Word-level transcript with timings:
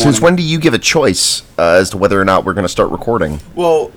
Since 0.00 0.20
when 0.20 0.36
do 0.36 0.42
you 0.42 0.58
give 0.58 0.74
a 0.74 0.78
choice 0.78 1.42
uh, 1.58 1.78
as 1.80 1.90
to 1.90 1.98
whether 1.98 2.20
or 2.20 2.24
not 2.24 2.44
we're 2.44 2.54
going 2.54 2.64
to 2.64 2.68
start 2.70 2.90
recording? 2.90 3.40
Well, 3.54 3.92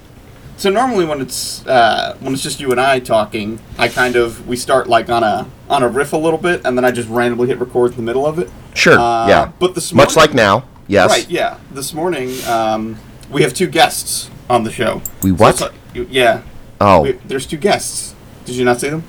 so 0.57 0.69
normally 0.69 1.05
when 1.05 1.21
it's 1.21 1.65
uh, 1.65 2.15
when 2.19 2.33
it's 2.33 2.43
just 2.43 2.59
you 2.59 2.71
and 2.71 2.79
I 2.79 2.99
talking, 2.99 3.59
I 3.77 3.87
kind 3.87 4.15
of 4.15 4.47
we 4.47 4.55
start 4.55 4.87
like 4.87 5.09
on 5.09 5.23
a 5.23 5.49
on 5.69 5.83
a 5.83 5.87
riff 5.87 6.13
a 6.13 6.17
little 6.17 6.39
bit, 6.39 6.61
and 6.65 6.77
then 6.77 6.85
I 6.85 6.91
just 6.91 7.09
randomly 7.09 7.47
hit 7.47 7.59
record 7.59 7.91
in 7.91 7.97
the 7.97 8.03
middle 8.03 8.25
of 8.25 8.37
it. 8.39 8.49
Sure. 8.73 8.97
Uh, 8.99 9.27
yeah. 9.27 9.51
But 9.59 9.75
this 9.75 9.93
Much 9.93 10.15
like 10.15 10.33
now. 10.33 10.65
Yes. 10.87 11.09
Right. 11.09 11.29
Yeah. 11.29 11.57
This 11.71 11.93
morning, 11.93 12.31
um, 12.47 12.97
we 13.31 13.41
have 13.43 13.53
two 13.53 13.67
guests 13.67 14.29
on 14.49 14.63
the 14.63 14.71
show. 14.71 15.01
We 15.21 15.31
what? 15.31 15.51
it's 15.51 15.61
like- 15.61 15.73
yeah. 16.09 16.41
Oh, 16.81 17.01
We- 17.03 17.11
there's 17.25 17.45
two 17.47 17.57
guests. 17.57 18.13
Did 18.45 18.55
you 18.55 18.65
not 18.65 18.79
see 18.81 18.89
them? 18.89 19.03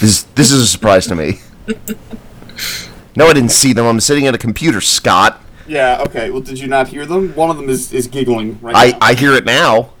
this 0.00 0.22
this 0.34 0.50
is 0.52 0.60
a 0.62 0.66
surprise 0.66 1.06
to 1.06 1.14
me. 1.16 1.40
no, 3.16 3.26
I 3.26 3.32
didn't 3.32 3.50
see 3.50 3.72
them. 3.72 3.86
I'm 3.86 4.00
sitting 4.00 4.26
at 4.26 4.34
a 4.34 4.38
computer, 4.38 4.80
Scott. 4.80 5.39
Yeah. 5.70 6.02
Okay. 6.02 6.30
Well, 6.30 6.40
did 6.40 6.58
you 6.58 6.66
not 6.66 6.88
hear 6.88 7.06
them? 7.06 7.34
One 7.36 7.48
of 7.48 7.56
them 7.56 7.68
is, 7.68 7.92
is 7.92 8.08
giggling 8.08 8.58
right 8.60 8.74
I 8.74 8.90
now. 8.90 8.98
I 9.00 9.14
hear 9.14 9.34
it 9.34 9.44
now. 9.44 9.92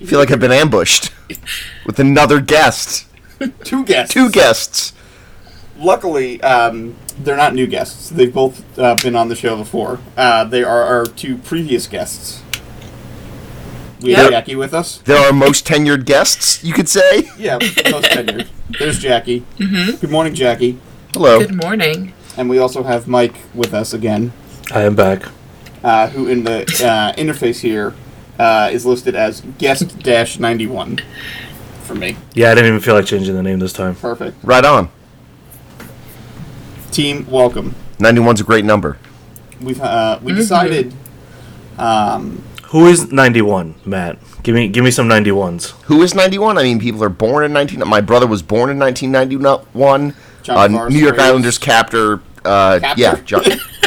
I 0.00 0.04
feel 0.04 0.18
like 0.18 0.30
I've 0.30 0.40
been 0.40 0.52
ambushed 0.52 1.12
with 1.84 1.98
another 1.98 2.40
guest. 2.40 3.06
two 3.64 3.84
guests. 3.84 4.14
Two 4.14 4.30
guests. 4.30 4.94
Luckily, 5.76 6.40
um, 6.42 6.96
they're 7.18 7.36
not 7.36 7.54
new 7.54 7.66
guests. 7.66 8.08
They've 8.08 8.32
both 8.32 8.78
uh, 8.78 8.96
been 9.02 9.14
on 9.14 9.28
the 9.28 9.36
show 9.36 9.56
before. 9.56 10.00
Uh, 10.16 10.44
they 10.44 10.64
are 10.64 10.82
our 10.82 11.04
two 11.04 11.36
previous 11.36 11.86
guests. 11.86 12.42
We 14.00 14.12
have 14.12 14.30
Jackie 14.30 14.56
with 14.56 14.72
us. 14.72 14.98
They're 14.98 15.26
our 15.26 15.32
most 15.32 15.66
tenured 15.66 16.04
guests, 16.04 16.62
you 16.64 16.72
could 16.72 16.88
say. 16.88 17.28
Yeah, 17.36 17.58
most 17.90 18.06
tenured. 18.06 18.46
There's 18.78 18.98
Jackie. 18.98 19.40
Mm-hmm. 19.58 19.96
Good 19.96 20.10
morning, 20.10 20.34
Jackie. 20.34 20.78
Hello. 21.12 21.40
Good 21.40 21.62
morning. 21.62 22.12
And 22.36 22.48
we 22.48 22.58
also 22.58 22.84
have 22.84 23.08
Mike 23.08 23.36
with 23.54 23.74
us 23.74 23.92
again, 23.92 24.32
I 24.72 24.82
am 24.82 24.94
back. 24.94 25.22
uh, 25.82 26.08
who 26.10 26.26
in 26.28 26.44
the 26.44 26.62
uh, 26.84 27.12
interface 27.20 27.60
here 27.60 27.94
uh, 28.38 28.68
is 28.72 28.84
listed 28.84 29.14
as 29.14 29.40
guest 29.58 29.98
dash 30.00 30.38
ninety 30.38 30.66
one. 30.66 31.00
For 31.82 31.94
me, 31.94 32.18
Yeah, 32.34 32.50
I 32.50 32.54
didn't 32.54 32.68
even 32.68 32.80
feel 32.80 32.94
like 32.94 33.06
changing 33.06 33.34
the 33.34 33.42
name 33.42 33.60
this 33.60 33.72
time. 33.72 33.94
perfect. 33.94 34.36
Right 34.44 34.62
on. 34.64 34.90
Team, 36.90 37.26
welcome. 37.30 37.74
91's 37.98 38.42
a 38.42 38.44
great 38.44 38.66
number. 38.66 38.98
We've 39.60 39.80
uh, 39.80 40.18
we 40.22 40.34
decided. 40.34 40.92
Um, 41.78 42.42
Who 42.64 42.86
is 42.88 43.10
91, 43.10 43.76
Matt? 43.86 44.18
Give 44.42 44.54
me 44.54 44.68
give 44.68 44.84
me 44.84 44.90
some 44.90 45.08
91s. 45.08 45.70
Who 45.84 46.02
is 46.02 46.14
91? 46.14 46.58
I 46.58 46.62
mean, 46.64 46.78
people 46.78 47.02
are 47.02 47.08
born 47.08 47.42
in 47.44 47.52
19. 47.54 47.80
My 47.88 48.02
brother 48.02 48.26
was 48.26 48.42
born 48.42 48.68
in 48.68 48.78
1991. 48.78 50.14
John 50.42 50.56
Uh, 50.58 50.68
Forrest 50.68 50.94
New 50.94 51.00
York 51.00 51.16
Williams. 51.16 51.30
Islanders 51.30 51.58
captor. 51.58 52.20
Uh, 52.48 52.80
Captor? 52.80 53.00
Yeah, 53.00 53.20
John. 53.24 53.42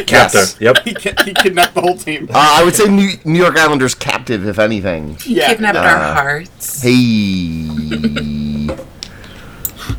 Captor. 0.05 0.37
Yes. 0.37 0.57
Yep. 0.59 0.77
he, 0.85 0.93
ki- 0.93 1.13
he 1.25 1.33
kidnapped 1.33 1.73
the 1.73 1.81
whole 1.81 1.97
team. 1.97 2.27
Uh, 2.29 2.33
I 2.35 2.63
would 2.63 2.75
say 2.75 2.87
New, 2.87 3.11
New 3.25 3.39
York 3.39 3.57
Islanders 3.57 3.95
captive, 3.95 4.47
if 4.47 4.59
anything. 4.59 5.17
yeah, 5.25 5.49
Kidnapped 5.49 5.75
no. 5.75 5.81
our 5.81 6.13
hearts. 6.13 6.81
Hey. 6.81 7.67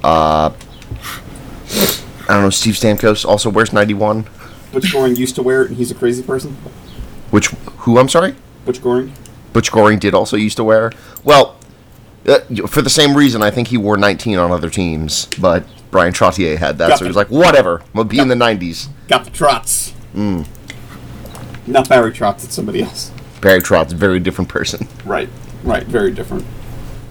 uh, 0.04 0.50
I 2.28 2.34
don't 2.34 2.42
know. 2.42 2.50
Steve 2.50 2.74
Stamkos 2.74 3.24
also 3.24 3.50
wears 3.50 3.72
91. 3.72 4.26
Butch 4.72 4.92
Goring 4.92 5.16
used 5.16 5.34
to 5.34 5.42
wear 5.42 5.62
it, 5.62 5.68
and 5.68 5.76
he's 5.76 5.90
a 5.90 5.94
crazy 5.94 6.22
person. 6.22 6.52
Which 7.30 7.48
who? 7.78 7.98
I'm 7.98 8.08
sorry. 8.08 8.34
Butch 8.64 8.80
Goring. 8.82 9.12
Butch 9.52 9.70
Goring 9.72 9.98
did 9.98 10.14
also 10.14 10.36
used 10.36 10.56
to 10.56 10.64
wear. 10.64 10.92
Well, 11.24 11.56
uh, 12.26 12.38
for 12.68 12.80
the 12.82 12.90
same 12.90 13.16
reason, 13.16 13.42
I 13.42 13.50
think 13.50 13.68
he 13.68 13.76
wore 13.76 13.96
19 13.96 14.38
on 14.38 14.50
other 14.50 14.70
teams, 14.70 15.26
but 15.40 15.64
Bryan 15.92 16.12
Trottier 16.12 16.56
had 16.56 16.78
that, 16.78 16.88
Got 16.88 16.98
so 16.98 17.04
he 17.04 17.08
was 17.08 17.16
like, 17.16 17.28
whatever, 17.28 17.82
we'll 17.92 18.04
be 18.04 18.18
in 18.18 18.28
the 18.28 18.34
90s. 18.34 18.88
Got 19.08 19.24
the 19.24 19.30
trots. 19.30 19.90
Hmm. 20.14 20.42
Not 21.66 21.88
Barry 21.88 22.10
Trotz, 22.10 22.44
it's 22.44 22.54
somebody 22.54 22.82
else. 22.82 23.12
Barry 23.40 23.60
Trotz, 23.60 23.92
very 23.92 24.18
different 24.18 24.48
person. 24.48 24.88
Right, 25.04 25.28
right, 25.62 25.84
very 25.84 26.10
different. 26.10 26.44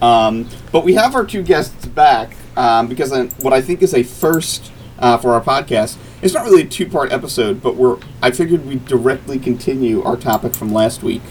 Um, 0.02 0.50
but 0.72 0.84
we 0.84 0.96
have 0.96 1.14
our 1.16 1.26
two 1.26 1.44
guests 1.44 1.86
back 1.86 2.36
um, 2.58 2.88
because 2.88 3.14
I, 3.14 3.26
what 3.44 3.54
I 3.54 3.62
think 3.62 3.84
is 3.84 3.94
a 3.94 4.02
first 4.02 4.72
uh, 4.98 5.18
for 5.18 5.34
our 5.34 5.42
podcast. 5.42 5.98
It's 6.22 6.34
not 6.34 6.44
really 6.46 6.64
a 6.64 6.68
two-part 6.68 7.12
episode, 7.12 7.62
but 7.62 7.76
we're. 7.76 7.98
I 8.22 8.32
figured 8.32 8.66
we'd 8.66 8.86
directly 8.86 9.40
continue 9.40 10.04
our 10.04 10.16
topic 10.16 10.54
from 10.54 10.72
last 10.72 11.02
week. 11.04 11.24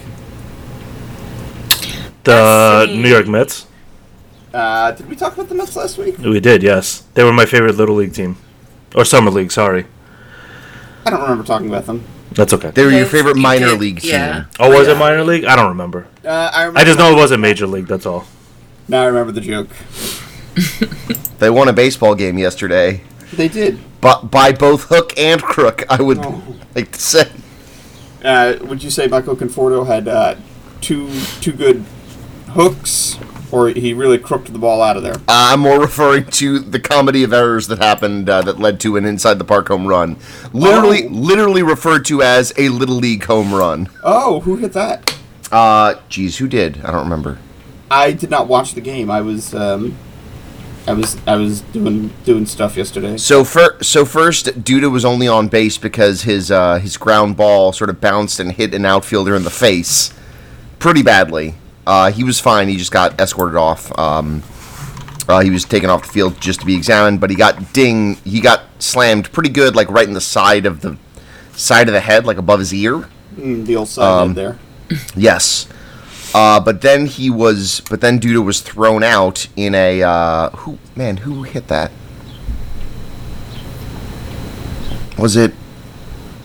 The 2.23 2.87
New 2.89 3.09
York 3.09 3.27
Mets. 3.27 3.67
Uh, 4.53 4.91
did 4.91 5.07
we 5.09 5.15
talk 5.15 5.33
about 5.33 5.47
the 5.49 5.55
Mets 5.55 5.75
last 5.75 5.97
week? 5.97 6.17
We 6.17 6.39
did, 6.39 6.61
yes. 6.63 7.03
They 7.13 7.23
were 7.23 7.31
my 7.33 7.45
favorite 7.45 7.75
little 7.75 7.95
league 7.95 8.13
team, 8.13 8.35
or 8.95 9.05
summer 9.05 9.31
league. 9.31 9.51
Sorry, 9.51 9.85
I 11.05 11.09
don't 11.09 11.21
remember 11.21 11.43
talking 11.43 11.67
about 11.69 11.85
them. 11.85 12.03
that's 12.33 12.53
okay. 12.53 12.71
They 12.71 12.83
were 12.85 12.91
your 12.91 13.05
favorite 13.05 13.37
you 13.37 13.41
minor 13.41 13.67
did, 13.71 13.79
league 13.79 14.01
team. 14.01 14.11
yeah. 14.11 14.45
Oh, 14.59 14.69
was 14.77 14.87
Yeah. 14.87 14.95
it 14.95 14.97
minor 14.99 15.23
league? 15.23 15.45
I 15.45 15.55
don't 15.55 15.69
remember. 15.69 16.07
Uh, 16.25 16.51
I, 16.53 16.61
remember 16.63 16.79
I 16.79 16.83
just 16.83 16.99
know 16.99 17.11
it 17.11 17.15
wasn't 17.15 17.41
major 17.41 17.65
league. 17.67 17.87
That's 17.87 18.05
all. 18.05 18.25
Now 18.87 19.03
I 19.03 19.05
remember 19.05 19.31
the 19.31 19.41
joke. 19.41 19.69
They 21.39 21.49
won 21.49 21.67
a 21.67 21.73
baseball 21.73 22.13
game 22.13 22.37
yesterday, 22.37 23.01
They 23.33 23.47
did. 23.47 23.79
but 23.99 24.29
by 24.29 24.51
both 24.51 24.83
hook 24.89 25.17
and 25.17 25.41
crook, 25.41 25.83
I 25.89 25.99
would 25.99 26.19
Oh. 26.19 26.43
like 26.75 26.91
to 26.91 27.01
say. 27.01 27.31
Uh, 28.23 28.57
would 28.65 28.83
you 28.83 28.91
say 28.91 29.07
Michael 29.07 29.35
Conforto 29.35 29.87
had 29.87 30.07
uh, 30.07 30.35
two 30.81 31.09
two 31.41 31.51
good 31.53 31.83
hooks, 32.49 33.17
or 33.51 33.69
he 33.69 33.93
really 33.93 34.17
crooked 34.17 34.47
the 34.53 34.59
ball 34.59 34.81
out 34.81 34.97
of 34.97 35.03
there? 35.03 35.15
Uh, 35.15 35.19
I'm 35.27 35.59
more 35.61 35.79
referring 35.87 36.25
to 36.25 36.59
the 36.59 36.79
comedy 36.79 37.23
of 37.23 37.33
errors 37.33 37.67
that 37.67 37.79
happened 37.79 38.29
uh, 38.29 38.41
that 38.43 38.59
led 38.59 38.79
to 38.81 38.97
an 38.97 39.05
inside 39.05 39.39
the 39.39 39.43
park 39.45 39.67
home 39.67 39.87
run. 39.87 40.17
Literally, 40.53 41.05
Oh. 41.05 41.09
literally 41.11 41.63
referred 41.63 42.05
to 42.05 42.21
as 42.21 42.53
a 42.57 42.69
little 42.69 42.95
league 42.95 43.23
home 43.25 43.53
run. 43.53 43.89
Oh, 44.03 44.39
who 44.41 44.55
hit 44.57 44.73
that? 44.73 45.17
Uh, 45.51 45.95
geez, 46.09 46.37
who 46.37 46.47
did? 46.47 46.81
I 46.83 46.91
don't 46.91 47.03
remember. 47.03 47.37
I 47.89 48.13
did 48.13 48.29
not 48.29 48.47
watch 48.47 48.73
the 48.73 48.79
game. 48.81 49.11
I 49.11 49.19
was 49.19 49.53
um, 49.53 49.97
I 50.87 50.93
was 50.93 51.17
I 51.27 51.35
was 51.35 51.59
doing 51.59 52.13
doing 52.23 52.45
stuff 52.45 52.77
yesterday. 52.77 53.17
So 53.17 53.43
fir- 53.43 53.77
so 53.81 54.05
first, 54.05 54.45
Duda 54.63 54.89
was 54.89 55.03
only 55.03 55.27
on 55.27 55.49
base 55.49 55.77
because 55.77 56.21
his 56.21 56.51
uh, 56.51 56.79
his 56.79 56.95
ground 56.95 57.35
ball 57.35 57.73
sort 57.73 57.89
of 57.89 57.99
bounced 57.99 58.39
and 58.39 58.53
hit 58.53 58.73
an 58.73 58.85
outfielder 58.85 59.35
in 59.35 59.43
the 59.43 59.49
face, 59.49 60.13
pretty 60.79 61.03
badly. 61.03 61.55
Uh, 61.85 62.11
he 62.11 62.23
was 62.23 62.39
fine. 62.39 62.67
He 62.67 62.77
just 62.77 62.91
got 62.91 63.19
escorted 63.19 63.55
off. 63.57 63.97
Um, 63.97 64.43
uh, 65.27 65.39
he 65.41 65.49
was 65.49 65.65
taken 65.65 65.89
off 65.89 66.03
the 66.05 66.11
field 66.11 66.39
just 66.41 66.59
to 66.61 66.65
be 66.65 66.75
examined, 66.75 67.19
but 67.21 67.29
he 67.29 67.35
got 67.35 67.73
ding. 67.73 68.15
He 68.23 68.39
got 68.41 68.63
slammed 68.79 69.31
pretty 69.31 69.49
good, 69.49 69.75
like 69.75 69.89
right 69.89 70.07
in 70.07 70.13
the 70.13 70.21
side 70.21 70.65
of 70.65 70.81
the 70.81 70.97
side 71.53 71.87
of 71.87 71.93
the 71.93 71.99
head, 72.01 72.25
like 72.25 72.37
above 72.37 72.59
his 72.59 72.73
ear. 72.73 73.07
Mm, 73.35 73.65
the 73.65 73.75
old 73.77 73.87
side 73.87 74.21
Um, 74.21 74.33
there. 74.33 74.57
Yes. 75.15 75.67
Uh, 76.33 76.59
but 76.59 76.81
then 76.81 77.05
he 77.07 77.29
was, 77.29 77.81
but 77.89 77.99
then 78.01 78.19
Duda 78.19 78.43
was 78.43 78.61
thrown 78.61 79.03
out 79.03 79.47
in 79.57 79.75
a 79.75 80.01
uh, 80.01 80.49
who 80.51 80.77
man 80.95 81.17
who 81.17 81.43
hit 81.43 81.67
that? 81.67 81.91
Was 85.17 85.35
it? 85.35 85.53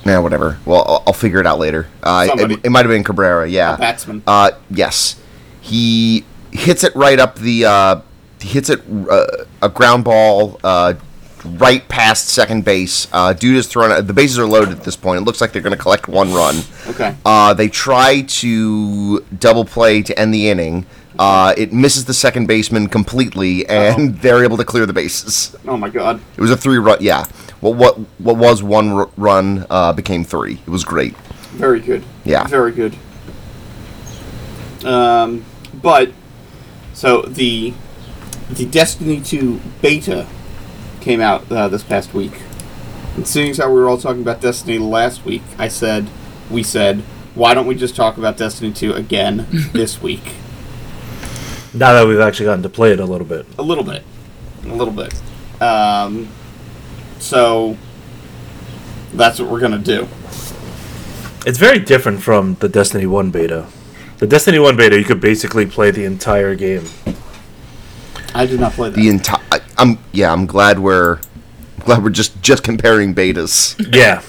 Nah, 0.05 0.21
whatever. 0.21 0.59
Well, 0.65 0.85
I'll, 0.87 1.03
I'll 1.09 1.13
figure 1.13 1.41
it 1.41 1.47
out 1.47 1.59
later. 1.59 1.89
Uh, 2.03 2.29
it, 2.31 2.61
it 2.67 2.71
might 2.71 2.85
have 2.85 2.91
been 2.91 3.05
Cabrera. 3.05 3.49
Yeah. 3.49 3.75
A 3.75 3.79
batsman. 3.79 4.23
Uh, 4.27 4.53
yes, 4.71 5.21
he 5.67 6.25
hits 6.53 6.85
it 6.85 6.95
right 6.95 7.19
up 7.19 7.37
the. 7.39 7.65
Uh, 7.65 8.01
he 8.41 8.49
hits 8.49 8.69
it 8.71 8.83
uh, 9.11 9.27
a 9.63 9.69
ground 9.69 10.05
ball 10.05 10.61
uh, 10.63 10.95
right 11.45 11.87
past 11.89 12.29
second 12.29 12.65
base. 12.65 13.09
Uh, 13.13 13.33
Duda 13.33 13.57
is 13.57 13.67
thrown. 13.67 14.07
The 14.07 14.13
bases 14.13 14.39
are 14.39 14.47
loaded 14.47 14.71
at 14.77 14.85
this 14.85 14.97
point. 14.97 15.21
It 15.21 15.25
looks 15.25 15.41
like 15.41 15.53
they're 15.53 15.63
going 15.63 15.77
to 15.77 15.83
collect 15.83 16.07
one 16.09 16.33
run. 16.33 16.63
Okay. 16.87 17.17
Uh, 17.25 17.55
they 17.55 17.69
try 17.69 18.23
to 18.23 19.21
double 19.39 19.65
play 19.65 20.03
to 20.03 20.19
end 20.19 20.33
the 20.33 20.49
inning. 20.49 20.87
Uh, 21.19 21.55
it 21.57 21.73
misses 21.73 22.05
the 22.05 22.13
second 22.15 22.47
baseman 22.47 22.89
completely, 22.89 23.67
and 23.69 24.19
they're 24.21 24.45
able 24.45 24.59
to 24.59 24.65
clear 24.65 24.85
the 24.87 24.93
bases. 24.93 25.57
Oh 25.67 25.77
my 25.77 25.89
god. 25.89 26.21
It 26.37 26.41
was 26.41 26.51
a 26.51 26.57
three 26.57 26.79
run. 26.79 26.99
Yeah, 27.01 27.25
what 27.61 27.77
what 27.77 27.99
what 28.21 28.37
was 28.37 28.63
one 28.63 28.91
r- 28.93 29.11
run 29.17 29.67
uh, 29.71 29.93
became 29.95 30.25
three. 30.25 30.61
It 30.67 30.69
was 30.69 30.85
great. 30.85 31.17
Very 31.57 31.81
good. 31.81 32.05
Yeah. 32.25 32.47
Very 32.47 32.71
good. 32.73 32.95
Um, 34.85 35.45
but 35.83 36.13
so 36.93 37.23
the 37.23 37.75
the 38.51 38.67
Destiny 38.67 39.21
2 39.21 39.61
beta 39.83 40.27
came 41.01 41.21
out 41.21 41.51
uh, 41.51 41.69
this 41.69 41.83
past 41.83 42.15
week. 42.15 42.33
And 43.17 43.27
seeing 43.27 43.51
as 43.51 43.59
how 43.59 43.69
we 43.69 43.81
were 43.81 43.89
all 43.89 43.99
talking 43.99 44.23
about 44.23 44.41
Destiny 44.41 44.79
last 44.79 45.25
week, 45.25 45.43
I 45.59 45.69
said, 45.69 46.09
we 46.51 46.63
said, 46.63 47.01
why 47.35 47.55
don't 47.55 47.67
we 47.67 47.75
just 47.75 47.97
talk 47.97 48.19
about 48.19 48.37
Destiny 48.37 48.73
2 48.73 48.93
again 48.93 49.47
this 49.73 50.01
week? 50.01 50.35
Now 51.75 51.93
that 51.93 52.07
we've 52.07 52.21
actually 52.21 52.47
gotten 52.47 52.63
to 52.63 52.69
play 52.69 52.93
it 52.93 53.01
a 53.01 53.05
little 53.05 53.27
bit. 53.27 53.47
A 53.59 53.63
little 53.63 53.85
bit. 53.85 54.03
A 54.65 54.75
little 54.75 54.95
bit. 54.95 55.15
Um, 55.61 56.29
so 57.19 57.77
that's 59.13 59.39
what 59.41 59.51
we're 59.51 59.61
going 59.61 59.73
to 59.73 59.79
do. 59.79 60.09
It's 61.47 61.59
very 61.59 61.79
different 61.79 62.23
from 62.23 62.55
the 62.61 62.69
Destiny 62.69 63.07
1 63.07 63.31
beta. 63.31 63.67
The 64.19 64.27
Destiny 64.27 64.59
1 64.59 64.77
beta, 64.77 64.99
you 64.99 65.05
could 65.05 65.21
basically 65.21 65.67
play 65.67 65.91
the 65.91 66.05
entire 66.05 66.55
game. 66.55 66.85
I 68.35 68.47
did 68.47 68.61
not 68.61 68.73
play 68.73 68.91
that. 68.91 68.97
The 68.97 69.09
entire. 69.09 69.43
I'm 69.79 69.99
yeah. 70.13 70.33
I'm 70.33 70.47
glad 70.47 70.79
we're 70.79 71.21
glad 71.81 72.03
we're 72.03 72.11
just 72.11 72.41
just 72.43 72.63
comparing 72.63 73.15
betas. 73.15 73.75
Yeah. 73.95 74.23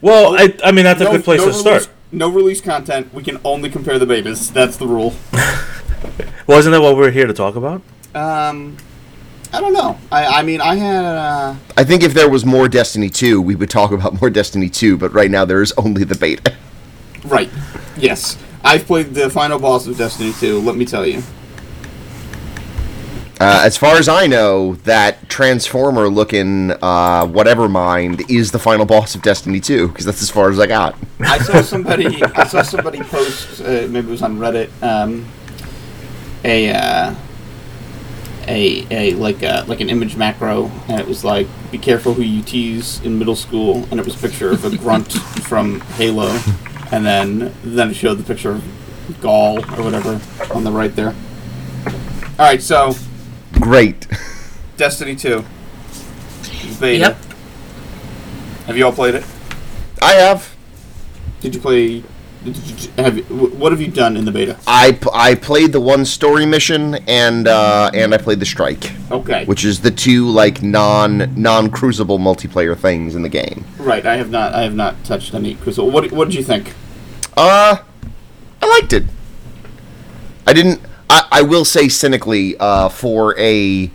Well, 0.00 0.36
I, 0.36 0.56
I 0.64 0.72
mean 0.72 0.84
that's 0.84 1.00
a 1.00 1.06
good 1.06 1.24
place 1.24 1.40
to 1.40 1.48
release, 1.48 1.60
start. 1.60 1.88
No 2.12 2.28
release 2.28 2.60
content. 2.60 3.12
We 3.12 3.22
can 3.22 3.40
only 3.44 3.70
compare 3.70 3.98
the 3.98 4.06
betas. 4.06 4.52
That's 4.52 4.76
the 4.76 4.86
rule. 4.86 5.14
Wasn't 6.46 6.72
that 6.72 6.80
what 6.80 6.96
we're 6.96 7.10
here 7.10 7.26
to 7.26 7.34
talk 7.34 7.56
about? 7.56 7.82
Um, 8.14 8.76
I 9.52 9.60
don't 9.60 9.72
know. 9.72 9.98
I, 10.10 10.26
I 10.26 10.42
mean, 10.42 10.60
I 10.60 10.76
had. 10.76 11.04
Uh, 11.04 11.56
I 11.76 11.84
think 11.84 12.02
if 12.02 12.14
there 12.14 12.28
was 12.28 12.44
more 12.44 12.68
Destiny 12.68 13.08
2, 13.10 13.40
we 13.40 13.54
would 13.54 13.70
talk 13.70 13.90
about 13.92 14.20
more 14.20 14.30
Destiny 14.30 14.68
2, 14.68 14.96
but 14.96 15.12
right 15.12 15.30
now 15.30 15.44
there 15.44 15.62
is 15.62 15.72
only 15.76 16.04
the 16.04 16.16
beta. 16.16 16.54
right. 17.24 17.50
Yes. 17.96 18.36
I've 18.64 18.86
played 18.86 19.14
the 19.14 19.30
final 19.30 19.58
boss 19.58 19.86
of 19.86 19.96
Destiny 19.96 20.32
2. 20.32 20.60
Let 20.60 20.76
me 20.76 20.84
tell 20.84 21.06
you. 21.06 21.22
Uh, 23.40 23.62
as 23.64 23.78
far 23.78 23.96
as 23.96 24.06
I 24.06 24.26
know, 24.26 24.74
that 24.84 25.30
Transformer 25.30 26.08
looking 26.10 26.72
uh, 26.82 27.26
whatever 27.26 27.70
mind 27.70 28.30
is 28.30 28.50
the 28.50 28.58
final 28.58 28.84
boss 28.84 29.14
of 29.14 29.22
Destiny 29.22 29.60
2, 29.60 29.88
because 29.88 30.04
that's 30.04 30.20
as 30.20 30.30
far 30.30 30.50
as 30.50 30.60
I 30.60 30.66
got. 30.66 30.94
I 31.20 31.38
saw 31.38 31.62
somebody. 31.62 32.22
I 32.22 32.46
saw 32.46 32.60
somebody 32.60 33.00
post. 33.00 33.62
Uh, 33.62 33.86
maybe 33.88 34.08
it 34.08 34.10
was 34.10 34.20
on 34.20 34.38
Reddit. 34.38 34.70
Um, 34.82 35.26
a 36.44 36.70
uh, 36.70 37.14
a 38.46 38.86
a 38.90 39.14
like 39.14 39.42
a 39.42 39.64
like 39.66 39.80
an 39.80 39.88
image 39.88 40.16
macro, 40.16 40.70
and 40.88 41.00
it 41.00 41.06
was 41.06 41.24
like, 41.24 41.46
"Be 41.70 41.78
careful 41.78 42.12
who 42.12 42.22
you 42.22 42.42
tease 42.42 43.00
in 43.00 43.18
middle 43.18 43.36
school," 43.36 43.88
and 43.90 43.98
it 43.98 44.04
was 44.04 44.16
a 44.16 44.18
picture 44.18 44.50
of 44.50 44.64
a 44.66 44.76
grunt 44.76 45.12
from 45.12 45.80
Halo, 45.96 46.28
and 46.92 47.04
then 47.04 47.54
then 47.62 47.90
it 47.90 47.94
showed 47.94 48.14
the 48.14 48.24
picture 48.24 48.52
of 48.52 48.62
Ghaul 49.20 49.58
or 49.78 49.82
whatever 49.82 50.20
on 50.54 50.64
the 50.64 50.70
right 50.72 50.94
there. 50.94 51.14
All 52.38 52.46
right, 52.46 52.62
so 52.62 52.94
Great. 53.52 54.06
Destiny 54.76 55.14
Two. 55.14 55.44
Beta. 56.80 56.98
Yep. 56.98 57.16
Have 58.66 58.76
you 58.76 58.86
all 58.86 58.92
played 58.92 59.14
it? 59.14 59.24
I 60.00 60.12
have. 60.14 60.56
Did 61.40 61.54
you 61.54 61.60
play? 61.60 62.02
Have 62.96 63.18
you, 63.18 63.22
what 63.24 63.70
have 63.72 63.82
you 63.82 63.88
done 63.88 64.16
in 64.16 64.24
the 64.24 64.32
beta? 64.32 64.56
I, 64.66 64.98
I 65.12 65.34
played 65.34 65.72
the 65.72 65.80
one 65.80 66.06
story 66.06 66.46
mission 66.46 66.94
and 67.06 67.46
uh, 67.46 67.90
and 67.92 68.14
I 68.14 68.16
played 68.16 68.40
the 68.40 68.46
strike, 68.46 68.92
Okay. 69.10 69.44
which 69.44 69.62
is 69.62 69.80
the 69.80 69.90
two 69.90 70.26
like 70.26 70.62
non 70.62 71.34
non 71.40 71.70
crucible 71.70 72.18
multiplayer 72.18 72.74
things 72.78 73.14
in 73.14 73.20
the 73.20 73.28
game. 73.28 73.66
Right, 73.78 74.06
I 74.06 74.16
have 74.16 74.30
not. 74.30 74.54
I 74.54 74.62
have 74.62 74.74
not 74.74 75.04
touched 75.04 75.34
any 75.34 75.54
Crucible. 75.56 75.90
What 75.90 76.10
What 76.12 76.28
did 76.28 76.34
you 76.34 76.42
think? 76.42 76.72
Uh, 77.36 77.76
I 78.62 78.66
liked 78.80 78.94
it. 78.94 79.04
I 80.46 80.54
didn't. 80.54 80.80
I, 81.10 81.26
I 81.30 81.42
will 81.42 81.66
say 81.66 81.88
cynically, 81.88 82.56
uh, 82.58 82.88
for 82.88 83.38
a 83.38 83.90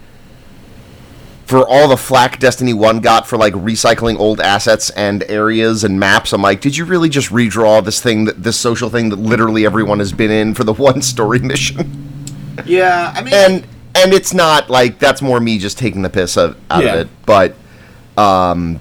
for 1.46 1.68
all 1.68 1.88
the 1.88 1.98
flack 1.98 2.40
Destiny 2.40 2.74
One 2.74 3.00
got 3.02 3.28
for 3.28 3.38
like 3.38 3.54
recycling 3.54 4.18
old 4.18 4.42
assets 4.42 4.90
and 4.92 5.24
areas 5.24 5.84
and 5.84 6.00
maps, 6.00 6.34
I'm 6.34 6.42
like, 6.42 6.60
did 6.62 6.76
you 6.76 6.86
really 6.86 7.08
just 7.10 7.30
redraw 7.30 7.84
this 7.86 8.02
thing, 8.02 8.26
that 8.26 8.42
this 8.44 8.58
social 8.60 8.90
thing 8.90 9.10
that 9.10 9.20
literally 9.20 9.66
everyone 9.66 10.00
has 10.00 10.12
been 10.12 10.32
in 10.32 10.54
for 10.56 10.64
the 10.64 10.74
one 10.90 11.02
story 11.02 11.40
mission? 11.40 12.12
Yeah, 12.66 13.14
I 13.16 13.22
mean, 13.22 13.34
and 13.34 13.68
and 13.96 14.14
it's 14.14 14.34
not 14.34 14.70
like 14.70 14.98
that's 15.00 15.22
more 15.22 15.40
me 15.40 15.58
just 15.60 15.78
taking 15.78 16.02
the 16.02 16.10
piss 16.10 16.36
of, 16.38 16.58
out 16.70 16.84
Yeah. 16.84 16.94
of 16.96 17.00
it, 17.02 17.08
but 17.26 17.56
um, 18.18 18.80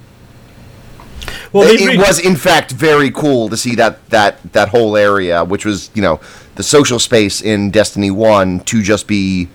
Well, 1.53 1.69
it, 1.69 1.79
they 1.79 1.85
it 1.85 1.89
re- 1.89 1.97
was 1.99 2.19
in 2.19 2.37
fact 2.37 2.73
very 2.73 3.11
cool 3.11 3.49
to 3.49 3.57
see 3.57 3.75
that 3.75 4.09
that 4.11 4.41
that 4.53 4.71
whole 4.71 4.97
area, 4.97 5.45
which 5.45 5.65
was 5.65 5.91
you 5.95 6.03
know 6.03 6.21
the 6.55 6.63
social 6.63 6.99
space 6.99 7.43
in 7.43 7.71
Destiny 7.71 8.11
One, 8.11 8.61
to 8.61 8.83
just 8.83 9.07
be 9.07 9.49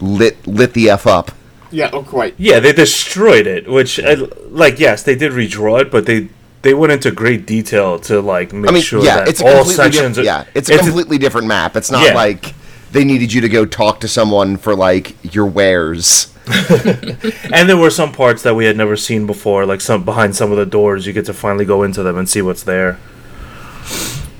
lit 0.00 0.44
lit 0.46 0.72
the 0.72 0.90
f 0.90 1.06
up. 1.06 1.30
Yeah, 1.76 1.90
oh, 1.92 2.02
quite. 2.02 2.34
Yeah, 2.38 2.58
they 2.60 2.72
destroyed 2.72 3.46
it. 3.46 3.68
Which, 3.70 3.98
uh, 4.00 4.26
like, 4.48 4.80
yes, 4.80 5.02
they 5.02 5.14
did 5.14 5.32
redraw 5.32 5.82
it, 5.82 5.90
but 5.90 6.06
they 6.06 6.28
they 6.62 6.72
went 6.72 6.92
into 6.92 7.10
great 7.10 7.46
detail 7.46 7.98
to 8.00 8.20
like 8.20 8.52
make 8.52 8.70
I 8.70 8.72
mean, 8.74 8.82
sure 8.82 9.04
yeah, 9.04 9.16
that 9.16 9.28
it's 9.28 9.42
all 9.42 9.48
completely 9.64 9.74
sections. 9.74 10.16
diff- 10.16 10.22
are- 10.22 10.26
yeah, 10.26 10.44
it's 10.54 10.70
a 10.70 10.78
completely 10.78 11.18
different 11.18 11.46
map. 11.46 11.76
It's 11.76 11.90
not 11.90 12.04
Yeah. 12.06 12.14
like 12.14 12.54
they 12.92 13.04
needed 13.04 13.32
you 13.32 13.42
to 13.42 13.48
go 13.48 13.66
talk 13.66 14.00
to 14.00 14.08
someone 14.08 14.56
for 14.56 14.74
like 14.74 15.14
your 15.34 15.44
wares. 15.46 16.32
and 17.52 17.68
there 17.68 17.76
were 17.76 17.90
some 17.90 18.12
parts 18.12 18.42
that 18.44 18.54
we 18.54 18.64
had 18.64 18.76
never 18.76 18.96
seen 18.96 19.26
before, 19.26 19.66
like 19.66 19.80
some 19.82 20.02
behind 20.04 20.34
some 20.34 20.50
of 20.50 20.56
the 20.56 20.64
doors. 20.66 21.06
You 21.06 21.12
get 21.12 21.26
to 21.26 21.34
finally 21.34 21.64
go 21.66 21.82
into 21.82 22.02
them 22.02 22.16
and 22.16 22.26
see 22.28 22.40
what's 22.40 22.62
there. 22.62 22.98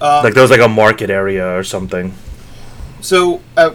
Um, 0.01 0.25
like 0.25 0.33
there 0.35 0.43
was 0.43 0.51
like 0.51 0.61
a 0.61 0.69
market 0.69 1.11
area 1.11 1.47
or 1.57 1.63
something. 1.65 2.15
So, 3.01 3.43
uh, 3.57 3.75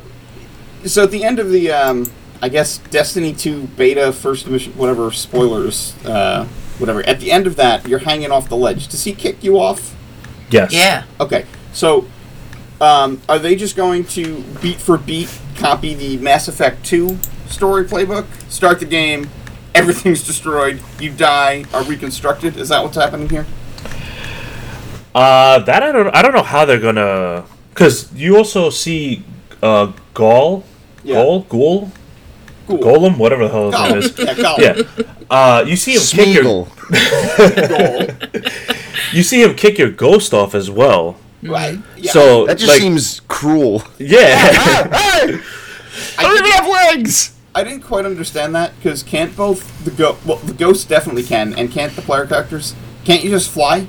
so 0.85 1.03
at 1.03 1.11
the 1.11 1.23
end 1.23 1.39
of 1.39 1.51
the, 1.51 1.71
um, 1.71 2.11
I 2.41 2.49
guess 2.49 2.79
Destiny 2.79 3.33
Two 3.33 3.63
beta 3.77 4.11
first 4.11 4.47
mission, 4.47 4.73
whatever 4.73 5.11
spoilers, 5.11 5.95
uh, 6.05 6.45
whatever. 6.79 7.05
At 7.07 7.19
the 7.19 7.31
end 7.31 7.45
of 7.47 7.55
that, 7.57 7.87
you're 7.87 7.99
hanging 7.99 8.31
off 8.31 8.49
the 8.49 8.57
ledge. 8.57 8.87
Does 8.87 9.03
he 9.03 9.13
kick 9.13 9.43
you 9.43 9.59
off? 9.59 9.95
Yes. 10.49 10.73
Yeah. 10.73 11.03
Okay, 11.19 11.45
so 11.71 12.05
um, 12.81 13.21
are 13.29 13.39
they 13.39 13.55
just 13.55 13.75
going 13.75 14.05
to 14.05 14.41
beat 14.61 14.77
for 14.77 14.97
beat 14.97 15.29
copy 15.55 15.93
the 15.93 16.17
Mass 16.17 16.47
Effect 16.47 16.83
2 16.85 17.17
story 17.47 17.85
playbook? 17.85 18.25
Start 18.51 18.79
the 18.79 18.85
game, 18.85 19.29
everything's 19.75 20.25
destroyed, 20.25 20.81
you 20.99 21.11
die, 21.11 21.63
are 21.73 21.83
reconstructed? 21.83 22.57
Is 22.57 22.69
that 22.69 22.83
what's 22.83 22.97
happening 22.97 23.29
here? 23.29 23.45
Uh, 25.13 25.59
that 25.59 25.83
I 25.83 25.91
don't. 25.91 26.07
I 26.15 26.21
don't 26.21 26.33
know 26.33 26.41
how 26.43 26.63
they're 26.65 26.79
gonna. 26.79 27.45
Because 27.69 28.11
you 28.13 28.37
also 28.37 28.69
see, 28.69 29.23
uh, 29.61 29.91
Ghaul, 30.13 30.63
Yeah. 31.03 31.17
Ghaul, 31.17 31.47
Ghoul, 31.49 31.91
Cool. 32.71 33.09
Golem, 33.09 33.17
whatever 33.17 33.47
the 33.47 33.51
hell 33.51 33.71
his 33.71 33.89
name 33.89 33.97
is. 33.97 34.17
Yeah, 34.17 34.33
Gollum. 34.35 34.97
Yeah. 34.97 35.05
Uh, 35.29 35.63
you 35.65 35.75
see 35.75 35.93
him 35.95 36.01
kick 36.01 36.33
your. 36.33 36.67
You 39.13 39.23
see 39.23 39.43
him 39.43 39.55
kick 39.55 39.77
your 39.77 39.89
ghost 39.89 40.33
off 40.33 40.55
as 40.55 40.71
well. 40.71 41.17
Right. 41.43 41.75
Mm-hmm. 41.75 41.99
Yeah. 41.99 42.11
So 42.11 42.45
That 42.45 42.57
just 42.57 42.69
like, 42.69 42.79
seems 42.81 43.19
cruel. 43.27 43.83
Yeah. 43.97 44.37
Ah, 44.53 44.87
ah, 44.91 45.19
hey, 45.25 45.39
I 46.17 46.23
don't 46.23 46.37
even 46.39 46.51
have 46.51 46.67
legs. 46.67 47.35
I 47.53 47.63
didn't 47.63 47.81
quite 47.81 48.05
understand 48.05 48.55
that 48.55 48.73
because 48.77 49.03
can't 49.03 49.35
both 49.35 49.83
the 49.83 49.91
go 49.91 50.17
well 50.25 50.37
the 50.37 50.53
ghosts 50.53 50.85
definitely 50.85 51.23
can 51.23 51.53
and 51.53 51.69
can't 51.69 51.93
the 51.93 52.01
player 52.01 52.25
characters 52.25 52.75
can't 53.03 53.23
you 53.23 53.29
just 53.29 53.49
fly? 53.49 53.87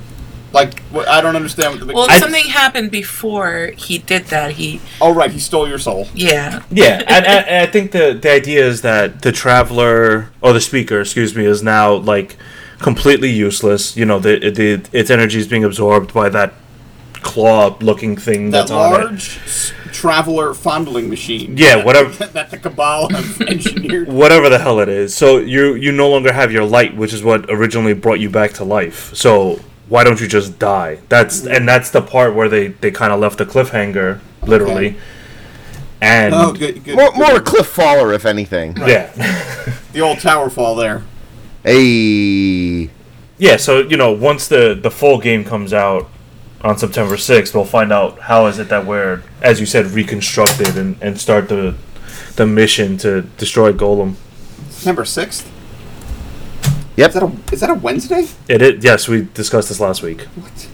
Like 0.52 0.81
what, 0.90 1.08
I 1.08 1.20
don't 1.20 1.37
understand 1.37 1.72
what 1.72 1.81
the 1.81 1.87
big. 1.87 1.96
Well, 1.96 2.06
I- 2.10 2.19
something 2.20 2.44
happened 2.44 2.90
before 2.90 3.72
he 3.76 3.99
did 3.99 4.26
that. 4.26 4.52
He, 4.52 4.81
oh 5.00 5.12
right, 5.14 5.31
he 5.31 5.38
stole 5.38 5.69
your 5.69 5.78
soul. 5.78 6.08
yeah. 6.14 6.62
Yeah, 6.70 7.02
and, 7.06 7.25
and, 7.26 7.46
and 7.49 7.69
I 7.69 7.70
think 7.70 7.93
the 7.93 8.12
the 8.20 8.31
idea 8.31 8.64
is 8.66 8.82
that 8.82 9.22
the 9.22 9.32
traveler 9.32 10.31
or 10.40 10.52
the 10.52 10.60
speaker, 10.60 11.00
excuse 11.00 11.34
me, 11.34 11.44
is 11.46 11.62
now 11.62 11.94
like 11.94 12.37
completely 12.81 13.31
useless. 13.31 13.96
You 13.96 14.04
know, 14.04 14.19
the, 14.19 14.50
the 14.50 14.82
its 14.93 15.10
energy 15.10 15.38
is 15.38 15.46
being 15.49 15.64
absorbed 15.64 16.12
by 16.12 16.28
that 16.31 16.52
claw-looking 17.22 18.17
thing 18.17 18.50
That 18.50 18.62
that's 18.69 18.70
on 18.72 19.00
it. 19.00 19.05
large 19.05 19.72
traveler 19.93 20.55
fondling 20.55 21.08
machine. 21.08 21.56
Yeah, 21.56 21.77
that, 21.77 21.86
whatever- 21.86 22.27
That 22.32 22.50
the 22.50 22.58
cabal 22.58 23.08
have 23.10 23.41
engineered. 23.48 24.08
Whatever 24.08 24.48
the 24.48 24.58
hell 24.58 24.81
it 24.81 24.88
is, 24.88 25.15
so 25.15 25.38
you 25.38 25.74
you 25.74 25.93
no 25.93 26.10
longer 26.10 26.32
have 26.32 26.50
your 26.53 26.65
light, 26.65 26.96
which 26.96 27.12
is 27.12 27.22
what 27.22 27.46
originally 27.50 27.94
brought 27.94 28.20
you 28.20 28.29
back 28.29 28.53
to 28.55 28.65
life. 28.65 29.15
So 29.15 29.60
why 29.93 30.05
don't 30.05 30.20
you 30.22 30.27
just 30.27 30.58
die? 30.58 30.99
That's 31.11 31.46
and 31.46 31.69
that's 31.69 31.91
the 31.91 32.01
part 32.01 32.34
where 32.34 32.49
they 32.49 32.69
they 32.69 32.91
kind 32.91 33.13
of 33.13 33.20
left 33.20 33.41
a 33.43 33.44
cliffhanger, 33.44 34.20
literally. 34.46 34.87
Okay. 34.89 34.96
And 36.01 36.34
Oh, 36.34 36.53
good, 36.53 36.82
good. 36.82 36.96
More, 36.96 37.11
good. 37.11 37.19
more 37.19 37.37
a 37.37 37.41
cliff 37.41 37.67
faller, 37.67 38.13
if 38.15 38.25
anything. 38.25 38.75
yeah. 38.79 39.11
The 39.93 40.01
old 40.01 40.19
tower 40.20 40.49
fall 40.49 40.75
there. 40.77 41.03
Hey, 41.63 42.91
Yeah, 43.39 43.56
so 43.58 43.81
you 43.81 43.96
know, 43.99 44.13
once 44.13 44.49
the 44.49 44.75
the 44.81 44.91
full 44.91 45.19
game 45.19 45.44
comes 45.44 45.72
out 45.75 46.08
on 46.63 46.79
September 46.79 47.17
sixth, 47.19 47.55
we'll 47.55 47.65
find 47.67 47.93
out 47.93 48.19
how 48.20 48.46
is 48.46 48.58
it 48.58 48.69
that 48.70 48.87
we're, 48.87 49.22
as 49.43 49.61
you 49.61 49.67
said, 49.67 49.87
reconstructed 49.89 50.77
and, 50.79 50.96
and 51.03 51.20
start 51.20 51.49
the 51.51 51.75
the 52.37 52.46
mission 52.46 52.96
to 52.99 53.22
destroy 53.37 53.72
Golem. 53.75 54.15
September 54.70 55.05
sixth. 55.05 55.51
Yep. 56.96 57.08
Is 57.08 57.15
that 57.15 57.22
a 57.22 57.32
is 57.53 57.61
that 57.61 57.70
a 57.70 57.75
Wednesday? 57.75 58.27
It, 58.49 58.63
it 58.63 58.84
yes, 58.84 59.08
we 59.08 59.22
discussed 59.34 59.69
this 59.69 59.81
last 59.81 60.03
week. 60.03 60.22
What? 60.22 60.69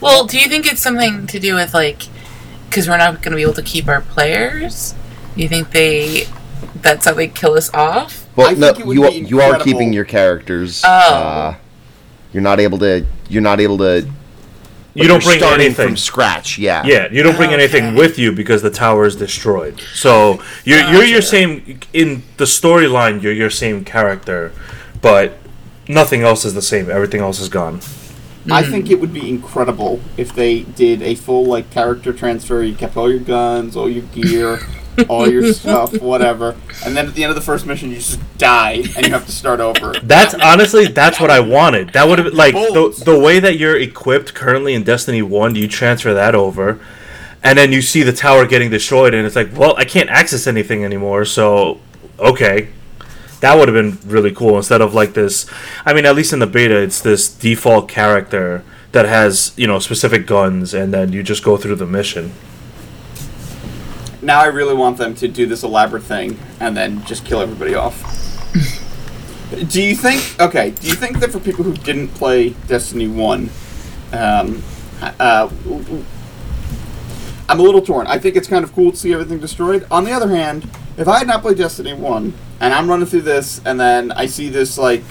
Well, 0.00 0.24
do 0.26 0.38
you 0.38 0.48
think 0.48 0.70
it's 0.70 0.80
something 0.80 1.26
to 1.26 1.38
do 1.38 1.54
with 1.54 1.74
like, 1.74 2.04
because 2.68 2.88
we're 2.88 2.96
not 2.96 3.22
going 3.22 3.32
to 3.32 3.36
be 3.36 3.42
able 3.42 3.54
to 3.54 3.62
keep 3.62 3.86
our 3.86 4.00
players? 4.00 4.94
You 5.36 5.48
think 5.48 5.72
they, 5.72 6.26
that's 6.76 7.04
how 7.04 7.12
they 7.12 7.28
kill 7.28 7.54
us 7.54 7.72
off? 7.74 8.26
well, 8.34 8.48
I 8.48 8.54
no, 8.54 8.72
think 8.72 8.92
you 8.92 9.04
are, 9.04 9.10
you 9.10 9.40
are 9.40 9.58
keeping 9.58 9.92
your 9.92 10.04
characters. 10.04 10.82
Oh. 10.84 10.88
Uh, 10.88 11.56
you're 12.32 12.42
not 12.42 12.60
able 12.60 12.78
to. 12.78 13.04
You're 13.28 13.42
not 13.42 13.60
able 13.60 13.78
to. 13.78 14.08
You 14.94 15.06
don't 15.06 15.22
bring 15.22 15.42
anything. 15.42 15.88
from 15.88 15.96
scratch. 15.96 16.58
Yeah. 16.58 16.84
yeah, 16.84 17.08
you 17.10 17.22
don't 17.22 17.36
bring 17.36 17.50
oh, 17.50 17.54
anything 17.54 17.94
with 17.94 18.18
you 18.18 18.32
because 18.32 18.62
the 18.62 18.70
tower 18.70 19.04
is 19.06 19.14
destroyed. 19.16 19.80
So 19.94 20.42
you're 20.64 20.80
you're 20.90 21.04
your 21.04 21.22
same 21.22 21.80
in 21.92 22.22
the 22.38 22.44
storyline. 22.44 23.22
You're 23.22 23.32
your 23.32 23.50
same 23.50 23.84
character, 23.84 24.52
but 25.00 25.34
nothing 25.88 26.22
else 26.22 26.44
is 26.44 26.54
the 26.54 26.62
same. 26.62 26.90
Everything 26.90 27.20
else 27.20 27.40
is 27.40 27.48
gone. 27.48 27.78
Mm-hmm. 27.78 28.52
I 28.52 28.62
think 28.62 28.90
it 28.90 29.00
would 29.00 29.12
be 29.12 29.28
incredible 29.28 30.00
if 30.16 30.34
they 30.34 30.60
did 30.62 31.02
a 31.02 31.14
full 31.14 31.44
like 31.44 31.70
character 31.70 32.12
transfer. 32.12 32.62
You 32.62 32.74
kept 32.74 32.96
all 32.96 33.10
your 33.10 33.20
guns, 33.20 33.76
all 33.76 33.88
your 33.88 34.04
gear, 34.04 34.60
all 35.08 35.28
your 35.28 35.52
stuff, 35.52 36.00
whatever, 36.00 36.56
and 36.84 36.96
then 36.96 37.06
at 37.06 37.14
the 37.14 37.24
end 37.24 37.30
of 37.30 37.36
the 37.36 37.42
first 37.42 37.66
mission, 37.66 37.90
you 37.90 37.96
just 37.96 38.20
die 38.38 38.82
and 38.96 39.06
you 39.06 39.12
have 39.12 39.26
to 39.26 39.32
start 39.32 39.60
over. 39.60 39.94
That's 40.02 40.34
honestly 40.34 40.86
that's 40.86 41.20
what 41.20 41.30
I 41.30 41.40
wanted. 41.40 41.92
That 41.92 42.08
would 42.08 42.18
have 42.18 42.32
like 42.32 42.54
the, 42.54 43.02
the 43.04 43.18
way 43.18 43.40
that 43.40 43.58
you're 43.58 43.78
equipped 43.78 44.34
currently 44.34 44.74
in 44.74 44.82
Destiny 44.82 45.22
One. 45.22 45.52
Do 45.52 45.60
you 45.60 45.68
transfer 45.68 46.14
that 46.14 46.34
over, 46.34 46.80
and 47.42 47.58
then 47.58 47.72
you 47.72 47.82
see 47.82 48.02
the 48.02 48.12
tower 48.12 48.46
getting 48.46 48.70
destroyed, 48.70 49.14
and 49.14 49.26
it's 49.26 49.36
like, 49.36 49.56
well, 49.56 49.74
I 49.76 49.84
can't 49.84 50.10
access 50.10 50.46
anything 50.46 50.84
anymore. 50.84 51.24
So, 51.24 51.80
okay, 52.18 52.68
that 53.40 53.56
would 53.56 53.68
have 53.68 53.74
been 53.74 53.98
really 54.10 54.32
cool 54.32 54.56
instead 54.56 54.80
of 54.80 54.94
like 54.94 55.14
this. 55.14 55.46
I 55.84 55.92
mean, 55.92 56.06
at 56.06 56.14
least 56.14 56.32
in 56.32 56.38
the 56.38 56.46
beta, 56.46 56.76
it's 56.76 57.00
this 57.00 57.28
default 57.28 57.88
character 57.88 58.64
that 58.92 59.06
has 59.06 59.52
you 59.56 59.66
know 59.66 59.78
specific 59.78 60.26
guns, 60.26 60.74
and 60.74 60.92
then 60.92 61.12
you 61.12 61.22
just 61.22 61.44
go 61.44 61.56
through 61.56 61.76
the 61.76 61.86
mission. 61.86 62.32
Now 64.22 64.40
I 64.40 64.46
really 64.46 64.74
want 64.74 64.98
them 64.98 65.14
to 65.16 65.28
do 65.28 65.46
this 65.46 65.62
elaborate 65.62 66.02
thing 66.02 66.38
and 66.60 66.76
then 66.76 67.04
just 67.04 67.24
kill 67.24 67.40
everybody 67.40 67.74
off. 67.74 68.02
do 69.68 69.82
you 69.82 69.96
think? 69.96 70.38
Okay. 70.40 70.70
Do 70.70 70.88
you 70.88 70.94
think 70.94 71.20
that 71.20 71.32
for 71.32 71.40
people 71.40 71.64
who 71.64 71.74
didn't 71.74 72.08
play 72.08 72.50
Destiny 72.66 73.08
One, 73.08 73.50
um, 74.12 74.62
uh, 75.00 75.48
I'm 77.48 77.58
a 77.58 77.62
little 77.62 77.82
torn. 77.82 78.06
I 78.06 78.18
think 78.18 78.36
it's 78.36 78.46
kind 78.46 78.64
of 78.64 78.72
cool 78.72 78.92
to 78.92 78.96
see 78.96 79.12
everything 79.12 79.38
destroyed. 79.40 79.86
On 79.90 80.04
the 80.04 80.12
other 80.12 80.28
hand, 80.28 80.68
if 80.96 81.08
I 81.08 81.18
had 81.18 81.26
not 81.26 81.40
played 81.40 81.56
Destiny 81.56 81.94
One 81.94 82.34
and 82.60 82.74
I'm 82.74 82.88
running 82.88 83.06
through 83.06 83.22
this 83.22 83.60
and 83.64 83.80
then 83.80 84.12
I 84.12 84.26
see 84.26 84.48
this 84.48 84.76
like 84.76 85.02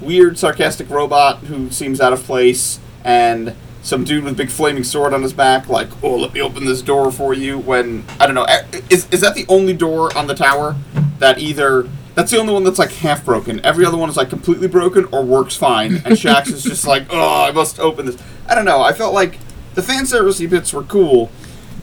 weird 0.00 0.38
sarcastic 0.38 0.88
robot 0.88 1.38
who 1.38 1.70
seems 1.70 2.00
out 2.00 2.12
of 2.12 2.22
place 2.22 2.78
and 3.04 3.54
some 3.84 4.02
dude 4.02 4.24
with 4.24 4.36
big 4.36 4.50
flaming 4.50 4.82
sword 4.82 5.14
on 5.14 5.22
his 5.22 5.32
back 5.32 5.68
like 5.68 5.88
oh 6.02 6.16
let 6.16 6.32
me 6.32 6.40
open 6.40 6.64
this 6.64 6.82
door 6.82 7.12
for 7.12 7.34
you 7.34 7.58
when 7.58 8.02
i 8.18 8.26
don't 8.26 8.34
know 8.34 8.44
eh, 8.44 8.64
is, 8.90 9.06
is 9.12 9.20
that 9.20 9.34
the 9.34 9.44
only 9.48 9.72
door 9.72 10.16
on 10.16 10.26
the 10.26 10.34
tower 10.34 10.74
that 11.18 11.38
either 11.38 11.88
that's 12.14 12.30
the 12.30 12.38
only 12.38 12.52
one 12.52 12.64
that's 12.64 12.78
like 12.78 12.90
half 12.90 13.24
broken 13.24 13.64
every 13.64 13.84
other 13.84 13.96
one 13.96 14.08
is 14.08 14.16
like 14.16 14.30
completely 14.30 14.66
broken 14.66 15.04
or 15.12 15.22
works 15.22 15.54
fine 15.54 15.96
and 15.96 16.16
Shaxx 16.16 16.48
is 16.48 16.64
just 16.64 16.86
like 16.86 17.06
oh 17.10 17.44
i 17.44 17.52
must 17.52 17.78
open 17.78 18.06
this 18.06 18.16
i 18.48 18.54
don't 18.54 18.64
know 18.64 18.80
i 18.80 18.92
felt 18.92 19.14
like 19.14 19.38
the 19.74 19.82
fan 19.82 20.04
servicey 20.04 20.48
bits 20.48 20.72
were 20.72 20.82
cool 20.82 21.30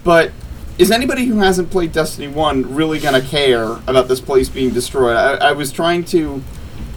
but 0.03 0.31
is 0.81 0.89
anybody 0.89 1.25
who 1.25 1.37
hasn't 1.37 1.69
played 1.69 1.91
Destiny 1.91 2.27
1 2.27 2.73
really 2.73 2.99
to 2.99 3.21
care 3.21 3.73
about 3.85 4.07
this 4.07 4.19
place 4.19 4.49
being 4.49 4.71
destroyed? 4.71 5.15
I, 5.15 5.49
I 5.49 5.51
was 5.51 5.71
trying 5.71 6.05
to 6.05 6.41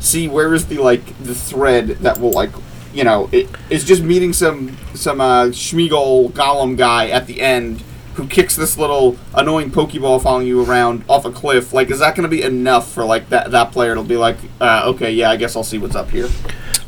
see 0.00 0.26
where 0.26 0.54
is 0.54 0.68
the 0.68 0.78
like 0.78 1.18
the 1.18 1.34
thread 1.34 1.88
that 1.88 2.18
will 2.18 2.30
like 2.30 2.50
you 2.94 3.04
know 3.04 3.28
it 3.32 3.48
is 3.70 3.84
just 3.84 4.02
meeting 4.02 4.32
some 4.32 4.76
some 4.94 5.20
uh 5.20 5.46
Sméagol 5.46 6.30
golem 6.30 6.76
guy 6.76 7.08
at 7.08 7.26
the 7.26 7.40
end 7.40 7.82
who 8.14 8.26
kicks 8.28 8.54
this 8.54 8.78
little 8.78 9.18
annoying 9.34 9.70
pokeball 9.70 10.22
following 10.22 10.46
you 10.46 10.64
around 10.64 11.04
off 11.08 11.24
a 11.24 11.32
cliff. 11.32 11.72
Like 11.72 11.90
is 11.90 11.98
that 11.98 12.14
going 12.14 12.22
to 12.22 12.28
be 12.28 12.42
enough 12.42 12.90
for 12.90 13.04
like 13.04 13.28
that 13.30 13.50
that 13.50 13.72
player 13.72 13.94
to 13.94 14.02
be 14.02 14.16
like 14.16 14.36
uh, 14.60 14.84
okay 14.86 15.10
yeah 15.10 15.30
I 15.30 15.36
guess 15.36 15.56
I'll 15.56 15.64
see 15.64 15.78
what's 15.78 15.96
up 15.96 16.10
here? 16.10 16.28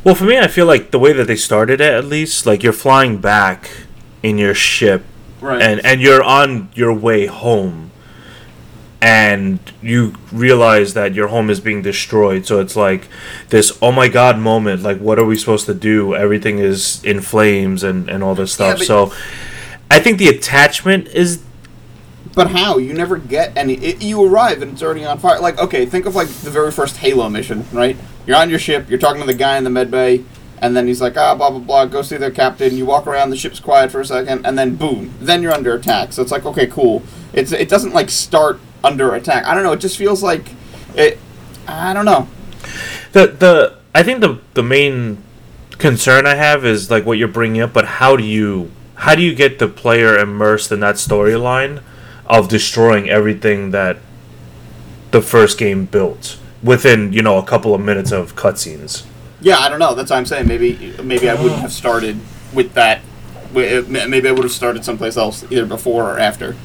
Well, 0.05 0.15
for 0.15 0.23
me, 0.23 0.39
I 0.39 0.47
feel 0.47 0.67
like 0.67 0.93
the 0.93 1.01
way 1.01 1.13
that 1.13 1.27
they 1.27 1.35
started 1.35 1.81
it, 1.81 1.93
at 1.93 2.05
least, 2.05 2.47
like 2.47 2.63
you're 2.63 2.73
flying 2.73 3.19
back 3.19 3.69
in 4.23 4.39
your 4.39 4.55
ship 4.55 5.05
right. 5.41 5.61
and 5.61 5.85
and 5.85 6.01
you're 6.01 6.23
on 6.23 6.69
your 6.75 6.95
way 6.95 7.27
home 7.27 7.91
and 9.07 9.61
you 9.81 10.13
realize 10.33 10.95
that 10.95 11.15
your 11.15 11.29
home 11.29 11.49
is 11.49 11.61
being 11.61 11.81
destroyed 11.81 12.45
so 12.45 12.59
it's 12.59 12.75
like 12.75 13.07
this 13.51 13.79
oh 13.81 13.93
my 13.93 14.09
god 14.09 14.37
moment 14.37 14.83
like 14.83 14.99
what 14.99 15.17
are 15.17 15.25
we 15.25 15.37
supposed 15.37 15.65
to 15.65 15.75
do 15.75 16.13
everything 16.17 16.59
is 16.59 17.03
in 17.05 17.21
flames 17.21 17.85
and 17.85 18.09
and 18.11 18.25
all 18.25 18.35
this 18.35 18.53
stuff 18.53 18.79
but- 18.79 18.87
so 18.87 19.13
i 19.93 20.01
think 20.01 20.19
the 20.19 20.29
attachment 20.29 21.07
is 21.09 21.41
But 22.35 22.51
how? 22.51 22.77
You 22.77 22.93
never 22.93 23.17
get 23.17 23.57
any. 23.57 23.75
It, 23.89 24.03
you 24.03 24.23
arrive 24.23 24.61
and 24.61 24.73
it's 24.73 24.83
already 24.83 25.07
on 25.07 25.17
fire. 25.19 25.41
Like, 25.41 25.59
okay, 25.59 25.87
think 25.87 26.05
of 26.05 26.15
like 26.15 26.29
the 26.29 26.51
very 26.51 26.71
first 26.71 26.99
Halo 26.99 27.31
mission, 27.31 27.65
right? 27.73 27.97
You're 28.27 28.37
on 28.37 28.51
your 28.51 28.59
ship. 28.59 28.91
You're 28.91 28.99
talking 28.99 29.23
to 29.23 29.27
the 29.27 29.39
guy 29.47 29.57
in 29.57 29.65
the 29.65 29.71
med 29.71 29.91
bay, 29.91 30.23
and 30.61 30.77
then 30.77 30.87
he's 30.87 31.01
like, 31.01 31.17
ah, 31.17 31.35
blah 31.35 31.49
blah 31.49 31.61
blah. 31.61 31.87
Go 31.87 32.03
see 32.03 32.19
their 32.19 32.31
captain. 32.43 32.77
You 32.77 32.85
walk 32.85 33.07
around. 33.07 33.31
The 33.31 33.39
ship's 33.39 33.59
quiet 33.59 33.91
for 33.91 34.01
a 34.03 34.05
second, 34.05 34.45
and 34.45 34.59
then 34.59 34.77
boom, 34.77 35.15
then 35.19 35.41
you're 35.43 35.55
under 35.55 35.73
attack. 35.75 36.13
So 36.13 36.21
it's 36.21 36.33
like, 36.37 36.45
okay, 36.45 36.67
cool. 36.67 37.03
It's 37.33 37.53
it 37.53 37.71
doesn't 37.71 37.95
like 37.95 38.11
start 38.11 38.61
under 38.87 39.15
attack. 39.15 39.45
I 39.47 39.55
don't 39.55 39.65
know. 39.65 39.73
It 39.73 39.81
just 39.81 39.99
feels 39.99 40.23
like 40.23 40.51
it. 40.95 41.19
I 41.69 41.93
don't 41.93 42.05
know. 42.05 42.29
the 43.13 43.27
the 43.27 43.79
i 43.95 44.03
think 44.03 44.21
the 44.21 44.39
the 44.55 44.63
main 44.63 45.19
concern 45.79 46.27
i 46.27 46.35
have 46.35 46.65
is 46.65 46.91
like 46.91 47.05
what 47.07 47.19
you're 47.19 47.29
bringing 47.29 47.61
up 47.63 47.73
but 47.73 47.85
how 48.01 48.17
do 48.17 48.25
you 48.25 48.71
how 48.97 49.15
do 49.15 49.23
you 49.23 49.35
get 49.35 49.59
the 49.59 49.69
player 49.69 50.17
immersed 50.17 50.71
in 50.73 50.81
that 50.81 50.97
storyline 50.97 51.83
of 52.27 52.49
destroying 52.49 53.09
everything 53.09 53.71
that 53.73 53.97
the 55.11 55.21
first 55.23 55.59
game 55.59 55.87
built 55.87 56.39
within 56.63 57.13
you 57.13 57.23
know 57.23 57.39
a 57.39 57.43
couple 57.45 57.75
of 57.75 57.81
minutes 57.81 58.13
of 58.13 58.35
cutscenes 58.37 59.05
Yeah, 59.41 59.59
I 59.59 59.69
don't 59.69 59.79
know. 59.79 59.95
That's 59.95 60.11
what 60.11 60.17
I'm 60.19 60.27
saying. 60.27 60.47
Maybe 60.49 60.95
maybe 61.03 61.29
I 61.29 61.35
wouldn't 61.35 61.61
have 61.61 61.73
started 61.73 62.17
with 62.55 62.73
that. 62.75 63.01
Maybe 63.53 64.29
I 64.29 64.33
would 64.33 64.45
have 64.45 64.53
started 64.53 64.85
someplace 64.85 65.17
else, 65.17 65.45
either 65.51 65.67
before 65.67 66.05
or 66.11 66.19
after. 66.19 66.57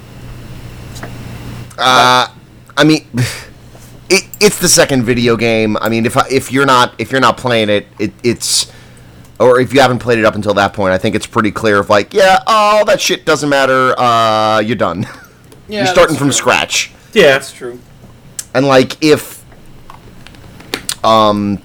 Uh, 1.82 2.28
I 2.78 2.84
mean, 2.84 3.08
it, 4.10 4.28
it's 4.40 4.60
the 4.60 4.68
second 4.68 5.04
video 5.04 5.36
game. 5.36 5.78
I 5.78 5.90
mean, 5.90 6.06
if 6.06 6.18
I, 6.18 6.28
if 6.30 6.52
you're 6.52 6.66
not 6.66 6.94
if 7.00 7.12
you're 7.12 7.22
not 7.22 7.38
playing 7.38 7.70
it, 7.70 7.88
it 8.00 8.14
it's 8.24 8.72
or 9.40 9.60
if 9.60 9.74
you 9.74 9.82
haven't 9.82 10.00
played 10.00 10.20
it 10.20 10.26
up 10.26 10.36
until 10.36 10.54
that 10.54 10.74
point, 10.74 10.94
I 10.94 10.98
think 10.98 11.16
it's 11.16 11.26
pretty 11.26 11.52
clear. 11.52 11.80
Of 11.80 11.90
like, 11.90 12.14
yeah, 12.14 12.44
all 12.46 12.86
that 12.86 13.02
shit 13.02 13.26
doesn't 13.26 13.50
matter. 13.50 14.00
Uh, 14.00 14.60
you're 14.60 14.76
done. 14.78 15.08
Yeah, 15.68 15.86
you're 15.86 15.94
starting 15.94 16.18
from 16.18 16.28
true. 16.28 16.34
scratch. 16.34 16.92
yeah 17.14 17.28
That's 17.28 17.54
true. 17.54 17.80
And 18.54 18.68
like, 18.68 19.02
if 19.02 19.42
um. 21.02 21.62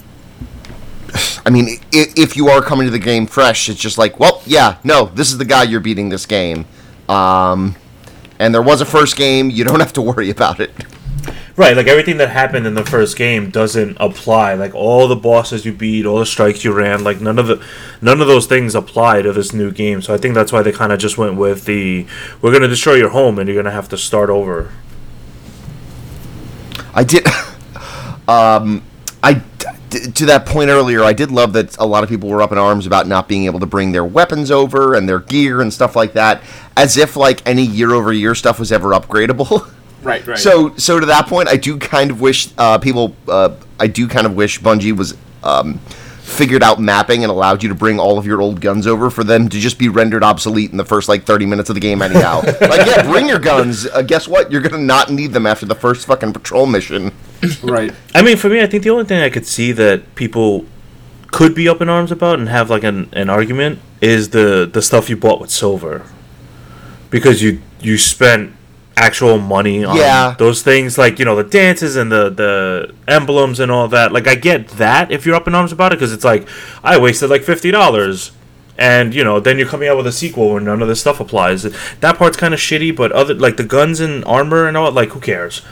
I 1.44 1.50
mean, 1.50 1.80
if, 1.90 2.16
if 2.16 2.36
you 2.36 2.48
are 2.48 2.62
coming 2.62 2.86
to 2.86 2.92
the 2.92 3.00
game 3.00 3.26
fresh, 3.26 3.68
it's 3.68 3.80
just 3.80 3.98
like, 3.98 4.20
well, 4.20 4.42
yeah, 4.46 4.78
no, 4.84 5.06
this 5.06 5.32
is 5.32 5.38
the 5.38 5.44
guy 5.44 5.64
you're 5.64 5.80
beating 5.80 6.08
this 6.08 6.24
game. 6.24 6.66
Um, 7.08 7.74
and 8.38 8.54
there 8.54 8.62
was 8.62 8.80
a 8.80 8.84
first 8.86 9.16
game, 9.16 9.50
you 9.50 9.64
don't 9.64 9.80
have 9.86 9.92
to 9.94 10.02
worry 10.02 10.30
about 10.30 10.60
it. 10.60 10.70
right 11.56 11.76
like 11.76 11.86
everything 11.86 12.18
that 12.18 12.28
happened 12.28 12.66
in 12.66 12.74
the 12.74 12.84
first 12.84 13.16
game 13.16 13.50
doesn't 13.50 13.96
apply 13.98 14.52
like 14.54 14.74
all 14.74 15.08
the 15.08 15.16
bosses 15.16 15.64
you 15.64 15.72
beat 15.72 16.04
all 16.04 16.18
the 16.18 16.26
strikes 16.26 16.62
you 16.62 16.72
ran 16.72 17.02
like 17.02 17.18
none 17.20 17.38
of 17.38 17.46
the 17.46 17.64
none 18.02 18.20
of 18.20 18.26
those 18.28 18.46
things 18.46 18.74
apply 18.74 19.22
to 19.22 19.32
this 19.32 19.52
new 19.54 19.72
game 19.72 20.02
so 20.02 20.12
i 20.12 20.18
think 20.18 20.34
that's 20.34 20.52
why 20.52 20.60
they 20.62 20.70
kind 20.70 20.92
of 20.92 20.98
just 20.98 21.16
went 21.16 21.34
with 21.34 21.64
the 21.64 22.06
we're 22.42 22.50
going 22.50 22.62
to 22.62 22.68
destroy 22.68 22.94
your 22.94 23.08
home 23.08 23.38
and 23.38 23.48
you're 23.48 23.54
going 23.54 23.64
to 23.64 23.70
have 23.70 23.88
to 23.88 23.96
start 23.96 24.28
over 24.28 24.70
I 26.96 27.04
did. 27.04 27.26
um, 28.28 28.82
d- 29.90 30.10
to 30.10 30.26
that 30.26 30.46
point 30.46 30.70
earlier, 30.70 31.02
I 31.02 31.12
did 31.12 31.30
love 31.30 31.52
that 31.54 31.76
a 31.78 31.86
lot 31.86 32.02
of 32.02 32.08
people 32.08 32.28
were 32.28 32.42
up 32.42 32.52
in 32.52 32.58
arms 32.58 32.86
about 32.86 33.06
not 33.06 33.28
being 33.28 33.44
able 33.46 33.60
to 33.60 33.66
bring 33.66 33.92
their 33.92 34.04
weapons 34.04 34.50
over 34.50 34.94
and 34.94 35.08
their 35.08 35.18
gear 35.20 35.60
and 35.60 35.72
stuff 35.72 35.96
like 35.96 36.12
that, 36.14 36.42
as 36.76 36.96
if 36.96 37.16
like 37.16 37.46
any 37.46 37.62
year 37.62 37.92
over 37.92 38.12
year 38.12 38.34
stuff 38.34 38.58
was 38.58 38.72
ever 38.72 38.90
upgradable. 38.90 39.70
Right, 40.02 40.24
right. 40.24 40.38
So, 40.38 40.76
so 40.76 41.00
to 41.00 41.06
that 41.06 41.26
point, 41.26 41.48
I 41.48 41.56
do 41.56 41.78
kind 41.78 42.12
of 42.12 42.20
wish 42.20 42.48
uh, 42.58 42.78
people. 42.78 43.16
Uh, 43.26 43.56
I 43.80 43.88
do 43.88 44.06
kind 44.06 44.24
of 44.24 44.36
wish 44.36 44.60
Bungie 44.60 44.96
was 44.96 45.16
um, 45.42 45.80
figured 46.26 46.62
out 46.62 46.80
mapping 46.80 47.22
and 47.22 47.30
allowed 47.30 47.62
you 47.62 47.68
to 47.68 47.74
bring 47.74 48.00
all 48.00 48.18
of 48.18 48.26
your 48.26 48.42
old 48.42 48.60
guns 48.60 48.84
over 48.84 49.10
for 49.10 49.22
them 49.22 49.48
to 49.48 49.60
just 49.60 49.78
be 49.78 49.88
rendered 49.88 50.24
obsolete 50.24 50.72
in 50.72 50.76
the 50.76 50.84
first 50.84 51.08
like 51.08 51.24
thirty 51.24 51.46
minutes 51.46 51.70
of 51.70 51.74
the 51.74 51.80
game. 51.80 52.02
Anyhow, 52.02 52.40
like 52.60 52.86
yeah, 52.86 53.02
bring 53.02 53.28
your 53.28 53.38
guns. 53.38 53.86
Uh, 53.86 54.02
guess 54.02 54.26
what? 54.26 54.50
You're 54.50 54.60
gonna 54.60 54.82
not 54.82 55.10
need 55.10 55.32
them 55.32 55.46
after 55.46 55.66
the 55.66 55.74
first 55.74 56.06
fucking 56.06 56.32
patrol 56.32 56.66
mission. 56.66 57.12
right. 57.62 57.94
I 58.14 58.22
mean, 58.22 58.36
for 58.36 58.48
me, 58.48 58.60
I 58.60 58.66
think 58.66 58.82
the 58.82 58.90
only 58.90 59.04
thing 59.04 59.22
I 59.22 59.30
could 59.30 59.46
see 59.46 59.70
that 59.72 60.14
people 60.16 60.66
could 61.30 61.54
be 61.54 61.68
up 61.68 61.80
in 61.80 61.88
arms 61.88 62.10
about 62.10 62.38
and 62.38 62.48
have 62.48 62.70
like 62.70 62.82
an, 62.82 63.08
an 63.12 63.30
argument 63.30 63.78
is 64.00 64.30
the 64.30 64.68
the 64.70 64.82
stuff 64.82 65.08
you 65.08 65.16
bought 65.16 65.40
with 65.40 65.50
silver, 65.50 66.04
because 67.08 67.40
you 67.40 67.62
you 67.80 67.96
spent 67.98 68.52
actual 68.96 69.38
money 69.38 69.84
on 69.84 69.96
Yeah. 69.96 70.34
those 70.38 70.62
things 70.62 70.96
like 70.96 71.18
you 71.18 71.24
know 71.24 71.36
the 71.36 71.44
dances 71.44 71.96
and 71.96 72.10
the 72.10 72.30
the 72.30 72.94
emblems 73.06 73.60
and 73.60 73.70
all 73.70 73.88
that. 73.88 74.12
Like 74.12 74.26
I 74.26 74.34
get 74.34 74.68
that 74.78 75.10
if 75.10 75.26
you're 75.26 75.34
up 75.34 75.46
in 75.46 75.54
arms 75.54 75.72
about 75.72 75.92
it 75.92 75.96
because 75.96 76.12
it's 76.12 76.24
like 76.24 76.48
I 76.82 76.98
wasted 76.98 77.30
like 77.30 77.42
fifty 77.42 77.70
dollars. 77.70 78.32
And 78.78 79.14
you 79.14 79.24
know, 79.24 79.40
then 79.40 79.56
you're 79.58 79.66
coming 79.68 79.88
out 79.88 79.96
with 79.96 80.06
a 80.06 80.12
sequel 80.12 80.50
where 80.50 80.60
none 80.60 80.82
of 80.82 80.88
this 80.88 81.00
stuff 81.00 81.18
applies. 81.18 81.62
That 82.00 82.18
part's 82.18 82.36
kind 82.36 82.52
of 82.52 82.60
shitty, 82.60 82.94
but 82.94 83.10
other 83.12 83.32
like 83.32 83.56
the 83.56 83.64
guns 83.64 84.00
and 84.00 84.22
armor 84.26 84.68
and 84.68 84.76
all, 84.76 84.92
like 84.92 85.10
who 85.10 85.20
cares? 85.20 85.62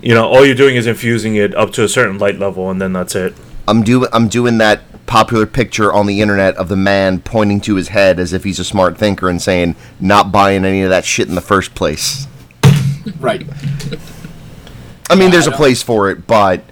You 0.00 0.14
know, 0.14 0.28
all 0.28 0.46
you're 0.46 0.54
doing 0.54 0.76
is 0.76 0.86
infusing 0.86 1.34
it 1.34 1.54
up 1.56 1.72
to 1.72 1.82
a 1.84 1.88
certain 1.88 2.18
light 2.18 2.38
level, 2.38 2.70
and 2.70 2.80
then 2.80 2.92
that's 2.92 3.16
it. 3.16 3.34
I'm 3.66 3.82
doing 3.82 4.08
I'm 4.12 4.28
doing 4.28 4.58
that 4.58 4.82
popular 5.06 5.44
picture 5.44 5.92
on 5.92 6.06
the 6.06 6.20
internet 6.20 6.54
of 6.56 6.68
the 6.68 6.76
man 6.76 7.18
pointing 7.20 7.60
to 7.62 7.74
his 7.74 7.88
head 7.88 8.20
as 8.20 8.32
if 8.32 8.44
he's 8.44 8.60
a 8.60 8.64
smart 8.64 8.96
thinker 8.96 9.28
and 9.28 9.42
saying, 9.42 9.74
"Not 9.98 10.30
buying 10.30 10.64
any 10.64 10.82
of 10.82 10.90
that 10.90 11.04
shit 11.04 11.28
in 11.28 11.34
the 11.34 11.40
first 11.40 11.74
place." 11.74 12.28
Right. 13.20 13.46
I 15.08 15.14
mean, 15.16 15.30
there's 15.30 15.48
I 15.48 15.52
a 15.52 15.56
place 15.56 15.82
for 15.82 16.10
it, 16.10 16.26
but 16.26 16.62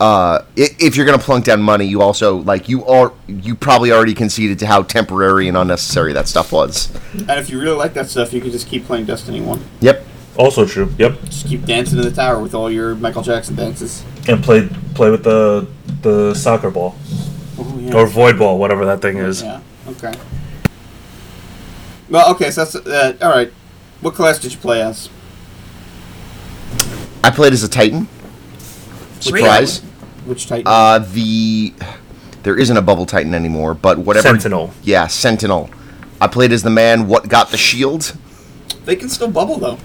uh, 0.00 0.42
if 0.56 0.94
you're 0.96 1.06
gonna 1.06 1.18
plunk 1.18 1.44
down 1.46 1.60
money, 1.62 1.86
you 1.86 2.02
also 2.02 2.36
like 2.36 2.68
you 2.68 2.84
are 2.86 3.12
you 3.26 3.54
probably 3.54 3.90
already 3.92 4.14
conceded 4.14 4.58
to 4.60 4.66
how 4.66 4.82
temporary 4.82 5.48
and 5.48 5.56
unnecessary 5.56 6.12
that 6.12 6.28
stuff 6.28 6.52
was. 6.52 6.94
And 7.14 7.30
if 7.30 7.50
you 7.50 7.60
really 7.60 7.76
like 7.76 7.94
that 7.94 8.08
stuff, 8.08 8.32
you 8.32 8.40
can 8.40 8.50
just 8.50 8.68
keep 8.68 8.84
playing 8.84 9.06
Destiny 9.06 9.40
1. 9.40 9.64
Yep. 9.80 10.04
Also 10.36 10.66
true. 10.66 10.92
Yep. 10.98 11.20
Just 11.24 11.46
keep 11.46 11.64
dancing 11.64 11.98
in 11.98 12.04
the 12.04 12.12
tower 12.12 12.40
with 12.40 12.54
all 12.54 12.70
your 12.70 12.94
Michael 12.94 13.22
Jackson 13.22 13.56
dances. 13.56 14.04
And 14.28 14.42
play 14.44 14.68
play 14.94 15.10
with 15.10 15.24
the 15.24 15.66
the 16.02 16.34
soccer 16.34 16.70
ball 16.70 16.96
Oh, 17.58 17.78
yeah. 17.80 17.94
or 17.94 18.06
void 18.06 18.38
ball, 18.38 18.58
whatever 18.58 18.84
that 18.84 19.00
thing 19.02 19.16
is. 19.16 19.42
Yeah. 19.42 19.60
Okay. 19.88 20.12
Well, 22.08 22.30
okay. 22.32 22.50
So 22.50 22.64
that's 22.64 22.74
uh, 22.76 23.16
all 23.20 23.30
right. 23.30 23.52
What 24.00 24.14
class 24.14 24.38
did 24.38 24.52
you 24.52 24.58
play 24.58 24.80
as? 24.80 25.08
I 27.24 27.30
played 27.30 27.52
as 27.52 27.62
a 27.62 27.68
Titan. 27.68 28.08
Surprise. 29.20 29.80
Which 30.24 30.46
Titan? 30.46 30.64
Uh, 30.66 30.98
the 31.00 31.72
there 32.42 32.56
isn't 32.56 32.76
a 32.76 32.82
bubble 32.82 33.06
Titan 33.06 33.34
anymore, 33.34 33.74
but 33.74 33.98
whatever. 33.98 34.28
Sentinel. 34.28 34.72
Yeah, 34.82 35.06
Sentinel. 35.06 35.70
I 36.20 36.26
played 36.28 36.52
as 36.52 36.62
the 36.62 36.70
man. 36.70 37.06
What 37.08 37.28
got 37.28 37.50
the 37.50 37.56
shield? 37.56 38.16
they 38.84 38.96
can 38.96 39.08
still 39.10 39.30
bubble 39.30 39.58
though. 39.58 39.78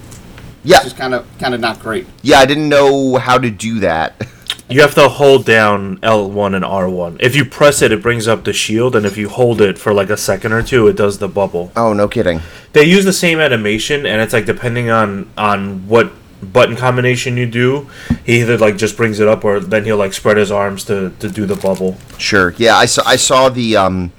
Yeah, 0.63 0.81
Just 0.81 0.95
kind 0.95 1.13
of, 1.13 1.27
kind 1.39 1.53
of 1.53 1.59
not 1.59 1.79
great. 1.81 2.07
yeah. 2.21 2.37
I 2.37 2.45
didn't 2.45 2.69
know 2.69 3.17
how 3.17 3.37
to 3.37 3.49
do 3.49 3.79
that. 3.81 4.15
You 4.69 4.81
have 4.81 4.95
to 4.95 5.09
hold 5.09 5.45
down 5.45 5.97
L1 5.97 6.55
and 6.55 6.63
R1. 6.65 7.17
If 7.19 7.35
you 7.35 7.43
press 7.45 7.81
it, 7.81 7.91
it 7.91 8.01
brings 8.01 8.29
up 8.29 8.45
the 8.45 8.53
shield, 8.53 8.95
and 8.95 9.05
if 9.05 9.17
you 9.17 9.27
hold 9.27 9.59
it 9.61 9.77
for 9.77 9.93
like 9.93 10.09
a 10.09 10.15
second 10.17 10.53
or 10.53 10.63
two, 10.63 10.87
it 10.87 10.95
does 10.95 11.19
the 11.19 11.27
bubble. 11.27 11.71
Oh, 11.75 11.91
no 11.93 12.07
kidding. 12.07 12.39
They 12.71 12.85
use 12.85 13.03
the 13.03 13.13
same 13.13 13.39
animation, 13.39 14.05
and 14.05 14.21
it's 14.21 14.31
like 14.33 14.45
depending 14.45 14.89
on 14.89 15.29
on 15.37 15.85
what 15.87 16.11
button 16.43 16.75
combination 16.75 17.37
you 17.37 17.45
do, 17.45 17.89
he 18.25 18.41
either 18.41 18.57
like 18.57 18.77
just 18.77 18.97
brings 18.97 19.19
it 19.19 19.27
up, 19.27 19.43
or 19.45 19.59
then 19.59 19.85
he'll 19.85 19.97
like 19.97 20.13
spread 20.13 20.37
his 20.37 20.51
arms 20.51 20.83
to 20.85 21.11
to 21.19 21.29
do 21.29 21.45
the 21.45 21.55
bubble. 21.55 21.97
Sure. 22.17 22.53
Yeah, 22.57 22.75
I 22.75 22.85
saw. 22.85 23.03
I 23.05 23.15
saw 23.15 23.49
the. 23.49 23.77
Um, 23.77 24.11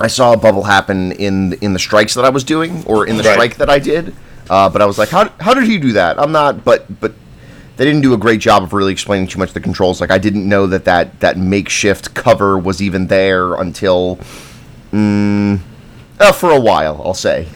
I 0.00 0.06
saw 0.06 0.32
a 0.32 0.36
bubble 0.36 0.62
happen 0.64 1.12
in 1.12 1.54
in 1.54 1.72
the 1.72 1.78
strikes 1.78 2.14
that 2.14 2.24
I 2.24 2.30
was 2.30 2.44
doing, 2.44 2.84
or 2.86 3.06
in 3.06 3.16
the 3.16 3.22
Right. 3.24 3.32
strike 3.32 3.56
that 3.56 3.68
I 3.70 3.78
did. 3.78 4.14
Uh, 4.48 4.68
but 4.68 4.80
I 4.80 4.86
was 4.86 4.96
like, 4.98 5.08
how 5.08 5.28
how 5.40 5.54
did 5.54 5.64
he 5.64 5.78
do 5.78 5.92
that? 5.92 6.18
I'm 6.20 6.32
not. 6.32 6.64
But 6.64 7.00
but 7.00 7.12
they 7.76 7.84
didn't 7.84 8.02
do 8.02 8.14
a 8.14 8.16
great 8.18 8.40
job 8.40 8.62
of 8.62 8.72
really 8.72 8.92
explaining 8.92 9.26
too 9.28 9.38
much 9.38 9.48
of 9.48 9.54
the 9.54 9.60
controls. 9.60 10.00
Like 10.00 10.10
I 10.10 10.18
didn't 10.18 10.48
know 10.48 10.66
that 10.68 10.84
that 10.84 11.20
that 11.20 11.36
makeshift 11.36 12.14
cover 12.14 12.58
was 12.58 12.80
even 12.82 13.08
there 13.08 13.54
until. 13.54 14.18
Mm, 14.92 15.60
uh, 16.18 16.32
for 16.32 16.50
a 16.50 16.58
while, 16.60 17.02
I'll 17.04 17.12
say. 17.14 17.46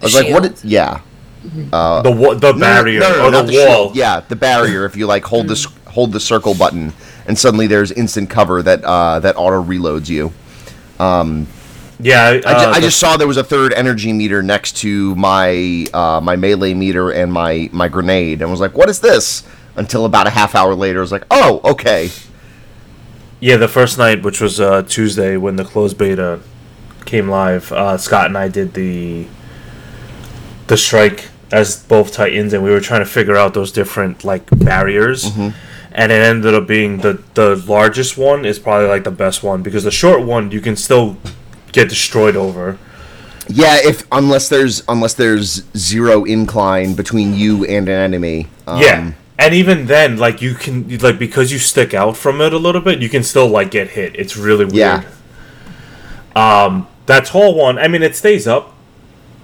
I 0.00 0.04
was 0.04 0.14
like, 0.14 0.28
what? 0.32 0.42
Did, 0.42 0.64
yeah. 0.64 1.00
The 2.02 2.10
wa- 2.10 2.34
the 2.34 2.52
barrier 2.54 3.00
no, 3.00 3.10
no, 3.10 3.30
no, 3.30 3.40
or 3.40 3.42
the, 3.44 3.52
shield. 3.52 3.68
wall. 3.68 3.90
Yeah, 3.94 4.20
the 4.20 4.36
barrier. 4.36 4.84
If 4.86 4.96
you 4.96 5.06
like 5.06 5.24
hold 5.24 5.48
this 5.48 5.64
hold 5.86 6.12
the 6.12 6.20
circle 6.20 6.54
button, 6.54 6.92
and 7.26 7.38
suddenly 7.38 7.66
there's 7.66 7.92
instant 7.92 8.30
cover 8.30 8.62
that 8.62 8.82
uh, 8.84 9.20
that 9.20 9.36
auto 9.36 9.62
reloads 9.62 10.08
you. 10.08 10.32
Yeah, 12.00 12.26
I, 12.28 12.38
ju- 12.40 12.42
uh, 12.46 12.72
I 12.74 12.80
just 12.80 12.98
saw 12.98 13.16
there 13.16 13.28
was 13.28 13.36
a 13.36 13.44
third 13.44 13.72
energy 13.72 14.12
meter 14.12 14.42
next 14.42 14.76
to 14.78 15.14
my 15.14 15.86
uh, 15.94 16.20
my 16.22 16.34
melee 16.36 16.74
meter 16.74 17.10
and 17.10 17.32
my 17.32 17.68
my 17.72 17.88
grenade, 17.88 18.42
and 18.42 18.50
was 18.50 18.60
like, 18.60 18.76
"What 18.76 18.88
is 18.88 19.00
this?" 19.00 19.44
Until 19.76 20.04
about 20.04 20.26
a 20.26 20.30
half 20.30 20.54
hour 20.54 20.74
later, 20.74 20.98
I 20.98 21.02
was 21.02 21.12
like, 21.12 21.24
"Oh, 21.30 21.60
okay." 21.64 22.10
Yeah, 23.40 23.56
the 23.58 23.68
first 23.68 23.96
night, 23.98 24.22
which 24.22 24.40
was 24.40 24.58
uh, 24.60 24.82
Tuesday 24.82 25.36
when 25.36 25.56
the 25.56 25.64
closed 25.64 25.96
beta 25.98 26.40
came 27.04 27.28
live, 27.28 27.70
uh, 27.72 27.96
Scott 27.98 28.26
and 28.26 28.38
I 28.38 28.48
did 28.48 28.74
the 28.74 29.26
the 30.66 30.76
strike 30.76 31.28
as 31.52 31.76
both 31.84 32.12
Titans, 32.12 32.52
and 32.52 32.62
we 32.62 32.70
were 32.70 32.80
trying 32.80 33.00
to 33.00 33.06
figure 33.06 33.36
out 33.36 33.54
those 33.54 33.72
different 33.72 34.24
like 34.24 34.48
barriers. 34.50 35.24
And 35.96 36.10
it 36.10 36.20
ended 36.20 36.54
up 36.54 36.66
being 36.66 36.98
the 36.98 37.22
the 37.34 37.54
largest 37.54 38.18
one 38.18 38.44
is 38.44 38.58
probably 38.58 38.88
like 38.88 39.04
the 39.04 39.12
best 39.12 39.42
one 39.44 39.62
because 39.62 39.84
the 39.84 39.92
short 39.92 40.22
one 40.22 40.50
you 40.50 40.60
can 40.60 40.74
still 40.74 41.16
get 41.72 41.88
destroyed 41.88 42.34
over. 42.34 42.78
Yeah, 43.48 43.76
if 43.80 44.06
unless 44.10 44.48
there's 44.48 44.82
unless 44.88 45.14
there's 45.14 45.62
zero 45.76 46.24
incline 46.24 46.94
between 46.94 47.34
you 47.34 47.64
and 47.64 47.88
an 47.88 47.94
enemy. 47.94 48.48
Um, 48.66 48.80
yeah. 48.80 49.12
And 49.38 49.54
even 49.54 49.86
then, 49.86 50.16
like 50.16 50.42
you 50.42 50.54
can 50.54 50.98
like 50.98 51.18
because 51.18 51.52
you 51.52 51.58
stick 51.58 51.94
out 51.94 52.16
from 52.16 52.40
it 52.40 52.52
a 52.52 52.58
little 52.58 52.80
bit, 52.80 53.00
you 53.00 53.08
can 53.08 53.22
still 53.22 53.48
like 53.48 53.70
get 53.70 53.90
hit. 53.90 54.16
It's 54.16 54.36
really 54.36 54.64
weird. 54.64 54.74
Yeah. 54.74 55.04
Um, 56.34 56.88
that 57.06 57.26
tall 57.26 57.54
one, 57.54 57.78
I 57.78 57.86
mean, 57.86 58.02
it 58.02 58.16
stays 58.16 58.48
up 58.48 58.73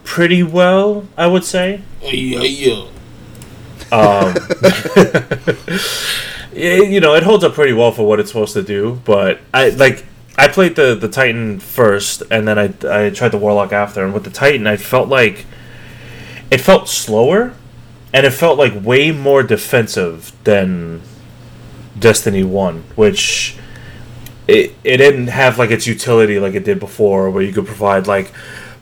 pretty 0.05 0.43
well, 0.43 1.07
I 1.17 1.27
would 1.27 1.45
say. 1.45 1.83
Yeah, 2.03 2.43
yeah. 2.43 2.87
Yeah, 6.53 6.77
you 6.83 7.01
know, 7.01 7.15
it 7.15 7.23
holds 7.23 7.45
up 7.45 7.55
pretty 7.55 7.73
well 7.73 7.93
for 7.93 8.07
what 8.07 8.19
it's 8.19 8.31
supposed 8.31 8.55
to 8.55 8.63
do. 8.63 9.01
But 9.05 9.41
I 9.55 9.71
like 9.71 10.05
I 10.37 10.49
played 10.49 10.75
the 10.77 10.95
the 10.95 11.09
Titan 11.09 11.61
first, 11.61 12.23
and 12.31 12.47
then 12.47 12.59
I 12.59 12.75
I 12.89 13.11
tried 13.11 13.29
the 13.31 13.39
Warlock 13.39 13.73
after. 13.73 14.05
And 14.05 14.13
with 14.13 14.25
the 14.25 14.31
Titan, 14.31 14.67
I 14.67 14.77
felt 14.77 15.09
like 15.09 15.47
it 16.51 16.59
felt 16.59 16.89
slower, 16.89 17.55
and 18.13 18.27
it 18.27 18.33
felt 18.33 18.59
like 18.59 18.85
way 18.85 19.13
more 19.13 19.43
defensive 19.43 20.33
than 20.45 21.03
Destiny 21.99 22.43
One, 22.43 22.85
which 22.97 23.57
it 24.49 24.75
it 24.83 24.97
didn't 24.97 25.29
have 25.29 25.59
like 25.59 25.71
its 25.71 25.87
utility 25.87 26.41
like 26.41 26.55
it 26.55 26.65
did 26.65 26.81
before, 26.81 27.31
where 27.31 27.43
you 27.43 27.53
could 27.53 27.67
provide 27.67 28.07
like 28.09 28.33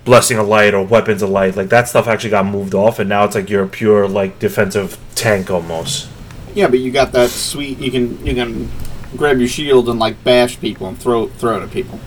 blessing 0.08 0.38
of 0.38 0.48
light 0.48 0.72
or 0.72 0.82
weapons 0.82 1.20
of 1.20 1.28
light. 1.28 1.54
Like 1.54 1.68
that 1.68 1.86
stuff 1.86 2.08
actually 2.08 2.30
got 2.30 2.46
moved 2.46 2.74
off, 2.74 2.98
and 2.98 3.08
now 3.08 3.24
it's 3.24 3.34
like 3.34 3.50
you're 3.50 3.62
a 3.62 3.68
pure 3.68 4.08
like 4.08 4.38
defensive 4.38 4.98
tank 5.14 5.50
almost. 5.50 6.08
Yeah, 6.54 6.66
but 6.68 6.78
you 6.80 6.90
got 6.90 7.12
that 7.12 7.28
sweet. 7.28 7.78
You 7.78 7.90
can 7.90 8.24
you 8.26 8.34
can 8.34 8.70
grab 9.16 9.38
your 9.38 9.48
shield 9.48 9.88
and 9.88 9.98
like 9.98 10.24
bash 10.24 10.58
people 10.60 10.88
and 10.88 10.98
throw 10.98 11.28
throw 11.28 11.60
it 11.60 11.62
at 11.62 11.70
people. 11.70 12.00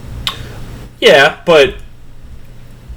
Yeah, 1.00 1.42
but 1.46 1.76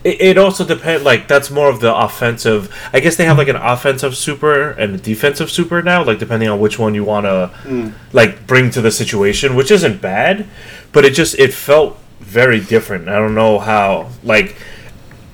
it, 0.04 0.20
it 0.20 0.38
also 0.38 0.64
depends. 0.64 1.04
Like 1.04 1.28
that's 1.28 1.50
more 1.50 1.68
of 1.68 1.80
the 1.80 1.94
offensive. 1.94 2.74
I 2.94 3.00
guess 3.00 3.16
they 3.16 3.26
have 3.26 3.36
like 3.36 3.48
an 3.48 3.56
offensive 3.56 4.16
super 4.16 4.70
and 4.70 4.94
a 4.94 4.98
defensive 4.98 5.50
super 5.50 5.82
now. 5.82 6.02
Like 6.02 6.18
depending 6.18 6.48
on 6.48 6.58
which 6.60 6.78
one 6.78 6.94
you 6.94 7.04
want 7.04 7.26
to 7.26 7.48
hmm. 7.64 7.90
like 8.14 8.46
bring 8.46 8.70
to 8.70 8.80
the 8.80 8.90
situation, 8.90 9.54
which 9.54 9.70
isn't 9.70 10.00
bad, 10.00 10.46
but 10.92 11.04
it 11.04 11.12
just 11.12 11.38
it 11.38 11.52
felt 11.52 11.98
very 12.20 12.58
different. 12.58 13.10
I 13.10 13.18
don't 13.18 13.34
know 13.34 13.58
how 13.58 14.08
like. 14.22 14.56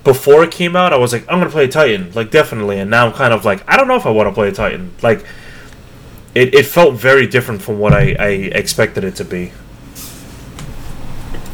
Before 0.03 0.43
it 0.43 0.51
came 0.51 0.75
out, 0.75 0.93
I 0.93 0.97
was 0.97 1.13
like, 1.13 1.23
I'm 1.29 1.39
gonna 1.39 1.51
play 1.51 1.65
a 1.65 1.67
Titan, 1.67 2.11
like 2.13 2.31
definitely, 2.31 2.79
and 2.79 2.89
now 2.89 3.07
I'm 3.07 3.13
kind 3.13 3.33
of 3.33 3.45
like, 3.45 3.63
I 3.69 3.77
don't 3.77 3.87
know 3.87 3.95
if 3.95 4.05
I 4.05 4.09
want 4.09 4.29
to 4.29 4.33
play 4.33 4.47
a 4.47 4.51
Titan. 4.51 4.93
Like, 5.01 5.25
it, 6.33 6.55
it 6.55 6.65
felt 6.65 6.95
very 6.95 7.27
different 7.27 7.61
from 7.61 7.77
what 7.77 7.93
I, 7.93 8.15
I 8.17 8.27
expected 8.29 9.03
it 9.03 9.15
to 9.17 9.25
be. 9.25 9.51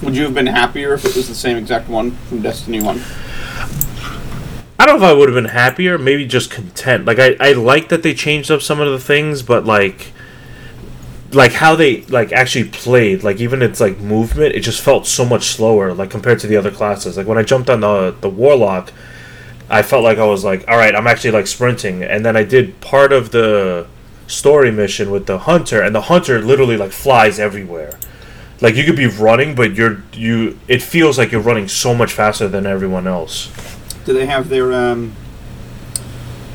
Would 0.04 0.16
you 0.16 0.24
have 0.24 0.36
been 0.36 0.48
happier 0.48 0.94
if 0.94 1.06
it 1.06 1.16
was 1.16 1.28
the 1.28 1.36
same 1.36 1.58
exact 1.58 1.90
one 1.90 2.12
from 2.12 2.42
Destiny 2.42 2.82
One? 2.82 3.02
I 4.80 4.86
don't 4.86 5.00
know 5.00 5.08
if 5.08 5.12
I 5.12 5.14
would 5.14 5.28
have 5.28 5.36
been 5.36 5.52
happier, 5.52 5.98
maybe 5.98 6.28
just 6.28 6.52
content. 6.52 7.06
Like 7.06 7.18
I, 7.18 7.36
I 7.40 7.54
like 7.54 7.90
that 7.90 8.04
they 8.04 8.14
changed 8.14 8.52
up 8.52 8.62
some 8.62 8.80
of 8.80 8.92
the 8.92 9.00
things, 9.00 9.42
but 9.42 9.66
like 9.66 10.14
like 11.32 11.54
how 11.54 11.76
they 11.76 12.02
like 12.04 12.32
actually 12.32 12.70
played, 12.70 13.24
like 13.24 13.40
even 13.40 13.62
its 13.62 13.80
like 13.80 14.00
movement, 14.00 14.56
it 14.56 14.62
just 14.62 14.82
felt 14.82 15.06
so 15.06 15.26
much 15.26 15.48
slower, 15.48 15.94
like 15.94 16.10
compared 16.10 16.40
to 16.40 16.48
the 16.48 16.58
other 16.58 16.72
classes. 16.72 17.18
Like 17.18 17.28
when 17.28 17.38
I 17.38 17.44
jumped 17.44 17.70
on 17.70 17.82
the 17.82 18.16
the 18.22 18.30
warlock, 18.30 18.92
I 19.70 19.82
felt 19.82 20.04
like 20.04 20.18
I 20.18 20.26
was 20.26 20.44
like, 20.44 20.68
all 20.68 20.78
right, 20.78 20.96
I'm 20.96 21.08
actually 21.08 21.32
like 21.32 21.48
sprinting, 21.48 22.04
and 22.04 22.26
then 22.26 22.38
I 22.38 22.44
did 22.44 22.80
part 22.82 23.12
of 23.12 23.32
the 23.32 23.88
story 24.28 24.72
mission 24.72 25.12
with 25.12 25.26
the 25.26 25.40
hunter, 25.40 25.82
and 25.82 25.94
the 25.94 26.02
hunter 26.02 26.42
literally 26.42 26.78
like 26.78 26.92
flies 26.92 27.40
everywhere. 27.40 27.98
Like 28.62 28.76
you 28.76 28.84
could 28.84 28.96
be 28.96 29.08
running, 29.08 29.54
but 29.54 29.76
you're 29.76 30.04
you. 30.14 30.58
It 30.68 30.82
feels 30.82 31.18
like 31.18 31.32
you're 31.32 31.42
running 31.42 31.68
so 31.68 31.94
much 31.94 32.14
faster 32.14 32.48
than 32.48 32.66
everyone 32.66 33.06
else. 33.06 33.52
Do 34.06 34.14
they 34.14 34.26
have 34.26 34.50
their 34.50 34.74
um? 34.74 35.14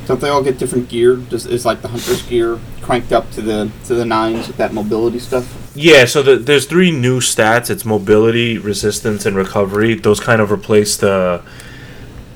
Don't 0.07 0.21
they 0.21 0.29
all 0.29 0.43
get 0.43 0.59
different 0.59 0.89
gear? 0.89 1.17
Does 1.17 1.47
is 1.47 1.65
like 1.65 1.83
the 1.83 1.89
hunter's 1.89 2.23
gear 2.23 2.59
cranked 2.81 3.13
up 3.13 3.31
to 3.33 3.41
the 3.41 3.71
to 3.85 3.95
the 3.95 4.05
nines 4.05 4.49
with 4.49 4.57
that 4.57 4.73
mobility 4.73 5.19
stuff? 5.19 5.73
Yeah, 5.75 6.05
so 6.05 6.23
the, 6.23 6.37
there's 6.37 6.67
three 6.67 6.91
new 6.91 7.21
stats. 7.21 7.71
It's 7.71 7.85
mobility, 7.85 8.59
resistance, 8.59 9.25
and 9.25 9.37
recovery. 9.37 9.95
Those 9.95 10.21
kind 10.21 10.43
of 10.43 10.51
replace 10.53 10.97
the 10.97 11.43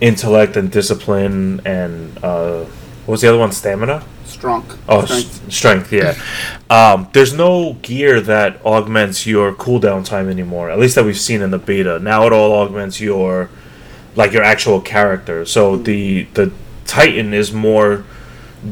intellect 0.00 0.56
and 0.56 0.70
discipline 0.70 1.60
and 1.64 2.18
uh, 2.22 2.64
what 3.06 3.12
was 3.12 3.20
the 3.20 3.28
other 3.28 3.38
one? 3.38 3.52
Stamina. 3.52 4.04
Strong. 4.24 4.66
Oh, 4.88 5.04
strength. 5.04 5.52
strength. 5.52 5.88
strength. 5.88 5.92
Yeah. 5.92 6.14
Um, 6.68 7.08
there's 7.12 7.32
no 7.32 7.74
gear 7.74 8.20
that 8.20 8.60
augments 8.66 9.24
your 9.24 9.52
cooldown 9.54 10.04
time 10.04 10.28
anymore. 10.28 10.68
At 10.68 10.80
least 10.80 10.96
that 10.96 11.04
we've 11.04 11.16
seen 11.16 11.40
in 11.40 11.52
the 11.52 11.60
beta. 11.60 12.00
Now 12.00 12.26
it 12.26 12.32
all 12.32 12.54
augments 12.54 13.00
your 13.00 13.50
like 14.16 14.32
your 14.32 14.42
actual 14.42 14.80
character. 14.80 15.44
So 15.44 15.76
the 15.76 16.24
the 16.34 16.50
Titan 16.86 17.34
is 17.34 17.52
more 17.52 18.04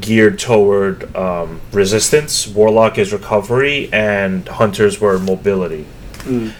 geared 0.00 0.38
toward 0.38 1.14
um, 1.14 1.60
resistance. 1.72 2.46
Warlock 2.46 2.98
is 2.98 3.12
recovery, 3.12 3.88
and 3.92 4.46
hunters 4.48 5.00
were 5.00 5.18
mobility. 5.18 5.86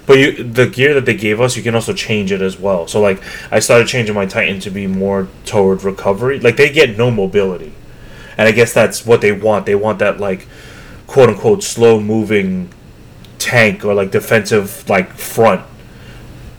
But 0.06 0.18
you, 0.18 0.44
the 0.44 0.66
gear 0.66 0.92
that 0.92 1.06
they 1.06 1.14
gave 1.14 1.40
us, 1.40 1.56
you 1.56 1.62
can 1.62 1.74
also 1.74 1.94
change 1.94 2.30
it 2.32 2.42
as 2.42 2.58
well. 2.58 2.86
So 2.86 3.00
like, 3.00 3.22
I 3.50 3.60
started 3.60 3.88
changing 3.88 4.14
my 4.14 4.26
Titan 4.26 4.60
to 4.60 4.70
be 4.70 4.86
more 4.86 5.26
toward 5.46 5.84
recovery. 5.84 6.38
Like 6.38 6.56
they 6.56 6.70
get 6.70 6.98
no 6.98 7.10
mobility, 7.10 7.72
and 8.36 8.46
I 8.46 8.52
guess 8.52 8.74
that's 8.74 9.06
what 9.06 9.22
they 9.22 9.32
want. 9.32 9.64
They 9.64 9.74
want 9.74 10.00
that 10.00 10.20
like, 10.20 10.46
quote 11.06 11.30
unquote, 11.30 11.62
slow 11.62 11.98
moving 11.98 12.68
tank 13.38 13.84
or 13.84 13.94
like 13.94 14.10
defensive 14.10 14.88
like 14.88 15.12
front 15.14 15.62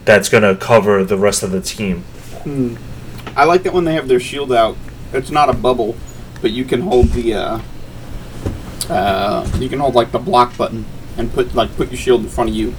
that's 0.06 0.30
gonna 0.30 0.56
cover 0.56 1.04
the 1.04 1.18
rest 1.18 1.44
of 1.44 1.52
the 1.52 1.62
team. 1.62 2.04
I 3.36 3.44
like 3.44 3.64
that 3.64 3.74
when 3.74 3.86
they 3.86 3.96
have 3.96 4.08
their 4.08 4.20
shield 4.20 4.54
out 4.54 4.78
it's 5.15 5.32
not 5.32 5.49
a 5.49 5.54
bubble, 5.54 5.95
but 6.41 6.51
you 6.51 6.65
can 6.65 6.82
hold 6.82 7.08
the 7.10 7.34
uh, 7.34 7.60
uh, 8.89 9.49
you 9.60 9.69
can 9.69 9.80
hold 9.80 9.95
like 9.95 10.12
the 10.12 10.19
block 10.19 10.56
button 10.58 10.86
and 11.17 11.32
put 11.34 11.56
like 11.56 11.75
put 11.75 11.89
your 11.89 11.97
shield 11.97 12.21
in 12.21 12.30
front 12.30 12.49
of 12.49 12.56
you 12.56 12.75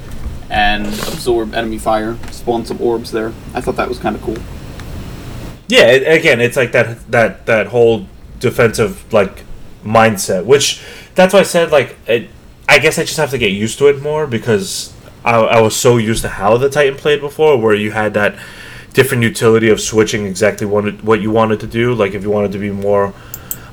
and 0.50 0.86
absorb 0.86 1.54
enemy 1.54 1.78
fire, 1.78 2.16
spawn 2.30 2.64
some 2.64 2.80
orbs 2.80 3.10
there. 3.10 3.32
I 3.54 3.60
thought 3.60 3.76
that 3.76 3.88
was 3.88 3.98
kind 3.98 4.14
of 4.14 4.22
cool. 4.22 4.38
Yeah, 5.68 5.86
it, 5.86 6.18
again, 6.18 6.40
it's 6.40 6.56
like 6.56 6.72
that 6.72 7.10
that 7.10 7.46
that 7.46 7.68
whole 7.68 8.06
defensive 8.38 9.12
like 9.12 9.44
mindset, 9.84 10.44
which 10.44 10.82
that's 11.14 11.34
why 11.34 11.40
I 11.40 11.44
said 11.44 11.72
like 11.72 11.96
it, 12.06 12.30
I 12.68 12.78
guess 12.78 12.98
I 12.98 13.02
just 13.02 13.16
have 13.16 13.30
to 13.30 13.38
get 13.38 13.52
used 13.52 13.78
to 13.78 13.88
it 13.88 14.00
more 14.00 14.26
because 14.26 14.92
I, 15.24 15.36
I 15.36 15.60
was 15.60 15.74
so 15.74 15.96
used 15.96 16.22
to 16.22 16.28
how 16.28 16.56
the 16.56 16.68
Titan 16.68 16.96
played 16.96 17.20
before, 17.20 17.56
where 17.58 17.74
you 17.74 17.90
had 17.92 18.14
that 18.14 18.38
different 18.96 19.22
utility 19.22 19.68
of 19.68 19.78
switching 19.78 20.24
exactly 20.24 20.66
what 20.66 21.04
what 21.04 21.20
you 21.20 21.30
wanted 21.30 21.60
to 21.60 21.66
do. 21.66 21.94
Like 21.94 22.14
if 22.14 22.22
you 22.22 22.30
wanted 22.30 22.52
to 22.52 22.58
be 22.58 22.70
more 22.70 23.12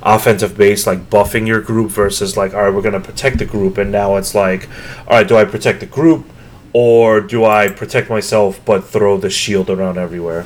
offensive 0.04 0.58
based, 0.58 0.86
like 0.86 1.10
buffing 1.10 1.48
your 1.48 1.62
group 1.62 1.92
versus 1.92 2.36
like, 2.36 2.54
all 2.54 2.64
right, 2.64 2.74
we're 2.74 2.82
gonna 2.82 3.00
protect 3.00 3.38
the 3.38 3.46
group, 3.46 3.78
and 3.78 3.90
now 3.90 4.18
it's 4.18 4.36
like, 4.36 4.68
all 5.08 5.18
right, 5.18 5.28
do 5.28 5.38
I 5.38 5.46
protect 5.46 5.80
the 5.80 5.86
group 5.86 6.26
or 6.74 7.22
do 7.22 7.46
I 7.46 7.70
protect 7.70 8.10
myself 8.10 8.60
but 8.66 8.84
throw 8.84 9.18
the 9.18 9.30
shield 9.30 9.70
around 9.70 9.98
everywhere? 9.98 10.46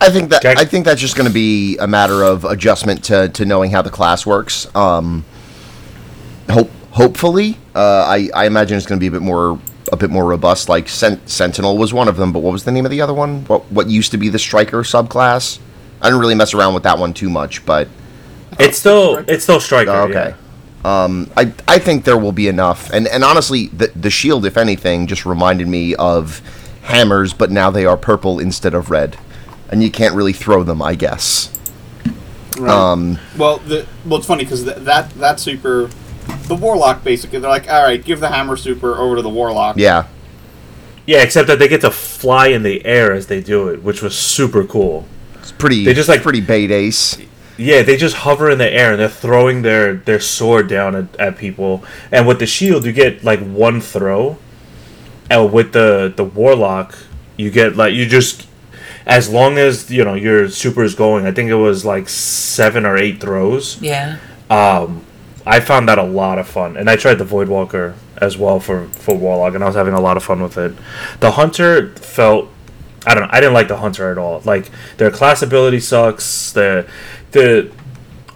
I 0.00 0.10
think 0.10 0.28
that. 0.28 0.44
I 0.44 0.66
think 0.66 0.84
that's 0.84 1.00
just 1.00 1.16
going 1.16 1.28
to 1.28 1.32
be 1.32 1.78
a 1.78 1.86
matter 1.86 2.22
of 2.22 2.44
adjustment 2.44 3.04
to, 3.04 3.30
to 3.30 3.46
knowing 3.46 3.70
how 3.70 3.80
the 3.80 3.90
class 3.90 4.26
works. 4.26 4.66
Um, 4.76 5.24
hope 6.50 6.70
hopefully, 6.90 7.56
uh, 7.74 8.04
I 8.06 8.28
I 8.34 8.44
imagine 8.44 8.76
it's 8.76 8.86
going 8.86 8.98
to 8.98 9.00
be 9.00 9.06
a 9.06 9.10
bit 9.10 9.22
more 9.22 9.58
a 9.92 9.96
bit 9.96 10.10
more 10.10 10.24
robust. 10.24 10.68
Like 10.68 10.88
Sent- 10.88 11.28
Sentinel 11.28 11.76
was 11.78 11.92
one 11.92 12.08
of 12.08 12.16
them, 12.16 12.32
but 12.32 12.40
what 12.40 12.52
was 12.52 12.64
the 12.64 12.72
name 12.72 12.84
of 12.84 12.90
the 12.90 13.00
other 13.00 13.14
one? 13.14 13.44
What 13.46 13.70
what 13.70 13.88
used 13.88 14.10
to 14.12 14.16
be 14.18 14.28
the 14.28 14.38
Striker 14.38 14.82
subclass? 14.82 15.58
I 16.00 16.06
didn't 16.08 16.20
really 16.20 16.34
mess 16.34 16.54
around 16.54 16.74
with 16.74 16.82
that 16.82 16.98
one 16.98 17.14
too 17.14 17.30
much, 17.30 17.64
but 17.64 17.88
It's 18.58 18.78
still 18.78 19.16
it's 19.28 19.42
still 19.44 19.60
striker. 19.60 19.90
Oh, 19.90 20.04
okay. 20.04 20.34
yeah. 20.34 21.04
Um, 21.04 21.30
I 21.36 21.52
I 21.66 21.78
think 21.78 22.04
there 22.04 22.18
will 22.18 22.32
be 22.32 22.46
enough, 22.48 22.90
and 22.92 23.08
and 23.08 23.24
honestly, 23.24 23.68
the 23.68 23.90
the 23.96 24.10
shield, 24.10 24.44
if 24.44 24.56
anything, 24.58 25.06
just 25.06 25.24
reminded 25.24 25.66
me 25.66 25.94
of 25.94 26.42
hammers, 26.82 27.32
but 27.32 27.50
now 27.50 27.70
they 27.70 27.86
are 27.86 27.96
purple 27.96 28.38
instead 28.38 28.74
of 28.74 28.90
red, 28.90 29.16
and 29.70 29.82
you 29.82 29.90
can't 29.90 30.14
really 30.14 30.34
throw 30.34 30.62
them, 30.62 30.82
I 30.82 30.94
guess. 30.94 31.50
Right. 32.58 32.70
Um, 32.70 33.18
Well, 33.38 33.58
the 33.58 33.86
well, 34.04 34.18
it's 34.18 34.26
funny 34.26 34.44
because 34.44 34.64
th- 34.64 34.76
that 34.78 35.10
that 35.14 35.40
super, 35.40 35.88
the 36.48 36.54
warlock 36.54 37.02
basically, 37.04 37.38
they're 37.38 37.50
like, 37.50 37.70
all 37.70 37.82
right, 37.82 38.02
give 38.04 38.20
the 38.20 38.28
hammer 38.28 38.56
super 38.56 38.96
over 38.96 39.16
to 39.16 39.22
the 39.22 39.28
warlock. 39.30 39.76
yeah, 39.78 40.06
Yeah, 41.06 41.22
except 41.22 41.48
that 41.48 41.58
they 41.58 41.68
get 41.68 41.80
to 41.82 41.90
fly 41.90 42.48
in 42.48 42.62
the 42.62 42.84
air 42.84 43.12
as 43.12 43.26
they 43.28 43.40
do 43.40 43.68
it, 43.68 43.82
which 43.82 44.02
was 44.02 44.16
super 44.16 44.64
cool. 44.64 45.06
it's 45.38 45.52
pretty. 45.52 45.84
They 45.84 45.94
just, 45.94 46.08
like- 46.08 46.22
pretty 46.22 46.40
bait 46.40 46.70
ace. 46.70 47.18
Yeah, 47.56 47.82
they 47.82 47.96
just 47.96 48.16
hover 48.16 48.50
in 48.50 48.58
the 48.58 48.68
air 48.68 48.90
and 48.92 49.00
they're 49.00 49.08
throwing 49.08 49.62
their, 49.62 49.94
their 49.94 50.18
sword 50.18 50.68
down 50.68 50.96
at, 50.96 51.16
at 51.20 51.38
people. 51.38 51.84
And 52.10 52.26
with 52.26 52.40
the 52.40 52.46
shield, 52.46 52.84
you 52.84 52.90
get 52.92 53.22
like 53.22 53.38
one 53.40 53.80
throw. 53.80 54.38
And 55.30 55.52
with 55.52 55.72
the 55.72 56.12
the 56.14 56.24
warlock, 56.24 56.98
you 57.36 57.50
get 57.52 57.76
like 57.76 57.94
you 57.94 58.06
just 58.06 58.48
as 59.06 59.30
long 59.30 59.56
as 59.56 59.88
you 59.90 60.04
know 60.04 60.14
your 60.14 60.48
super 60.48 60.82
is 60.82 60.96
going. 60.96 61.26
I 61.26 61.32
think 61.32 61.48
it 61.48 61.54
was 61.54 61.84
like 61.84 62.08
seven 62.08 62.84
or 62.84 62.96
eight 62.98 63.20
throws. 63.20 63.80
Yeah. 63.80 64.18
Um, 64.50 65.03
I 65.46 65.60
found 65.60 65.88
that 65.88 65.98
a 65.98 66.02
lot 66.02 66.38
of 66.38 66.48
fun, 66.48 66.76
and 66.76 66.88
I 66.88 66.96
tried 66.96 67.14
the 67.14 67.24
Voidwalker 67.24 67.94
as 68.16 68.38
well 68.38 68.60
for 68.60 68.86
for 68.88 69.14
Warlock, 69.16 69.54
and 69.54 69.62
I 69.62 69.66
was 69.66 69.76
having 69.76 69.94
a 69.94 70.00
lot 70.00 70.16
of 70.16 70.24
fun 70.24 70.42
with 70.42 70.56
it. 70.56 70.72
The 71.20 71.32
Hunter 71.32 71.94
felt, 71.96 72.48
I 73.06 73.14
don't 73.14 73.24
know, 73.24 73.30
I 73.30 73.40
didn't 73.40 73.54
like 73.54 73.68
the 73.68 73.76
Hunter 73.76 74.10
at 74.10 74.18
all. 74.18 74.40
Like 74.44 74.70
their 74.96 75.10
class 75.10 75.42
ability 75.42 75.80
sucks. 75.80 76.52
The 76.52 76.88
the 77.32 77.70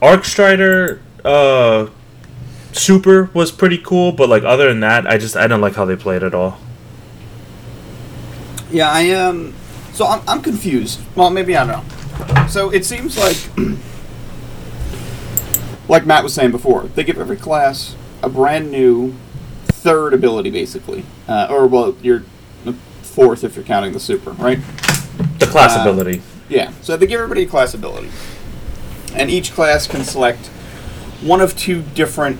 Arc 0.02 0.24
Strider 0.24 1.00
uh, 1.24 1.88
super 2.72 3.30
was 3.34 3.50
pretty 3.50 3.78
cool, 3.78 4.12
but 4.12 4.28
like 4.28 4.44
other 4.44 4.68
than 4.68 4.80
that, 4.80 5.06
I 5.06 5.18
just 5.18 5.36
I 5.36 5.42
didn't 5.42 5.60
like 5.60 5.74
how 5.74 5.84
they 5.84 5.96
played 5.96 6.22
at 6.22 6.34
all. 6.34 6.58
Yeah, 8.70 8.90
I 8.90 9.10
Um, 9.10 9.54
so 9.92 10.06
I'm 10.06 10.20
I'm 10.28 10.42
confused. 10.42 11.00
Well, 11.16 11.30
maybe 11.30 11.56
I 11.56 11.64
don't 11.64 11.84
know. 11.84 12.46
So 12.48 12.70
it 12.70 12.84
seems 12.84 13.16
like, 13.16 13.36
like 15.88 16.06
Matt 16.06 16.22
was 16.22 16.34
saying 16.34 16.50
before, 16.50 16.84
they 16.94 17.04
give 17.04 17.18
every 17.18 17.36
class 17.36 17.96
a 18.22 18.28
brand 18.28 18.70
new 18.70 19.14
third 19.66 20.12
ability, 20.12 20.50
basically, 20.50 21.04
uh, 21.28 21.46
or 21.50 21.66
well, 21.66 21.96
your 22.02 22.24
fourth 23.02 23.42
if 23.42 23.56
you're 23.56 23.64
counting 23.64 23.92
the 23.92 24.00
super, 24.00 24.30
right? 24.32 24.58
The 25.38 25.46
class 25.46 25.76
Uh, 25.76 25.80
ability. 25.80 26.22
Yeah, 26.48 26.72
so 26.82 26.96
they 26.96 27.06
give 27.06 27.20
everybody 27.20 27.42
a 27.42 27.46
class 27.46 27.74
ability. 27.74 28.10
And 29.14 29.30
each 29.30 29.52
class 29.52 29.86
can 29.86 30.04
select 30.04 30.46
one 31.22 31.40
of 31.40 31.56
two 31.56 31.82
different 31.94 32.38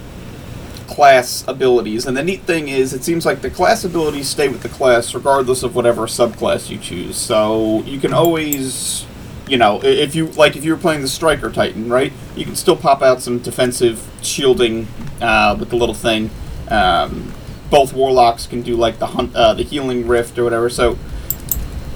class 0.86 1.44
abilities. 1.48 2.06
And 2.06 2.16
the 2.16 2.22
neat 2.22 2.42
thing 2.42 2.68
is, 2.68 2.92
it 2.92 3.04
seems 3.04 3.26
like 3.26 3.42
the 3.42 3.50
class 3.50 3.84
abilities 3.84 4.28
stay 4.28 4.48
with 4.48 4.62
the 4.62 4.68
class 4.68 5.14
regardless 5.14 5.62
of 5.62 5.74
whatever 5.74 6.02
subclass 6.06 6.70
you 6.70 6.78
choose. 6.78 7.16
So 7.16 7.82
you 7.82 7.98
can 7.98 8.12
always, 8.12 9.04
you 9.48 9.56
know, 9.56 9.80
if 9.82 10.14
you 10.14 10.26
like, 10.28 10.56
if 10.56 10.64
you 10.64 10.72
were 10.72 10.80
playing 10.80 11.02
the 11.02 11.08
Striker 11.08 11.50
Titan, 11.50 11.88
right? 11.88 12.12
You 12.36 12.44
can 12.44 12.56
still 12.56 12.76
pop 12.76 13.02
out 13.02 13.22
some 13.22 13.38
defensive 13.38 14.06
shielding 14.22 14.86
uh, 15.20 15.56
with 15.58 15.70
the 15.70 15.76
little 15.76 15.94
thing. 15.94 16.30
Um, 16.68 17.32
both 17.70 17.92
warlocks 17.92 18.46
can 18.46 18.62
do 18.62 18.76
like 18.76 18.98
the 18.98 19.06
hunt, 19.06 19.34
uh, 19.34 19.54
the 19.54 19.62
healing 19.62 20.06
rift 20.06 20.38
or 20.38 20.44
whatever. 20.44 20.70
So 20.70 20.98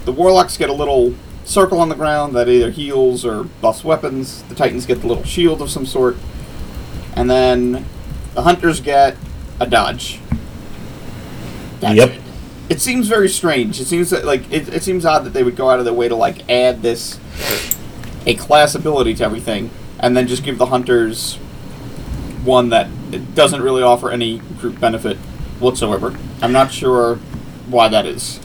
the 0.05 0.13
warlocks 0.13 0.57
get 0.57 0.71
a 0.71 0.73
little 0.75 1.15
circle 1.45 1.81
on 1.81 1.89
the 1.89 1.95
ground 1.95 2.35
that 2.35 2.49
either 2.49 2.71
heals 2.71 3.25
or 3.25 3.45
buffs 3.45 3.85
weapons. 3.85 4.43
The 4.45 4.55
titans 4.55 4.87
get 4.87 5.01
the 5.01 5.07
little 5.07 5.25
shield 5.25 5.61
of 5.63 5.71
some 5.71 5.87
sort, 5.87 6.17
and 7.15 7.31
then 7.31 7.85
the 8.35 8.43
hunters 8.43 8.81
get 8.81 9.17
a 9.61 9.67
dodge. 9.67 10.21
That's 11.81 11.97
Yep. 11.97 12.11
it. 12.11 12.21
It 12.73 12.81
seems 12.81 13.07
very 13.07 13.29
strange. 13.29 13.79
It 13.83 13.85
seems 13.85 14.09
that, 14.09 14.25
like 14.25 14.51
it, 14.51 14.67
it 14.71 14.83
seems 14.83 15.05
odd 15.05 15.25
that 15.27 15.35
they 15.35 15.43
would 15.43 15.57
go 15.57 15.69
out 15.69 15.79
of 15.79 15.85
their 15.85 15.93
way 15.93 16.09
to 16.09 16.17
like 16.17 16.49
add 16.51 16.81
this 16.81 17.21
a 18.25 18.35
class 18.35 18.75
ability 18.75 19.13
to 19.17 19.25
everything, 19.25 19.69
and 20.01 20.17
then 20.17 20.27
just 20.27 20.43
give 20.43 20.57
the 20.57 20.65
hunters 20.65 21.35
one 22.45 22.71
that 22.71 22.89
doesn't 23.35 23.61
really 23.61 23.83
offer 23.83 24.11
any 24.11 24.39
group 24.39 24.81
benefit 24.81 25.19
whatsoever. 25.61 26.17
I'm 26.41 26.53
not 26.53 26.73
sure 26.73 27.17
why 27.69 27.89
that 27.89 28.07
is. 28.07 28.41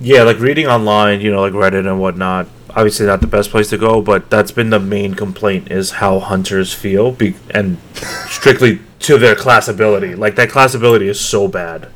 Yeah, 0.00 0.24
like 0.24 0.40
reading 0.40 0.66
online, 0.66 1.20
you 1.20 1.30
know, 1.30 1.40
like 1.40 1.52
Reddit 1.52 1.86
and 1.88 2.00
whatnot. 2.00 2.48
Obviously, 2.70 3.06
not 3.06 3.20
the 3.20 3.28
best 3.28 3.50
place 3.50 3.70
to 3.70 3.78
go, 3.78 4.02
but 4.02 4.28
that's 4.28 4.50
been 4.50 4.70
the 4.70 4.80
main 4.80 5.14
complaint 5.14 5.70
is 5.70 5.92
how 5.92 6.18
hunters 6.18 6.74
feel, 6.74 7.12
be- 7.12 7.36
and 7.50 7.78
strictly 8.26 8.80
to 8.98 9.18
their 9.18 9.36
class 9.36 9.68
ability. 9.68 10.16
Like 10.16 10.34
that 10.34 10.50
class 10.50 10.74
ability 10.74 11.06
is 11.06 11.20
so 11.20 11.46
bad. 11.46 11.88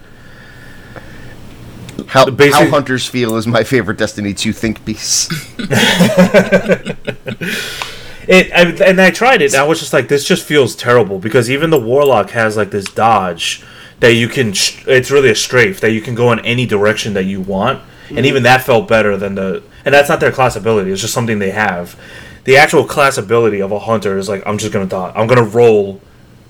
How, 2.07 2.31
Basic- 2.31 2.55
how 2.55 2.69
hunters 2.69 3.07
feel 3.07 3.37
is 3.37 3.47
my 3.47 3.65
favorite 3.65 3.99
Destiny 3.99 4.35
2 4.35 4.53
think 4.53 4.85
piece. 4.85 5.29
It 8.29 8.53
I, 8.53 8.63
and 8.85 9.01
I 9.01 9.11
tried 9.11 9.43
it. 9.43 9.53
And 9.53 9.63
I 9.63 9.65
was 9.65 9.79
just 9.79 9.93
like, 9.93 10.09
this 10.09 10.25
just 10.25 10.45
feels 10.45 10.75
terrible 10.75 11.19
because 11.19 11.51
even 11.51 11.71
the 11.71 11.81
warlock 11.81 12.31
has 12.31 12.57
like 12.57 12.71
this 12.71 12.87
dodge 12.87 13.65
that 14.01 14.15
you 14.15 14.29
can. 14.29 14.49
It's 14.49 15.11
really 15.11 15.31
a 15.31 15.35
strafe 15.35 15.81
that 15.81 15.93
you 15.93 16.01
can 16.01 16.15
go 16.15 16.33
in 16.33 16.41
any 16.41 16.67
direction 16.67 17.15
that 17.15 17.25
you 17.25 17.41
want, 17.41 17.83
and 18.09 18.19
mm-hmm. 18.19 18.27
even 18.27 18.43
that 18.43 18.63
felt 18.63 18.89
better 18.89 19.17
than 19.17 19.37
the. 19.37 19.63
And 19.85 19.95
that's 19.95 20.09
not 20.09 20.21
their 20.21 20.33
class 20.33 20.57
ability. 20.57 20.91
It's 20.91 21.01
just 21.01 21.15
something 21.15 21.39
they 21.39 21.53
have. 21.53 21.99
The 22.45 22.57
actual 22.57 22.85
class 22.85 23.19
ability 23.19 23.61
of 23.61 23.73
a 23.73 23.79
hunter 23.79 24.19
is 24.19 24.29
like, 24.29 24.43
I'm 24.47 24.59
just 24.59 24.73
gonna 24.73 24.87
dodge. 24.87 25.13
I'm 25.17 25.27
gonna 25.29 25.45
roll 25.45 26.01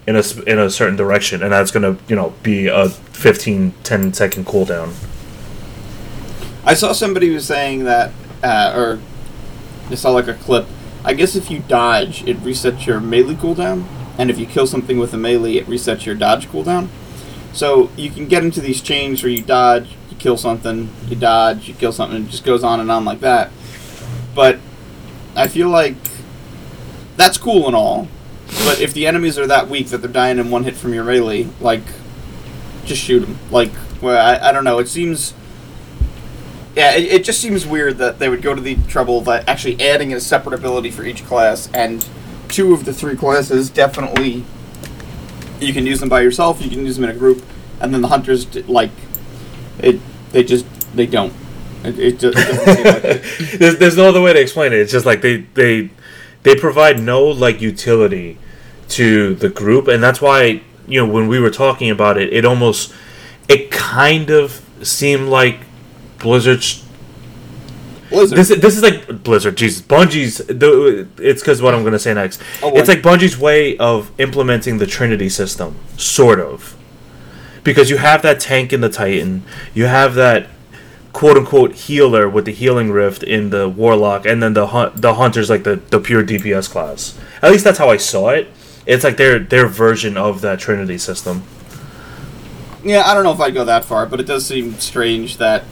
in 0.07 0.17
a 0.17 0.21
s- 0.21 0.39
in 0.39 0.59
a 0.59 0.71
certain 0.71 0.97
direction, 0.97 1.43
and 1.43 1.53
that's 1.53 1.71
gonna 1.71 1.99
you 2.09 2.17
know 2.17 2.33
be 2.43 2.69
a 2.69 2.89
15, 2.89 3.75
10 3.83 4.15
second 4.15 4.47
cooldown. 4.47 4.95
I 6.67 6.75
saw 6.75 6.91
somebody 6.93 7.31
was 7.31 7.47
saying 7.47 7.85
that, 7.85 8.13
uh, 8.43 8.73
or 8.75 8.99
I 9.89 9.95
saw 9.95 10.11
like 10.11 10.27
a 10.27 10.35
clip. 10.35 10.67
I 11.05 11.15
guess 11.15 11.37
if 11.37 11.49
you 11.49 11.61
dodge, 11.61 12.25
it 12.27 12.39
resets 12.39 12.87
your 12.87 12.99
melee 12.99 13.37
cooldown, 13.37 13.87
and 14.19 14.31
if 14.31 14.39
you 14.39 14.47
kill 14.47 14.67
something 14.67 14.99
with 14.99 15.15
a 15.15 15.17
melee, 15.17 15.55
it 15.55 15.67
resets 15.67 16.05
your 16.07 16.17
dodge 16.17 16.49
cooldown. 16.49 16.89
So 17.53 17.91
you 17.97 18.11
can 18.11 18.27
get 18.27 18.43
into 18.43 18.61
these 18.61 18.83
chains 18.83 19.23
where 19.23 19.31
you 19.31 19.43
dodge, 19.43 19.95
you 20.11 20.17
kill 20.17 20.37
something, 20.37 20.91
you 21.07 21.15
dodge, 21.15 21.69
you 21.69 21.75
kill 21.75 21.93
something, 21.93 22.25
it 22.25 22.31
just 22.31 22.45
goes 22.45 22.65
on 22.65 22.81
and 22.81 22.91
on 22.91 23.05
like 23.05 23.21
that. 23.21 23.53
But 24.35 24.59
I 25.37 25.47
feel 25.47 25.69
like 25.69 25.95
that's 27.17 27.39
cool 27.39 27.69
and 27.69 27.77
all, 27.77 28.09
but 28.65 28.81
if 28.81 28.93
the 28.93 29.07
enemies 29.07 29.39
are 29.39 29.47
that 29.47 29.69
weak 29.69 29.89
that 29.91 29.99
they're 29.99 30.11
dying 30.11 30.39
in 30.39 30.51
one 30.51 30.65
hit 30.65 30.75
from 30.75 30.93
your 30.93 31.05
melee, 31.05 31.49
like, 31.61 31.85
just 32.85 33.01
shoot 33.01 33.21
them. 33.21 33.39
Like, 33.53 33.71
well, 34.03 34.21
I, 34.21 34.49
I 34.49 34.53
don't 34.53 34.65
know. 34.65 34.81
It 34.81 34.89
seems 34.89 35.33
yeah, 36.77 36.95
it, 36.95 37.05
it 37.05 37.25
just 37.25 37.41
seems 37.41 37.67
weird 37.67 37.99
that 37.99 38.19
they 38.19 38.29
would 38.29 38.43
go 38.43 38.55
to 38.55 38.61
the 38.61 38.77
trouble 38.87 39.19
of 39.19 39.29
actually 39.29 39.81
adding 39.81 40.13
a 40.13 40.21
separate 40.21 40.55
ability 40.55 40.91
for 40.91 41.05
each 41.05 41.25
class, 41.25 41.71
and 41.73 42.07
two 42.49 42.75
of 42.75 42.85
the 42.85 42.93
three 42.93 43.17
classes 43.17 43.71
definitely 43.71 44.45
you 45.59 45.73
can 45.73 45.87
use 45.87 46.01
them 46.01 46.09
by 46.09 46.21
yourself, 46.21 46.63
you 46.63 46.69
can 46.69 46.85
use 46.85 46.97
them 46.97 47.05
in 47.05 47.11
a 47.11 47.19
group, 47.19 47.43
and 47.81 47.93
then 47.93 48.03
the 48.03 48.09
hunters 48.09 48.55
like 48.69 48.91
it. 49.79 50.01
They 50.33 50.45
just 50.45 50.67
they 50.95 51.07
don't. 51.07 51.33
It, 51.83 51.99
it 51.99 52.19
just 52.19 52.37
like 52.37 53.03
there's, 53.59 53.79
there's 53.79 53.97
no 53.97 54.09
other 54.09 54.21
way 54.21 54.33
to 54.33 54.41
explain 54.41 54.73
it. 54.73 54.81
It's 54.81 54.93
just 54.93 55.07
like 55.07 55.23
they 55.23 55.39
they 55.55 55.91
they 56.43 56.57
provide 56.57 57.01
no 57.01 57.25
like 57.25 57.61
utility 57.61 58.39
to 58.89 59.35
the 59.35 59.49
group, 59.49 59.89
and 59.89 60.03
that's 60.03 60.21
why 60.21 60.63
you 60.87 61.05
know 61.05 61.11
when 61.11 61.27
we 61.27 61.41
were 61.41 61.51
talking 61.51 61.91
about 61.91 62.19
it, 62.19 62.33
it 62.33 62.45
almost 62.45 62.93
it 63.49 63.71
kind 63.71 64.31
of 64.31 64.63
seemed 64.83 65.29
like 65.29 65.61
Blizzard's. 66.19 66.83
Blizzard. 68.11 68.39
This 68.39 68.51
is- 68.51 68.61
this 68.61 68.77
is 68.77 68.83
like 68.83 69.23
Blizzard, 69.25 69.57
Jesus, 69.57 69.83
Bungie's. 69.83 70.39
the- 70.39 71.07
It's 71.19 71.43
because 71.43 71.61
what 71.61 71.75
I'm 71.75 71.81
going 71.83 71.93
to 71.93 71.99
say 71.99 72.15
next. 72.15 72.41
Oh, 72.63 72.71
it's 72.77 72.89
like 72.89 73.03
Bungie's 73.03 73.37
way 73.39 73.77
of 73.79 74.11
implementing 74.19 74.79
the 74.79 74.87
Trinity 74.87 75.29
system, 75.29 75.75
sort 75.97 76.39
of, 76.41 76.75
because 77.65 77.91
you 77.91 77.97
have 77.97 78.23
that 78.23 78.39
tank 78.39 78.73
in 78.73 78.81
the 78.81 78.89
Titan, 78.89 79.43
you 79.75 79.87
have 79.87 80.15
that 80.15 80.47
quote 81.13 81.37
unquote 81.37 81.73
healer 81.75 82.29
with 82.29 82.45
the 82.45 82.53
healing 82.53 82.93
rift 82.93 83.23
in 83.23 83.49
the 83.51 83.69
warlock 83.69 84.25
and 84.27 84.43
then 84.43 84.53
the 84.53 84.69
hun- 84.69 84.93
the 84.95 85.15
hunters 85.15 85.49
like 85.51 85.65
the, 85.65 85.81
the 85.91 85.99
pure 85.99 86.23
DPS 86.23 86.69
class. 86.71 87.15
At 87.43 87.51
least 87.51 87.65
that's 87.65 87.79
how 87.79 87.89
I 87.91 87.97
saw 87.97 88.29
it. 88.29 88.49
It's 88.87 89.03
like 89.03 89.17
their 89.17 89.39
their 89.41 89.67
version 89.67 90.17
of 90.17 90.43
that 90.43 90.61
Trinity 90.61 90.99
system. 90.99 91.43
Yeah, 92.85 93.03
I 93.05 93.15
don't 93.15 93.25
know 93.25 93.33
if 93.33 93.41
I'd 93.41 93.55
go 93.55 93.65
that 93.65 93.85
far, 93.85 94.07
but 94.07 94.21
it 94.21 94.27
does 94.27 94.47
seem 94.47 94.75
strange 94.79 95.39
that. 95.39 95.65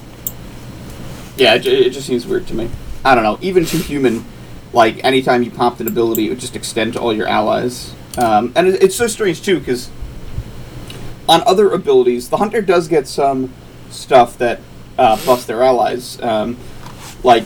Yeah, 1.36 1.54
it, 1.54 1.66
it 1.66 1.90
just 1.90 2.06
seems 2.06 2.26
weird 2.26 2.46
to 2.48 2.54
me. 2.54 2.70
I 3.04 3.14
don't 3.14 3.24
know. 3.24 3.38
Even 3.40 3.64
to 3.66 3.76
human, 3.76 4.24
like 4.72 5.04
anytime 5.04 5.42
you 5.42 5.50
popped 5.50 5.80
an 5.80 5.88
ability, 5.88 6.26
it 6.26 6.30
would 6.30 6.40
just 6.40 6.56
extend 6.56 6.94
to 6.94 7.00
all 7.00 7.12
your 7.12 7.26
allies. 7.26 7.94
Um, 8.16 8.52
and 8.54 8.68
it, 8.68 8.82
it's 8.82 8.96
so 8.96 9.06
strange 9.06 9.42
too, 9.42 9.58
because 9.58 9.90
on 11.28 11.42
other 11.46 11.70
abilities, 11.70 12.28
the 12.28 12.36
hunter 12.36 12.62
does 12.62 12.88
get 12.88 13.06
some 13.08 13.52
stuff 13.90 14.38
that 14.38 14.60
uh, 14.98 15.16
buffs 15.26 15.46
their 15.46 15.62
allies. 15.62 16.20
Um, 16.22 16.56
like 17.22 17.44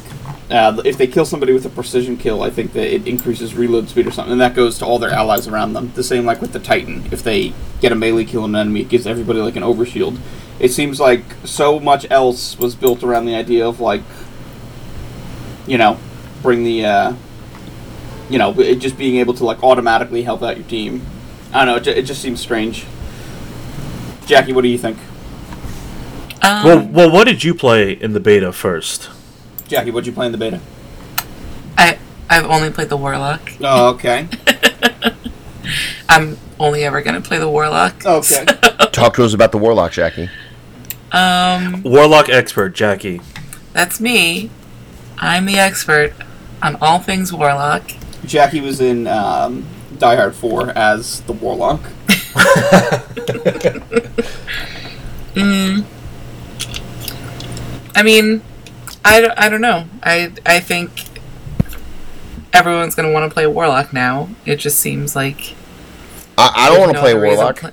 uh, 0.50 0.80
if 0.84 0.98
they 0.98 1.06
kill 1.06 1.24
somebody 1.24 1.52
with 1.52 1.64
a 1.66 1.70
precision 1.70 2.16
kill, 2.16 2.42
I 2.42 2.50
think 2.50 2.72
that 2.72 2.92
it 2.92 3.06
increases 3.06 3.54
reload 3.54 3.88
speed 3.88 4.06
or 4.06 4.10
something, 4.10 4.32
and 4.32 4.40
that 4.40 4.54
goes 4.54 4.78
to 4.78 4.86
all 4.86 4.98
their 4.98 5.10
allies 5.10 5.46
around 5.46 5.72
them. 5.72 5.92
The 5.94 6.02
same 6.02 6.24
like 6.24 6.40
with 6.40 6.52
the 6.52 6.60
Titan. 6.60 7.08
If 7.10 7.22
they 7.22 7.52
get 7.80 7.92
a 7.92 7.94
melee 7.94 8.24
kill 8.24 8.44
on 8.44 8.54
an 8.54 8.60
enemy, 8.60 8.80
it 8.80 8.88
gives 8.88 9.06
everybody 9.06 9.40
like 9.40 9.56
an 9.56 9.62
overshield. 9.62 10.18
It 10.60 10.72
seems 10.72 10.98
like 10.98 11.22
so 11.44 11.78
much 11.78 12.06
else 12.10 12.58
was 12.58 12.74
built 12.74 13.02
around 13.04 13.26
the 13.26 13.34
idea 13.34 13.66
of 13.66 13.80
like, 13.80 14.02
you 15.66 15.78
know, 15.78 15.98
bring 16.42 16.64
the, 16.64 16.84
uh, 16.84 17.14
you 18.28 18.38
know, 18.38 18.58
it 18.60 18.76
just 18.76 18.98
being 18.98 19.16
able 19.16 19.34
to 19.34 19.44
like 19.44 19.62
automatically 19.62 20.22
help 20.22 20.42
out 20.42 20.56
your 20.56 20.66
team. 20.66 21.06
I 21.52 21.64
don't 21.64 21.66
know. 21.68 21.76
It, 21.76 21.84
ju- 21.84 21.90
it 22.00 22.02
just 22.02 22.20
seems 22.20 22.40
strange. 22.40 22.84
Jackie, 24.26 24.52
what 24.52 24.62
do 24.62 24.68
you 24.68 24.78
think? 24.78 24.98
Um, 26.42 26.64
Well, 26.64 26.88
well, 26.88 27.10
what 27.10 27.24
did 27.24 27.42
you 27.44 27.54
play 27.54 27.92
in 27.92 28.12
the 28.12 28.20
beta 28.20 28.52
first? 28.52 29.08
Jackie, 29.68 29.90
what'd 29.90 30.06
you 30.06 30.12
play 30.12 30.26
in 30.26 30.32
the 30.32 30.38
beta? 30.38 30.60
I 31.76 31.98
I've 32.28 32.44
only 32.46 32.70
played 32.70 32.88
the 32.88 32.96
warlock. 32.96 33.40
Oh, 33.60 33.90
okay. 33.94 34.28
I'm 36.08 36.36
only 36.58 36.84
ever 36.84 37.00
gonna 37.02 37.20
play 37.20 37.38
the 37.38 37.48
warlock. 37.48 38.04
Okay. 38.04 38.44
Talk 38.92 39.14
to 39.14 39.24
us 39.24 39.34
about 39.34 39.52
the 39.52 39.58
Warlock, 39.58 39.92
Jackie. 39.92 40.28
Um, 41.12 41.82
Warlock 41.82 42.28
expert 42.28 42.70
Jackie. 42.74 43.20
that's 43.72 44.00
me. 44.00 44.50
I'm 45.18 45.46
the 45.46 45.56
expert 45.56 46.12
on 46.62 46.76
all 46.80 46.98
things 46.98 47.32
warlock. 47.32 47.90
Jackie 48.24 48.60
was 48.60 48.80
in 48.80 49.06
um, 49.06 49.66
Die 49.98 50.16
Hard 50.16 50.34
4 50.34 50.70
as 50.70 51.20
the 51.22 51.32
Warlock. 51.32 51.80
Mm. 55.34 55.84
I 57.94 58.02
mean, 58.02 58.42
I, 59.04 59.20
don't- 59.20 59.38
I 59.38 59.48
don't 59.48 59.60
know. 59.60 59.86
I 60.02 60.32
I 60.44 60.60
think 60.60 60.90
everyone's 62.52 62.94
gonna 62.94 63.12
want 63.12 63.28
to 63.30 63.32
play 63.34 63.46
warlock 63.46 63.92
now. 63.92 64.28
It 64.44 64.56
just 64.56 64.80
seems 64.80 65.14
like 65.14 65.54
I, 66.36 66.50
I 66.54 66.68
don't 66.70 66.80
want 66.80 66.92
to 66.92 67.00
play 67.00 67.14
Warlock. 67.14 67.72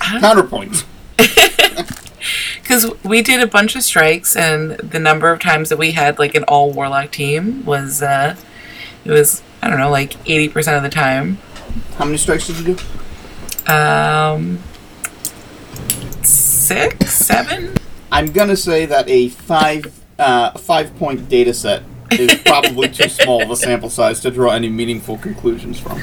Counterpoint. 0.00 0.84
Because 2.60 2.90
we 3.04 3.22
did 3.22 3.40
a 3.40 3.46
bunch 3.46 3.76
of 3.76 3.82
strikes, 3.82 4.36
and 4.36 4.72
the 4.72 4.98
number 4.98 5.30
of 5.30 5.40
times 5.40 5.68
that 5.68 5.78
we 5.78 5.92
had 5.92 6.18
like 6.18 6.34
an 6.34 6.44
all 6.44 6.72
warlock 6.72 7.10
team 7.10 7.64
was 7.64 8.02
uh, 8.02 8.36
it 9.04 9.10
was 9.10 9.42
I 9.62 9.68
don't 9.68 9.78
know 9.78 9.90
like 9.90 10.16
eighty 10.28 10.48
percent 10.48 10.76
of 10.76 10.82
the 10.82 10.90
time. 10.90 11.38
How 11.96 12.04
many 12.04 12.18
strikes 12.18 12.46
did 12.46 12.58
you 12.58 12.74
do? 12.74 13.72
Um, 13.72 14.58
six, 16.22 17.12
seven. 17.12 17.74
I'm 18.10 18.26
gonna 18.32 18.56
say 18.56 18.86
that 18.86 19.08
a 19.08 19.28
five 19.28 19.92
uh, 20.18 20.52
five 20.58 20.96
point 20.96 21.28
data 21.28 21.54
set 21.54 21.82
is 22.10 22.34
probably 22.46 22.88
too 22.88 23.08
small 23.08 23.42
of 23.42 23.50
a 23.50 23.56
sample 23.56 23.90
size 23.90 24.20
to 24.20 24.30
draw 24.30 24.52
any 24.52 24.68
meaningful 24.68 25.18
conclusions 25.18 25.78
from. 25.78 26.00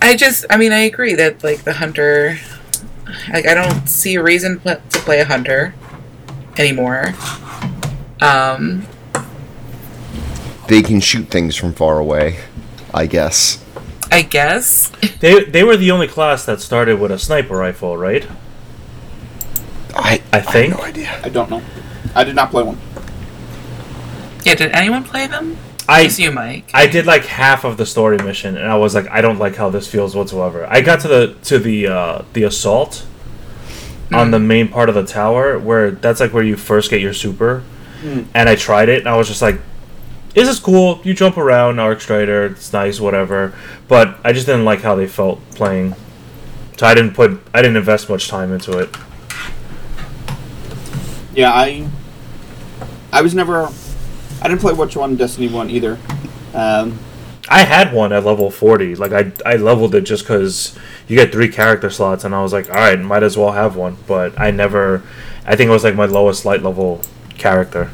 I 0.00 0.16
just, 0.16 0.44
I 0.50 0.56
mean, 0.56 0.72
I 0.72 0.80
agree 0.80 1.14
that 1.14 1.44
like 1.44 1.62
the 1.62 1.72
hunter, 1.72 2.38
like 3.32 3.46
I 3.46 3.54
don't 3.54 3.86
see 3.88 4.14
a 4.16 4.22
reason 4.22 4.60
to 4.60 4.76
play 4.90 5.20
a 5.20 5.24
hunter 5.24 5.74
anymore. 6.58 7.14
Um, 8.20 8.86
They 10.68 10.82
can 10.82 11.00
shoot 11.00 11.28
things 11.28 11.56
from 11.56 11.72
far 11.74 11.98
away, 11.98 12.38
I 12.94 13.06
guess. 13.06 13.62
I 14.10 14.22
guess. 14.22 14.90
They 15.20 15.44
they 15.44 15.62
were 15.64 15.76
the 15.76 15.90
only 15.90 16.08
class 16.08 16.44
that 16.46 16.60
started 16.60 16.98
with 16.98 17.10
a 17.12 17.18
sniper 17.18 17.56
rifle, 17.56 17.96
right? 17.96 18.26
I 19.94 20.22
I 20.32 20.40
think. 20.40 20.72
have 20.72 20.80
no 20.80 20.86
idea. 20.86 21.20
I 21.22 21.28
don't 21.28 21.50
know. 21.50 21.62
I 22.14 22.24
did 22.24 22.34
not 22.34 22.50
play 22.50 22.62
one. 22.64 22.78
Yeah, 24.44 24.54
did 24.56 24.72
anyone 24.72 25.04
play 25.04 25.26
them? 25.28 25.56
I 25.92 26.04
Just 26.04 26.18
you, 26.18 26.30
Mike. 26.32 26.70
I 26.72 26.86
did 26.86 27.04
like 27.04 27.26
half 27.26 27.64
of 27.64 27.76
the 27.76 27.84
story 27.84 28.16
mission, 28.18 28.56
and 28.56 28.66
I 28.66 28.76
was 28.76 28.94
like, 28.94 29.08
I 29.10 29.20
don't 29.20 29.38
like 29.38 29.56
how 29.56 29.68
this 29.68 29.86
feels 29.86 30.14
whatsoever. 30.16 30.66
I 30.66 30.80
got 30.80 31.00
to 31.00 31.08
the 31.08 31.36
to 31.44 31.58
the 31.58 31.86
uh, 31.88 32.22
the 32.32 32.44
assault 32.44 33.04
on 34.12 34.30
the 34.30 34.38
main 34.38 34.68
part 34.68 34.88
of 34.88 34.94
the 34.94 35.04
tower, 35.04 35.58
where 35.58 35.90
that's 35.90 36.20
like 36.20 36.32
where 36.32 36.42
you 36.42 36.56
first 36.56 36.90
get 36.90 37.00
your 37.00 37.12
super, 37.14 37.62
Mm. 38.02 38.26
and 38.34 38.48
I 38.48 38.56
tried 38.56 38.88
it, 38.88 38.98
and 39.00 39.08
I 39.08 39.16
was 39.16 39.28
just 39.28 39.42
like, 39.42 39.56
Is 40.34 40.46
this 40.46 40.48
is 40.48 40.60
cool. 40.60 41.00
You 41.04 41.12
jump 41.14 41.36
around, 41.36 41.78
Arc 41.78 42.00
Strider, 42.00 42.46
it's 42.46 42.72
nice, 42.72 42.98
whatever. 42.98 43.52
But 43.86 44.16
I 44.24 44.32
just 44.32 44.46
didn't 44.46 44.64
like 44.64 44.80
how 44.80 44.94
they 44.96 45.06
felt 45.06 45.38
playing, 45.50 45.94
so 46.78 46.86
I 46.86 46.94
didn't 46.94 47.12
put 47.14 47.38
I 47.52 47.60
didn't 47.60 47.76
invest 47.76 48.08
much 48.08 48.28
time 48.28 48.50
into 48.52 48.78
it. 48.78 48.88
Yeah, 51.34 51.52
I 51.52 51.86
I 53.12 53.20
was 53.20 53.34
never 53.34 53.68
I 54.42 54.48
didn't 54.48 54.60
play 54.60 54.72
Which 54.72 54.96
One 54.96 55.16
Destiny 55.16 55.48
One 55.48 55.70
either. 55.70 55.98
Um, 56.54 56.98
I 57.48 57.62
had 57.64 57.92
one 57.92 58.12
at 58.12 58.24
level 58.24 58.50
40. 58.50 58.96
Like, 58.96 59.12
I, 59.12 59.32
I 59.44 59.56
leveled 59.56 59.94
it 59.94 60.02
just 60.02 60.22
because 60.24 60.76
you 61.08 61.16
get 61.16 61.32
three 61.32 61.48
character 61.48 61.90
slots, 61.90 62.24
and 62.24 62.34
I 62.34 62.42
was 62.42 62.52
like, 62.52 62.68
alright, 62.68 62.98
might 63.00 63.22
as 63.22 63.36
well 63.36 63.52
have 63.52 63.76
one. 63.76 63.96
But 64.06 64.38
I 64.40 64.50
never. 64.50 65.02
I 65.46 65.56
think 65.56 65.68
it 65.68 65.72
was 65.72 65.84
like 65.84 65.94
my 65.94 66.06
lowest 66.06 66.44
light 66.44 66.62
level 66.62 67.00
character. 67.38 67.90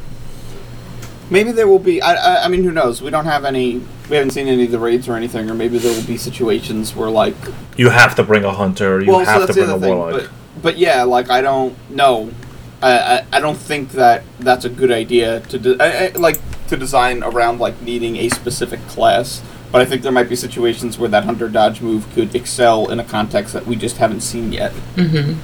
maybe 1.31 1.53
there 1.53 1.67
will 1.69 1.79
be. 1.79 2.01
I, 2.03 2.15
I 2.15 2.45
I 2.45 2.49
mean, 2.49 2.65
who 2.65 2.73
knows? 2.73 3.01
We 3.03 3.11
don't 3.11 3.25
have 3.25 3.45
any. 3.45 3.81
We 4.11 4.17
haven't 4.17 4.31
seen 4.31 4.49
any 4.49 4.65
of 4.65 4.71
the 4.71 4.79
raids 4.79 5.09
or 5.09 5.17
anything, 5.17 5.51
or 5.51 5.55
maybe 5.55 5.79
there 5.79 5.95
will 5.95 6.07
be 6.07 6.17
situations 6.17 6.95
where 6.97 7.11
like 7.11 7.35
You 7.77 7.91
have 7.91 8.15
to 8.17 8.23
bring 8.23 8.45
a 8.45 8.53
hunter, 8.53 8.95
or 8.97 9.01
you 9.03 9.13
well, 9.13 9.25
so 9.25 9.31
have 9.33 9.47
to 9.47 9.53
bring 9.55 9.71
a 9.71 9.79
thing. 9.79 9.97
warlock. 9.97 10.23
But, 10.23 10.63
but 10.63 10.79
yeah, 10.79 11.03
like 11.05 11.31
I 11.31 11.41
don't 11.41 11.75
know. 11.91 12.31
I, 12.81 12.93
I, 12.93 13.27
I 13.35 13.41
don't 13.41 13.57
think 13.57 13.93
that 13.93 14.23
that's 14.39 14.65
a 14.65 14.69
good 14.69 14.93
idea 14.93 15.41
to 15.41 15.59
de- 15.59 15.83
I, 15.83 16.07
I, 16.07 16.09
like 16.13 16.39
to 16.69 16.77
design 16.77 17.23
around 17.25 17.59
like 17.59 17.81
needing 17.83 18.17
a 18.17 18.29
specific 18.29 18.81
class. 18.87 19.43
But 19.73 19.83
I 19.83 19.85
think 19.85 20.03
there 20.03 20.13
might 20.13 20.29
be 20.29 20.37
situations 20.37 20.99
where 20.99 21.09
that 21.11 21.25
hunter 21.25 21.49
dodge 21.49 21.81
move 21.83 22.11
could 22.15 22.35
excel 22.35 22.91
in 22.91 23.01
a 23.01 23.05
context 23.05 23.53
that 23.53 23.67
we 23.67 23.77
just 23.77 23.99
haven't 23.99 24.23
seen 24.23 24.53
yet. 24.53 24.73
Mm-hmm. 24.95 25.39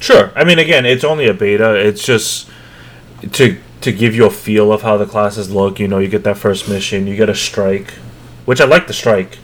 Sure. 0.00 0.32
I 0.34 0.44
mean, 0.44 0.58
again, 0.58 0.86
it's 0.86 1.04
only 1.04 1.28
a 1.28 1.34
beta. 1.34 1.74
It's 1.74 2.04
just 2.04 2.48
to 3.32 3.58
to 3.82 3.92
give 3.92 4.14
you 4.14 4.26
a 4.26 4.30
feel 4.30 4.72
of 4.72 4.82
how 4.82 4.96
the 4.96 5.06
classes 5.06 5.50
look. 5.50 5.78
You 5.78 5.88
know, 5.88 5.98
you 5.98 6.08
get 6.08 6.24
that 6.24 6.38
first 6.38 6.68
mission, 6.68 7.06
you 7.06 7.16
get 7.16 7.28
a 7.28 7.34
strike, 7.34 7.92
which 8.46 8.60
I 8.60 8.64
like 8.64 8.86
the 8.86 8.92
strike. 8.92 9.38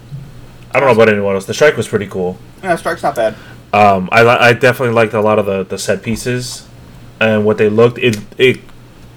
I 0.72 0.80
don't 0.80 0.88
know 0.88 0.94
about 0.94 1.10
anyone 1.10 1.34
else. 1.34 1.46
The 1.46 1.54
strike 1.54 1.76
was 1.76 1.88
pretty 1.88 2.06
cool. 2.06 2.38
Yeah, 2.62 2.76
strike's 2.76 3.02
not 3.02 3.14
bad. 3.14 3.34
Um, 3.72 4.08
I 4.10 4.26
I 4.26 4.52
definitely 4.54 4.94
liked 4.94 5.12
a 5.12 5.20
lot 5.20 5.38
of 5.38 5.46
the, 5.46 5.64
the 5.64 5.78
set 5.78 6.02
pieces 6.02 6.66
and 7.20 7.44
what 7.44 7.58
they 7.58 7.68
looked. 7.68 7.98
It 7.98 8.18
it 8.38 8.60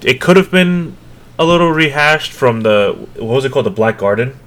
it 0.01 0.21
could 0.21 0.37
have 0.37 0.51
been 0.51 0.95
a 1.37 1.45
little 1.45 1.69
rehashed 1.71 2.31
from 2.31 2.61
the 2.61 2.95
what 3.15 3.35
was 3.35 3.45
it 3.45 3.51
called 3.51 3.65
the 3.65 3.71
Black 3.71 3.97
Garden. 3.97 4.37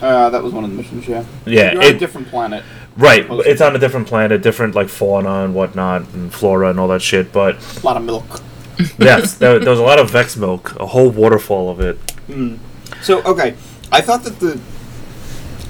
Uh, 0.00 0.30
that 0.30 0.42
was 0.42 0.52
one 0.52 0.62
of 0.64 0.70
the 0.70 0.76
missions. 0.76 1.08
Yeah. 1.08 1.24
Yeah, 1.44 1.72
You're 1.72 1.82
on 1.82 1.88
a 1.88 1.90
it- 1.94 1.98
different 1.98 2.28
planet. 2.28 2.64
Right, 2.96 3.24
it's 3.30 3.60
on 3.60 3.76
a 3.76 3.78
different 3.78 4.08
planet, 4.08 4.42
different 4.42 4.74
like 4.74 4.88
fauna 4.88 5.44
and 5.44 5.54
whatnot, 5.54 6.12
and 6.14 6.34
flora 6.34 6.70
and 6.70 6.80
all 6.80 6.88
that 6.88 7.00
shit. 7.00 7.32
But 7.32 7.54
A 7.80 7.86
lot 7.86 7.96
of 7.96 8.02
milk. 8.02 8.40
yes, 8.98 9.34
there, 9.38 9.60
there 9.60 9.70
was 9.70 9.78
a 9.78 9.84
lot 9.84 10.00
of 10.00 10.10
Vex 10.10 10.36
milk, 10.36 10.74
a 10.80 10.86
whole 10.86 11.08
waterfall 11.10 11.70
of 11.70 11.78
it. 11.80 11.96
Mm. 12.28 12.58
So 13.02 13.22
okay, 13.22 13.54
I 13.92 14.00
thought 14.00 14.24
that 14.24 14.40
the 14.40 14.58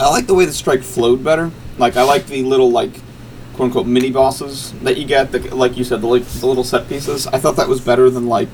I 0.01 0.09
like 0.09 0.27
the 0.27 0.33
way 0.35 0.47
the 0.47 0.55
strike 0.55 0.83
flowed 0.83 1.23
better. 1.23 1.51
Like 1.77 1.99
I 1.99 2.03
like 2.03 2.27
the 2.29 2.43
little 2.45 2.71
like 2.71 2.93
quote 3.59 3.67
unquote 3.67 3.87
mini 3.89 4.09
bosses 4.13 4.73
that 4.85 4.97
you 4.97 5.05
get, 5.05 5.33
the, 5.33 5.41
like 5.53 5.77
you 5.77 5.83
said, 5.83 6.01
the, 6.01 6.07
like, 6.07 6.25
the 6.25 6.47
little 6.47 6.63
set 6.63 6.89
pieces. 6.89 7.27
I 7.27 7.39
thought 7.39 7.57
that 7.57 7.67
was 7.67 7.81
better 7.81 8.09
than 8.09 8.29
like 8.29 8.49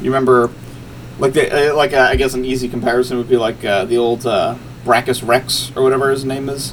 you 0.00 0.10
remember, 0.12 0.48
like 1.18 1.32
the, 1.32 1.72
uh, 1.72 1.74
like 1.74 1.92
uh, 1.92 2.08
I 2.08 2.14
guess 2.14 2.32
an 2.32 2.44
easy 2.44 2.68
comparison 2.68 3.18
would 3.18 3.28
be 3.28 3.36
like 3.36 3.64
uh, 3.64 3.84
the 3.84 3.98
old 3.98 4.24
uh, 4.24 4.54
Brachus 4.84 5.26
Rex 5.26 5.72
or 5.74 5.82
whatever 5.82 6.08
his 6.10 6.24
name 6.24 6.48
is. 6.48 6.72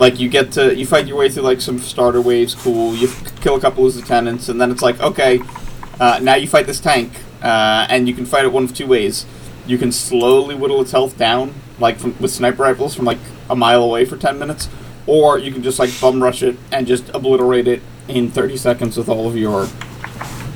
Like 0.00 0.18
you 0.18 0.28
get 0.28 0.50
to 0.52 0.74
you 0.74 0.86
fight 0.86 1.06
your 1.06 1.16
way 1.16 1.28
through 1.28 1.44
like 1.44 1.60
some 1.60 1.78
starter 1.78 2.20
waves, 2.20 2.56
cool. 2.56 2.96
You 2.96 3.10
kill 3.40 3.54
a 3.54 3.60
couple 3.60 3.86
of 3.86 3.94
lieutenants, 3.94 4.48
and 4.48 4.60
then 4.60 4.72
it's 4.72 4.82
like 4.82 5.00
okay, 5.00 5.38
uh, 6.00 6.18
now 6.20 6.34
you 6.34 6.48
fight 6.48 6.66
this 6.66 6.80
tank, 6.80 7.12
uh, 7.42 7.86
and 7.88 8.08
you 8.08 8.14
can 8.14 8.26
fight 8.26 8.44
it 8.44 8.52
one 8.52 8.64
of 8.64 8.74
two 8.74 8.88
ways. 8.88 9.24
You 9.68 9.78
can 9.78 9.92
slowly 9.92 10.56
whittle 10.56 10.82
its 10.82 10.90
health 10.90 11.16
down, 11.16 11.54
like 11.78 11.98
from, 11.98 12.16
with 12.18 12.32
sniper 12.32 12.64
rifles 12.64 12.96
from 12.96 13.04
like 13.04 13.18
a 13.48 13.54
mile 13.54 13.84
away 13.84 14.04
for 14.04 14.16
ten 14.16 14.36
minutes, 14.36 14.68
or 15.06 15.38
you 15.38 15.52
can 15.52 15.62
just 15.62 15.78
like 15.78 15.90
bum 16.00 16.22
rush 16.22 16.42
it 16.42 16.56
and 16.72 16.86
just 16.86 17.08
obliterate 17.10 17.68
it 17.68 17.82
in 18.08 18.30
thirty 18.30 18.56
seconds 18.56 18.96
with 18.96 19.08
all 19.08 19.26
of 19.28 19.36
your 19.36 19.68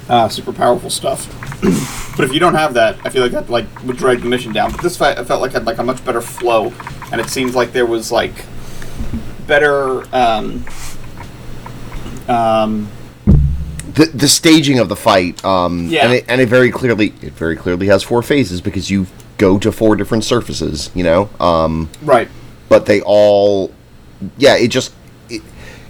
uh, 0.08 0.28
super 0.28 0.52
powerful 0.52 0.90
stuff. 0.90 1.28
but 2.16 2.24
if 2.24 2.32
you 2.32 2.40
don't 2.40 2.54
have 2.54 2.74
that, 2.74 2.96
I 3.04 3.10
feel 3.10 3.22
like 3.22 3.32
that 3.32 3.50
like 3.50 3.66
would 3.84 3.96
drag 3.96 4.20
the 4.20 4.28
mission 4.28 4.52
down. 4.52 4.72
But 4.72 4.82
this 4.82 4.96
fight, 4.96 5.18
I 5.18 5.24
felt 5.24 5.40
like 5.40 5.52
had 5.52 5.66
like 5.66 5.78
a 5.78 5.84
much 5.84 6.04
better 6.04 6.20
flow, 6.20 6.72
and 7.12 7.20
it 7.20 7.28
seems 7.28 7.54
like 7.54 7.72
there 7.72 7.86
was 7.86 8.10
like 8.10 8.32
better. 9.46 10.02
Um, 10.14 10.64
um, 12.28 12.88
the 13.94 14.06
the 14.14 14.28
staging 14.28 14.78
of 14.78 14.88
the 14.88 14.96
fight, 14.96 15.44
um, 15.44 15.88
Yeah. 15.88 16.04
and 16.04 16.14
it, 16.14 16.24
and 16.28 16.40
it 16.40 16.48
very 16.48 16.70
clearly 16.70 17.12
it 17.22 17.32
very 17.32 17.56
clearly 17.56 17.86
has 17.88 18.02
four 18.02 18.22
phases 18.22 18.60
because 18.60 18.90
you 18.90 19.06
go 19.38 19.58
to 19.58 19.72
four 19.72 19.96
different 19.96 20.22
surfaces, 20.22 20.90
you 20.94 21.02
know, 21.02 21.28
um, 21.40 21.88
right. 22.02 22.28
but 22.68 22.84
they 22.86 23.00
all, 23.00 23.72
yeah, 24.38 24.56
it 24.56 24.68
just 24.68 24.92
it, 25.28 25.42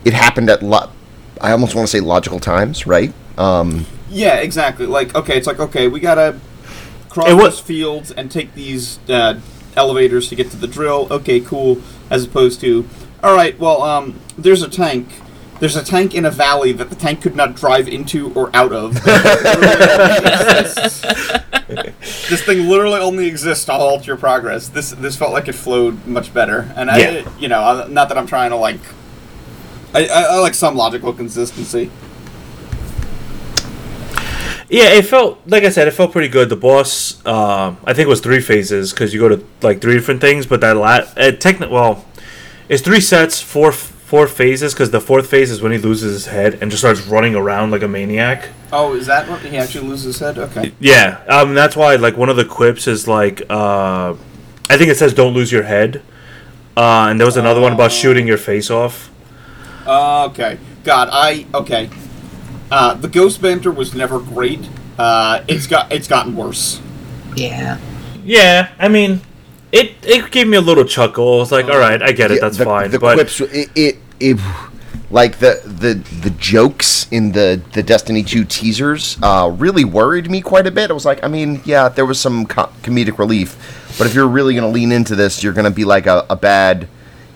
it 0.04 0.12
happened 0.12 0.48
at 0.50 0.62
lo- 0.62 0.90
I 1.40 1.52
almost 1.52 1.74
want 1.74 1.86
to 1.88 1.90
say 1.90 2.00
logical 2.00 2.40
times, 2.40 2.86
right? 2.86 3.12
Um, 3.38 3.86
Yeah, 4.10 4.36
exactly. 4.36 4.86
Like, 4.86 5.14
okay, 5.14 5.36
it's 5.36 5.46
like, 5.46 5.60
okay, 5.60 5.88
we 5.88 6.00
gotta 6.00 6.38
cross 7.08 7.28
It 7.30 7.34
was- 7.34 7.56
these 7.56 7.60
fields 7.60 8.10
and 8.10 8.30
take 8.30 8.54
these 8.54 8.98
uh, 9.08 9.40
elevators 9.76 10.28
to 10.28 10.34
get 10.34 10.50
to 10.50 10.56
the 10.56 10.66
drill. 10.66 11.06
Okay, 11.10 11.40
cool. 11.40 11.80
As 12.10 12.24
opposed 12.24 12.60
to, 12.62 12.88
all 13.22 13.34
right, 13.34 13.58
well, 13.58 13.82
um, 13.82 14.18
there's 14.36 14.62
a 14.62 14.68
tank. 14.68 15.08
There's 15.60 15.76
a 15.76 15.84
tank 15.84 16.14
in 16.14 16.24
a 16.24 16.30
valley 16.30 16.72
that 16.72 16.88
the 16.88 16.96
tank 16.96 17.20
could 17.20 17.36
not 17.36 17.54
drive 17.54 17.86
into 17.86 18.32
or 18.32 18.48
out 18.56 18.72
of. 18.72 18.94
this 19.04 21.02
thing 22.44 22.66
literally 22.66 22.98
only 22.98 23.26
exists 23.26 23.66
to 23.66 23.72
halt 23.72 24.06
your 24.06 24.16
progress. 24.16 24.68
This 24.68 24.92
this 24.92 25.16
felt 25.16 25.32
like 25.32 25.48
it 25.48 25.52
flowed 25.54 26.06
much 26.06 26.32
better, 26.32 26.72
and 26.76 26.88
Yeah. 26.88 27.24
I, 27.26 27.38
you 27.38 27.48
know, 27.48 27.60
uh, 27.60 27.86
not 27.90 28.08
that 28.08 28.16
I'm 28.16 28.26
trying 28.26 28.50
to 28.50 28.56
like. 28.56 28.80
I, 29.94 30.06
I, 30.06 30.22
I 30.22 30.38
like 30.38 30.54
some 30.54 30.76
logical 30.76 31.12
consistency. 31.12 31.90
Yeah, 34.70 34.94
it 34.94 35.04
felt 35.04 35.40
like 35.46 35.64
I 35.64 35.68
said, 35.68 35.88
it 35.88 35.90
felt 35.90 36.12
pretty 36.12 36.28
good. 36.28 36.48
The 36.48 36.56
boss, 36.56 37.24
um, 37.26 37.76
I 37.84 37.92
think, 37.92 38.06
it 38.06 38.08
was 38.08 38.20
three 38.20 38.40
phases 38.40 38.92
because 38.92 39.12
you 39.12 39.20
go 39.20 39.28
to 39.28 39.44
like 39.60 39.82
three 39.82 39.94
different 39.94 40.22
things. 40.22 40.46
But 40.46 40.62
that 40.62 40.76
la- 40.76 41.04
uh, 41.18 41.32
techni- 41.32 41.68
well, 41.68 42.06
it's 42.68 42.82
three 42.82 43.00
sets, 43.00 43.40
four 43.42 43.72
four 44.10 44.26
phases 44.26 44.74
because 44.74 44.90
the 44.90 45.00
fourth 45.00 45.30
phase 45.30 45.52
is 45.52 45.62
when 45.62 45.70
he 45.70 45.78
loses 45.78 46.12
his 46.12 46.26
head 46.26 46.58
and 46.60 46.68
just 46.68 46.82
starts 46.82 47.00
running 47.02 47.36
around 47.36 47.70
like 47.70 47.82
a 47.82 47.86
maniac. 47.86 48.48
Oh, 48.72 48.94
is 48.96 49.06
that 49.06 49.28
what 49.28 49.40
he 49.40 49.56
actually 49.56 49.86
loses 49.86 50.16
his 50.16 50.18
head? 50.18 50.36
Okay. 50.36 50.72
Yeah, 50.80 51.22
um, 51.28 51.54
that's 51.54 51.76
why 51.76 51.94
like 51.94 52.16
one 52.16 52.28
of 52.28 52.34
the 52.34 52.44
quips 52.44 52.88
is 52.88 53.06
like, 53.06 53.42
uh, 53.48 54.16
I 54.68 54.76
think 54.76 54.90
it 54.90 54.96
says 54.96 55.14
"Don't 55.14 55.32
lose 55.32 55.52
your 55.52 55.62
head," 55.62 56.02
uh, 56.76 57.06
and 57.08 57.20
there 57.20 57.26
was 57.26 57.36
another 57.36 57.60
one 57.60 57.72
about 57.72 57.92
shooting 57.92 58.26
your 58.26 58.36
face 58.36 58.68
off. 58.68 59.12
Uh, 59.86 60.26
okay. 60.26 60.58
God, 60.82 61.08
I 61.12 61.46
okay. 61.54 61.88
Uh, 62.68 62.94
the 62.94 63.08
ghost 63.08 63.40
banter 63.40 63.70
was 63.70 63.94
never 63.94 64.18
great. 64.18 64.68
Uh, 64.98 65.44
it's 65.46 65.68
got 65.68 65.92
it's 65.92 66.08
gotten 66.08 66.34
worse. 66.34 66.80
Yeah. 67.36 67.78
Yeah, 68.24 68.70
I 68.76 68.88
mean, 68.88 69.20
it 69.72 69.94
it 70.02 70.30
gave 70.30 70.48
me 70.48 70.56
a 70.56 70.60
little 70.60 70.84
chuckle. 70.84 71.34
I 71.34 71.36
was 71.38 71.52
like, 71.52 71.66
all 71.66 71.78
right, 71.78 72.02
I 72.02 72.12
get 72.12 72.30
it, 72.30 72.36
yeah, 72.36 72.40
that's 72.40 72.58
the, 72.58 72.64
fine. 72.64 72.90
The 72.90 72.98
but 72.98 73.14
quips, 73.14 73.40
it, 73.40 73.70
it, 73.74 73.98
it, 74.18 74.40
like 75.10 75.38
the 75.38 75.60
the 75.64 75.94
the 76.20 76.30
jokes 76.30 77.06
in 77.10 77.32
the 77.32 77.60
the 77.72 77.82
Destiny 77.82 78.22
two 78.22 78.44
teasers, 78.44 79.18
uh, 79.22 79.54
really 79.56 79.84
worried 79.84 80.30
me 80.30 80.40
quite 80.40 80.66
a 80.66 80.70
bit. 80.70 80.90
I 80.90 80.92
was 80.92 81.04
like, 81.04 81.22
I 81.24 81.28
mean, 81.28 81.60
yeah, 81.64 81.88
there 81.88 82.06
was 82.06 82.20
some 82.20 82.46
co- 82.46 82.70
comedic 82.82 83.18
relief, 83.18 83.94
but 83.98 84.06
if 84.06 84.14
you're 84.14 84.28
really 84.28 84.54
going 84.54 84.64
to 84.64 84.72
lean 84.72 84.92
into 84.92 85.14
this, 85.14 85.42
you're 85.42 85.52
going 85.52 85.64
to 85.64 85.70
be 85.70 85.84
like 85.84 86.06
a, 86.06 86.26
a 86.30 86.36
bad, 86.36 86.88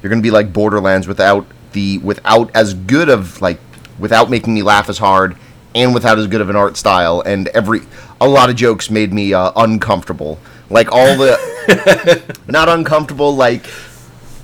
you're 0.02 0.10
going 0.10 0.22
to 0.22 0.26
be 0.26 0.30
like 0.30 0.52
Borderlands 0.52 1.06
without 1.08 1.46
the 1.72 1.98
without 1.98 2.54
as 2.54 2.74
good 2.74 3.08
of 3.08 3.40
like 3.42 3.60
without 3.98 4.30
making 4.30 4.54
me 4.54 4.62
laugh 4.62 4.88
as 4.88 4.98
hard 4.98 5.36
and 5.74 5.92
without 5.92 6.18
as 6.18 6.26
good 6.26 6.40
of 6.40 6.48
an 6.48 6.56
art 6.56 6.76
style 6.76 7.20
and 7.20 7.48
every 7.48 7.80
a 8.20 8.28
lot 8.28 8.48
of 8.48 8.56
jokes 8.56 8.90
made 8.90 9.12
me 9.12 9.34
uh, 9.34 9.52
uncomfortable 9.56 10.38
like 10.74 10.90
all 10.90 11.16
the 11.16 12.34
not 12.48 12.68
uncomfortable 12.68 13.34
like 13.34 13.64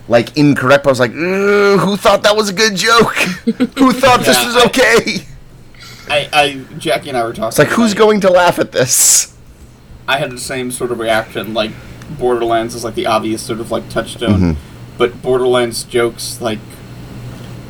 like 0.09 0.37
incorrect. 0.37 0.87
I 0.87 0.89
was 0.89 1.01
like, 1.01 1.13
who 1.13 1.97
thought 1.97 2.23
that 2.23 2.37
was 2.37 2.49
a 2.49 2.53
good 2.53 2.77
joke? 2.77 3.15
who 3.77 3.93
thought 3.93 4.21
this 4.21 4.37
Yeah, 4.37 4.47
was 4.47 4.67
okay? 4.67 5.27
I, 6.09 6.29
I 6.33 6.65
Jackie 6.79 7.09
and 7.09 7.19
I 7.19 7.25
were 7.25 7.33
talking. 7.33 7.49
It's 7.49 7.59
like, 7.59 7.69
who's 7.69 7.95
going 7.95 8.21
to 8.21 8.31
laugh 8.31 8.59
at 8.59 8.73
this? 8.73 9.37
I 10.09 10.19
had 10.19 10.31
the 10.31 10.39
same 10.39 10.71
sort 10.71 10.93
of 10.93 11.01
reaction. 11.01 11.53
Like 11.53 11.73
Borderlands 12.19 12.75
is 12.75 12.85
like 12.85 12.95
the 12.95 13.07
obvious 13.07 13.43
sort 13.43 13.61
of 13.61 13.73
like 13.73 13.89
touchstone, 13.89 14.41
mm-hmm. 14.41 14.99
but 14.99 15.21
Borderlands 15.23 15.83
jokes 15.83 16.41
like 16.41 16.61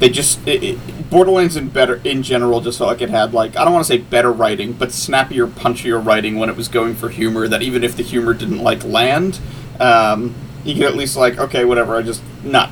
they 0.00 0.08
just 0.08 0.46
it, 0.48 0.64
it, 0.64 1.10
Borderlands 1.10 1.56
in 1.56 1.68
better 1.68 2.00
in 2.04 2.22
general 2.22 2.60
just 2.60 2.78
felt 2.78 2.88
like 2.88 3.02
it 3.02 3.10
had 3.10 3.32
like 3.32 3.56
I 3.56 3.64
don't 3.64 3.72
want 3.72 3.86
to 3.86 3.92
say 3.92 3.98
better 3.98 4.32
writing, 4.32 4.72
but 4.72 4.92
snappier, 4.92 5.46
punchier 5.46 6.04
writing 6.04 6.38
when 6.38 6.48
it 6.48 6.56
was 6.56 6.68
going 6.68 6.94
for 6.94 7.10
humor. 7.10 7.46
That 7.46 7.62
even 7.62 7.84
if 7.84 7.96
the 7.96 8.02
humor 8.02 8.34
didn't 8.34 8.62
like 8.62 8.82
land, 8.82 9.38
um, 9.78 10.34
you 10.64 10.74
could 10.74 10.84
at 10.84 10.96
least 10.96 11.16
like 11.16 11.38
okay, 11.38 11.64
whatever. 11.64 11.96
I 11.96 12.02
just 12.02 12.22
not 12.42 12.70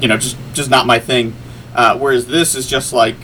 you 0.00 0.08
know 0.08 0.16
just 0.16 0.36
just 0.54 0.70
not 0.70 0.86
my 0.86 0.98
thing. 0.98 1.36
Uh, 1.74 1.96
whereas 1.98 2.26
this 2.26 2.56
is 2.56 2.66
just 2.66 2.92
like. 2.92 3.16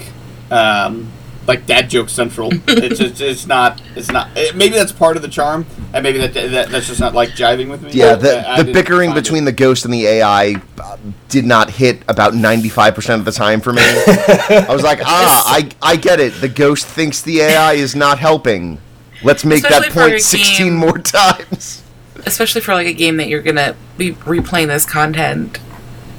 Um, 0.51 1.11
like 1.47 1.67
dad 1.67 1.91
joke 1.91 2.09
central. 2.09 2.51
it's 2.69 2.99
just, 3.01 3.21
it's 3.21 3.47
not 3.47 3.81
it's 3.95 4.11
not 4.11 4.31
it, 4.37 4.57
maybe 4.57 4.75
that's 4.75 4.93
part 4.93 5.17
of 5.17 5.23
the 5.23 5.29
charm, 5.29 5.67
and 5.93 6.03
maybe 6.03 6.19
that, 6.19 6.35
that 6.35 6.69
that's 6.71 6.87
just 6.87 7.01
not 7.01 7.15
like 7.15 7.31
jiving 7.31 7.69
with 7.71 7.83
me. 7.83 7.91
Yeah, 7.93 8.15
the, 8.15 8.49
I 8.49 8.63
the 8.63 8.73
bickering 8.73 9.11
find 9.11 9.19
it. 9.19 9.23
between 9.23 9.45
the 9.45 9.53
ghost 9.53 9.85
and 9.85 9.93
the 9.93 10.07
AI 10.07 10.55
uh, 10.79 10.97
did 11.29 11.45
not 11.45 11.64
hit 11.75 12.03
about 12.09 12.33
95% 12.33 13.15
of 13.17 13.25
the 13.25 13.33
time 13.33 13.61
for 13.61 13.73
me. 13.73 13.83
I 13.83 14.67
was 14.69 14.83
like, 14.83 15.01
ah, 15.05 15.43
I, 15.47 15.69
I 15.83 15.97
get 15.97 16.21
it. 16.21 16.35
The 16.41 16.49
ghost 16.49 16.87
thinks 16.87 17.21
the 17.23 17.41
AI 17.41 17.73
is 17.75 17.95
not 17.97 18.19
helping. 18.19 18.79
Let's 19.23 19.45
make 19.45 19.63
that 19.63 19.73
Especially 19.73 19.91
for 19.91 20.01
a 20.07 20.11
point 20.11 20.23
16 20.23 20.67
game- 20.67 20.75
more 20.77 20.99
times. 20.99 21.83
Especially 22.27 22.61
for 22.61 22.75
like 22.75 22.87
a 22.87 22.93
game 22.93 23.17
that 23.19 23.29
you're 23.29 23.43
gonna 23.43 23.75
be 23.99 24.13
replaying 24.13 24.69
this 24.69 24.87
content 24.87 25.59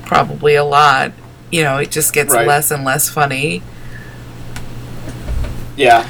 probably 0.06 0.56
a 0.56 0.64
lot. 0.64 1.12
You 1.52 1.64
know, 1.64 1.78
it 1.78 1.90
just 1.92 2.14
gets 2.14 2.34
Right. 2.34 2.48
less 2.48 2.70
and 2.72 2.84
less 2.84 3.10
funny. 3.10 3.64
yeah. 5.78 6.10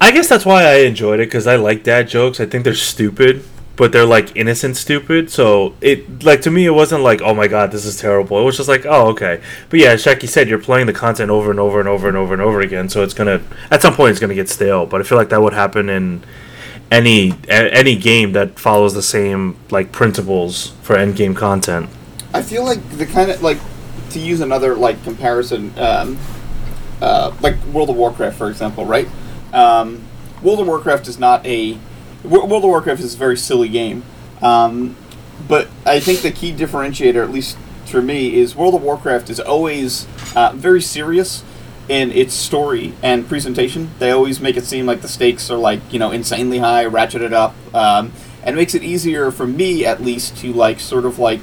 I 0.00 0.12
guess 0.12 0.28
that's 0.28 0.46
why 0.46 0.64
I 0.64 0.74
enjoyed 0.80 1.20
it 1.20 1.26
because 1.26 1.46
I 1.46 1.56
like 1.56 1.84
dad 1.84 2.08
jokes. 2.08 2.40
I 2.40 2.46
think 2.46 2.64
they're 2.64 2.74
stupid, 2.74 3.44
but 3.80 3.92
they're 3.92 4.04
like 4.04 4.36
innocent 4.36 4.76
stupid. 4.76 5.30
So 5.30 5.74
it 5.80 6.22
like 6.22 6.42
to 6.42 6.50
me, 6.50 6.66
it 6.66 6.74
wasn't 6.74 7.02
like 7.02 7.22
oh 7.22 7.32
my 7.32 7.48
god, 7.48 7.72
this 7.72 7.86
is 7.86 7.98
terrible. 7.98 8.38
It 8.38 8.44
was 8.44 8.58
just 8.58 8.68
like 8.68 8.84
oh 8.84 9.08
okay. 9.12 9.40
But 9.70 9.80
yeah, 9.80 9.92
as 9.92 10.04
Shaki 10.04 10.28
said, 10.28 10.50
you're 10.50 10.58
playing 10.58 10.86
the 10.86 10.92
content 10.92 11.30
over 11.30 11.50
and 11.50 11.58
over 11.58 11.80
and 11.80 11.88
over 11.88 12.06
and 12.06 12.14
over 12.14 12.34
and 12.34 12.42
over 12.42 12.60
again. 12.60 12.90
So 12.90 13.02
it's 13.02 13.14
gonna 13.14 13.40
at 13.70 13.80
some 13.80 13.94
point 13.94 14.10
it's 14.10 14.20
gonna 14.20 14.34
get 14.34 14.50
stale. 14.50 14.84
But 14.84 15.00
I 15.00 15.04
feel 15.04 15.16
like 15.16 15.30
that 15.30 15.40
would 15.40 15.54
happen 15.54 15.88
in 15.88 16.22
any 16.90 17.30
a- 17.48 17.74
any 17.74 17.96
game 17.96 18.32
that 18.32 18.58
follows 18.58 18.92
the 18.92 19.02
same 19.02 19.56
like 19.70 19.92
principles 19.92 20.74
for 20.82 20.94
end 20.94 21.16
game 21.16 21.34
content. 21.34 21.88
I 22.34 22.42
feel 22.42 22.66
like 22.66 22.86
the 22.98 23.06
kind 23.06 23.30
of 23.30 23.42
like 23.42 23.58
to 24.10 24.18
use 24.18 24.42
another 24.42 24.74
like 24.74 25.02
comparison, 25.04 25.72
um, 25.78 26.18
uh, 27.00 27.32
like 27.40 27.56
World 27.72 27.88
of 27.88 27.96
Warcraft, 27.96 28.36
for 28.36 28.50
example, 28.50 28.84
right? 28.84 29.08
Um, 29.54 30.02
World 30.42 30.60
of 30.60 30.66
Warcraft 30.66 31.08
is 31.08 31.18
not 31.18 31.46
a 31.46 31.78
World 32.24 32.52
of 32.52 32.64
Warcraft 32.64 33.00
is 33.00 33.14
a 33.14 33.18
very 33.18 33.36
silly 33.36 33.68
game, 33.68 34.02
um, 34.42 34.96
but 35.48 35.68
I 35.86 36.00
think 36.00 36.20
the 36.20 36.30
key 36.30 36.52
differentiator, 36.52 37.22
at 37.22 37.30
least 37.30 37.56
for 37.86 38.02
me, 38.02 38.34
is 38.34 38.54
World 38.54 38.74
of 38.74 38.82
Warcraft 38.82 39.30
is 39.30 39.40
always 39.40 40.06
uh, 40.36 40.52
very 40.54 40.82
serious 40.82 41.42
in 41.88 42.12
its 42.12 42.34
story 42.34 42.92
and 43.02 43.26
presentation. 43.26 43.90
They 43.98 44.10
always 44.10 44.40
make 44.40 44.56
it 44.56 44.64
seem 44.64 44.86
like 44.86 45.00
the 45.00 45.08
stakes 45.08 45.50
are 45.50 45.56
like 45.56 45.80
you 45.92 45.98
know 45.98 46.10
insanely 46.10 46.58
high, 46.58 46.84
ratcheted 46.84 47.32
up, 47.32 47.54
um, 47.74 48.12
and 48.44 48.54
makes 48.54 48.74
it 48.74 48.82
easier 48.82 49.30
for 49.30 49.46
me 49.46 49.86
at 49.86 50.02
least 50.02 50.36
to 50.38 50.52
like 50.52 50.78
sort 50.78 51.04
of 51.06 51.18
like 51.18 51.40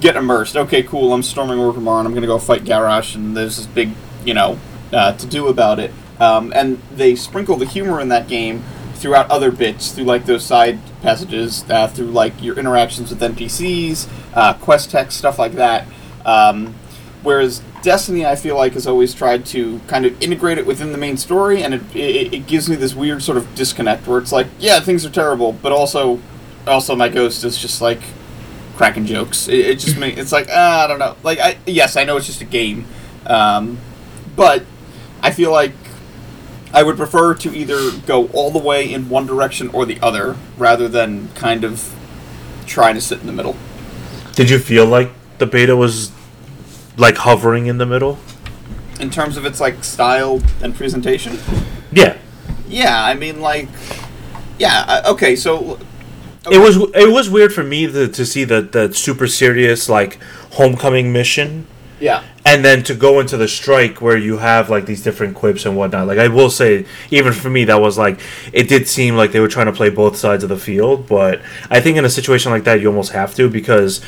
get 0.00 0.16
immersed. 0.16 0.56
Okay, 0.56 0.82
cool. 0.82 1.12
I'm 1.12 1.22
storming 1.22 1.58
Orgrimmar 1.58 1.98
and 1.98 2.08
I'm 2.08 2.14
gonna 2.14 2.26
go 2.26 2.38
fight 2.38 2.64
Garrosh, 2.64 3.14
and 3.14 3.36
there's 3.36 3.58
this 3.58 3.66
big 3.66 3.90
you 4.24 4.34
know 4.34 4.58
uh, 4.92 5.12
to 5.12 5.26
do 5.26 5.48
about 5.48 5.78
it. 5.78 5.92
Um, 6.18 6.52
and 6.56 6.80
they 6.94 7.14
sprinkle 7.14 7.56
the 7.56 7.66
humor 7.66 8.00
in 8.00 8.08
that 8.08 8.26
game 8.26 8.64
throughout 8.96 9.30
other 9.30 9.50
bits, 9.50 9.92
through 9.92 10.04
like 10.04 10.26
those 10.26 10.44
side 10.44 10.78
passages, 11.02 11.64
uh, 11.70 11.88
through 11.88 12.06
like 12.06 12.42
your 12.42 12.58
interactions 12.58 13.10
with 13.10 13.20
NPCs, 13.20 14.08
uh, 14.34 14.54
quest 14.54 14.90
text, 14.90 15.18
stuff 15.18 15.38
like 15.38 15.52
that. 15.52 15.86
Um, 16.24 16.74
whereas 17.22 17.62
Destiny, 17.82 18.26
I 18.26 18.34
feel 18.34 18.56
like, 18.56 18.72
has 18.72 18.86
always 18.86 19.14
tried 19.14 19.46
to 19.46 19.80
kind 19.86 20.04
of 20.06 20.20
integrate 20.20 20.58
it 20.58 20.66
within 20.66 20.90
the 20.90 20.98
main 20.98 21.16
story, 21.16 21.62
and 21.62 21.74
it, 21.74 21.82
it, 21.94 22.34
it 22.34 22.46
gives 22.48 22.68
me 22.68 22.74
this 22.74 22.94
weird 22.94 23.22
sort 23.22 23.38
of 23.38 23.54
disconnect 23.54 24.08
where 24.08 24.18
it's 24.18 24.32
like, 24.32 24.48
yeah, 24.58 24.80
things 24.80 25.06
are 25.06 25.10
terrible, 25.10 25.52
but 25.52 25.70
also, 25.70 26.20
also 26.66 26.96
my 26.96 27.08
ghost 27.08 27.44
is 27.44 27.56
just 27.56 27.80
like 27.80 28.00
cracking 28.76 29.06
jokes. 29.06 29.46
It, 29.48 29.60
it 29.60 29.78
just 29.78 29.98
makes 29.98 30.18
it's 30.18 30.32
like 30.32 30.48
uh, 30.48 30.82
I 30.84 30.86
don't 30.86 30.98
know. 30.98 31.16
Like, 31.22 31.38
I 31.38 31.58
yes, 31.66 31.96
I 31.96 32.04
know 32.04 32.16
it's 32.16 32.26
just 32.26 32.40
a 32.40 32.44
game, 32.44 32.86
um, 33.26 33.78
but 34.34 34.64
I 35.22 35.30
feel 35.30 35.52
like 35.52 35.72
I 36.76 36.82
would 36.82 36.98
prefer 36.98 37.32
to 37.32 37.56
either 37.56 37.90
go 38.06 38.26
all 38.34 38.50
the 38.50 38.58
way 38.58 38.92
in 38.92 39.08
one 39.08 39.24
direction 39.24 39.68
or 39.68 39.86
the 39.86 39.98
other, 40.02 40.36
rather 40.58 40.88
than 40.88 41.28
kind 41.28 41.64
of 41.64 41.94
trying 42.66 42.94
to 42.96 43.00
sit 43.00 43.18
in 43.18 43.26
the 43.26 43.32
middle. 43.32 43.56
Did 44.34 44.50
you 44.50 44.58
feel 44.58 44.84
like 44.84 45.10
the 45.38 45.46
beta 45.46 45.74
was 45.74 46.12
like 46.98 47.16
hovering 47.16 47.66
in 47.66 47.78
the 47.78 47.86
middle? 47.86 48.18
In 49.00 49.08
terms 49.08 49.38
of 49.38 49.46
its 49.46 49.58
like 49.58 49.84
style 49.84 50.42
and 50.62 50.74
presentation, 50.74 51.38
Yeah. 51.92 52.18
yeah, 52.68 53.02
I 53.02 53.14
mean 53.14 53.40
like, 53.40 53.68
yeah, 54.58 55.00
okay, 55.06 55.34
so 55.34 55.78
It 56.50 56.58
was 56.58 56.76
it 56.94 57.10
was 57.10 57.30
weird 57.30 57.54
for 57.54 57.64
me 57.64 57.86
to, 57.86 58.06
to 58.06 58.26
see 58.26 58.44
the 58.44 58.60
the 58.60 58.92
super 58.92 59.26
serious 59.26 59.88
like 59.88 60.18
homecoming 60.52 61.10
mission 61.10 61.66
yeah, 62.00 62.22
and 62.46 62.64
then 62.64 62.84
to 62.84 62.94
go 62.94 63.18
into 63.18 63.36
the 63.36 63.48
strike 63.48 64.00
where 64.00 64.16
you 64.16 64.38
have 64.38 64.70
like 64.70 64.86
these 64.86 65.02
different 65.02 65.34
quips 65.34 65.66
and 65.66 65.76
whatnot 65.76 66.06
like 66.06 66.18
i 66.18 66.28
will 66.28 66.48
say 66.48 66.86
even 67.10 67.32
for 67.32 67.50
me 67.50 67.64
that 67.64 67.80
was 67.80 67.98
like 67.98 68.20
it 68.52 68.68
did 68.68 68.86
seem 68.88 69.16
like 69.16 69.32
they 69.32 69.40
were 69.40 69.48
trying 69.48 69.66
to 69.66 69.72
play 69.72 69.90
both 69.90 70.16
sides 70.16 70.42
of 70.42 70.48
the 70.48 70.56
field 70.56 71.06
but 71.08 71.42
i 71.68 71.80
think 71.80 71.98
in 71.98 72.04
a 72.04 72.10
situation 72.10 72.52
like 72.52 72.64
that 72.64 72.80
you 72.80 72.86
almost 72.88 73.12
have 73.12 73.34
to 73.34 73.50
because 73.50 74.00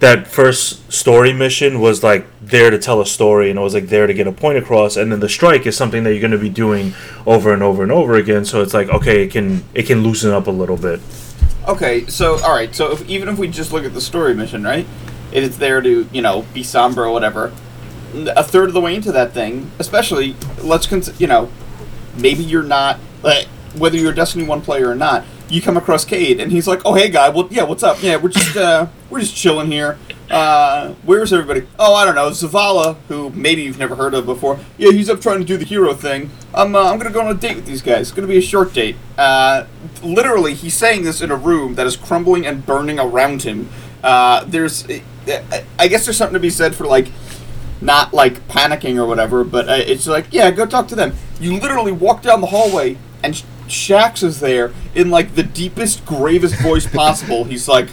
that 0.00 0.26
first 0.26 0.92
story 0.92 1.32
mission 1.32 1.80
was 1.80 2.02
like 2.02 2.26
there 2.42 2.68
to 2.68 2.78
tell 2.78 3.00
a 3.00 3.06
story 3.06 3.48
and 3.48 3.58
it 3.58 3.62
was 3.62 3.72
like 3.72 3.86
there 3.86 4.06
to 4.06 4.12
get 4.12 4.26
a 4.26 4.32
point 4.32 4.58
across 4.58 4.96
and 4.96 5.10
then 5.10 5.20
the 5.20 5.28
strike 5.28 5.64
is 5.64 5.74
something 5.76 6.02
that 6.02 6.10
you're 6.10 6.20
going 6.20 6.30
to 6.30 6.38
be 6.38 6.50
doing 6.50 6.92
over 7.24 7.54
and 7.54 7.62
over 7.62 7.82
and 7.82 7.92
over 7.92 8.16
again 8.16 8.44
so 8.44 8.60
it's 8.60 8.74
like 8.74 8.88
okay 8.90 9.22
it 9.22 9.30
can 9.30 9.64
it 9.74 9.84
can 9.84 10.02
loosen 10.02 10.32
up 10.32 10.48
a 10.48 10.50
little 10.50 10.76
bit 10.76 11.00
Okay, 11.66 12.06
so 12.06 12.38
all 12.44 12.54
right, 12.54 12.72
so 12.72 12.92
if, 12.92 13.08
even 13.08 13.28
if 13.28 13.38
we 13.38 13.48
just 13.48 13.72
look 13.72 13.84
at 13.84 13.92
the 13.92 14.00
story 14.00 14.34
mission, 14.34 14.62
right? 14.62 14.86
It 15.32 15.42
is 15.42 15.58
there 15.58 15.80
to 15.80 16.08
you 16.12 16.22
know 16.22 16.46
be 16.54 16.62
somber 16.62 17.04
or 17.04 17.10
whatever. 17.10 17.52
A 18.16 18.42
third 18.42 18.68
of 18.68 18.74
the 18.74 18.80
way 18.80 18.94
into 18.94 19.12
that 19.12 19.32
thing, 19.32 19.70
especially, 19.78 20.34
let's 20.62 20.86
cons- 20.86 21.20
you 21.20 21.26
know, 21.26 21.50
maybe 22.16 22.42
you're 22.42 22.62
not 22.62 22.98
like 23.22 23.46
whether 23.76 23.96
you're 23.96 24.12
a 24.12 24.14
Destiny 24.14 24.44
One 24.46 24.62
player 24.62 24.88
or 24.90 24.94
not. 24.94 25.24
You 25.48 25.62
come 25.62 25.76
across 25.76 26.04
Cayde, 26.04 26.40
and 26.40 26.50
he's 26.50 26.66
like, 26.66 26.80
"Oh, 26.84 26.94
hey, 26.94 27.08
guy. 27.08 27.28
Well, 27.28 27.46
yeah, 27.52 27.62
what's 27.62 27.82
up? 27.84 28.02
Yeah, 28.02 28.16
we're 28.16 28.30
just 28.30 28.56
uh, 28.56 28.86
we're 29.10 29.20
just 29.20 29.36
chilling 29.36 29.70
here. 29.70 29.96
Uh, 30.28 30.94
where's 31.04 31.32
everybody? 31.32 31.68
Oh, 31.78 31.94
I 31.94 32.04
don't 32.04 32.16
know. 32.16 32.30
Zavala, 32.30 32.96
who 33.06 33.30
maybe 33.30 33.62
you've 33.62 33.78
never 33.78 33.94
heard 33.94 34.12
of 34.12 34.26
before. 34.26 34.58
Yeah, 34.76 34.90
he's 34.90 35.08
up 35.08 35.20
trying 35.20 35.38
to 35.38 35.44
do 35.44 35.56
the 35.56 35.64
hero 35.64 35.94
thing. 35.94 36.30
I'm 36.52 36.74
uh, 36.74 36.90
I'm 36.90 36.98
gonna 36.98 37.12
go 37.14 37.20
on 37.20 37.28
a 37.28 37.38
date 37.38 37.54
with 37.56 37.66
these 37.66 37.82
guys. 37.82 38.08
It's 38.08 38.10
gonna 38.12 38.26
be 38.26 38.38
a 38.38 38.42
short 38.42 38.72
date. 38.72 38.96
Uh, 39.16 39.66
literally, 40.02 40.54
he's 40.54 40.74
saying 40.74 41.04
this 41.04 41.20
in 41.20 41.30
a 41.30 41.36
room 41.36 41.76
that 41.76 41.86
is 41.86 41.96
crumbling 41.96 42.44
and 42.44 42.66
burning 42.66 42.98
around 42.98 43.42
him. 43.42 43.68
Uh, 44.02 44.44
there's, 44.44 44.86
I 45.78 45.88
guess 45.88 46.04
there's 46.06 46.16
something 46.16 46.34
to 46.34 46.40
be 46.40 46.50
said 46.50 46.74
for 46.74 46.86
like 46.86 47.08
not 47.80 48.14
like 48.14 48.46
panicking 48.48 48.96
or 48.96 49.06
whatever, 49.06 49.44
but 49.44 49.68
uh, 49.68 49.72
it's 49.74 50.06
like, 50.06 50.26
yeah, 50.30 50.50
go 50.50 50.66
talk 50.66 50.88
to 50.88 50.94
them. 50.94 51.14
You 51.40 51.58
literally 51.58 51.92
walk 51.92 52.22
down 52.22 52.40
the 52.40 52.46
hallway 52.48 52.96
and 53.22 53.36
Sh- 53.36 53.42
Shaxx 53.68 54.22
is 54.22 54.40
there 54.40 54.72
in 54.94 55.10
like 55.10 55.34
the 55.34 55.42
deepest, 55.42 56.04
gravest 56.06 56.54
voice 56.60 56.86
possible. 56.86 57.44
He's 57.44 57.68
like, 57.68 57.88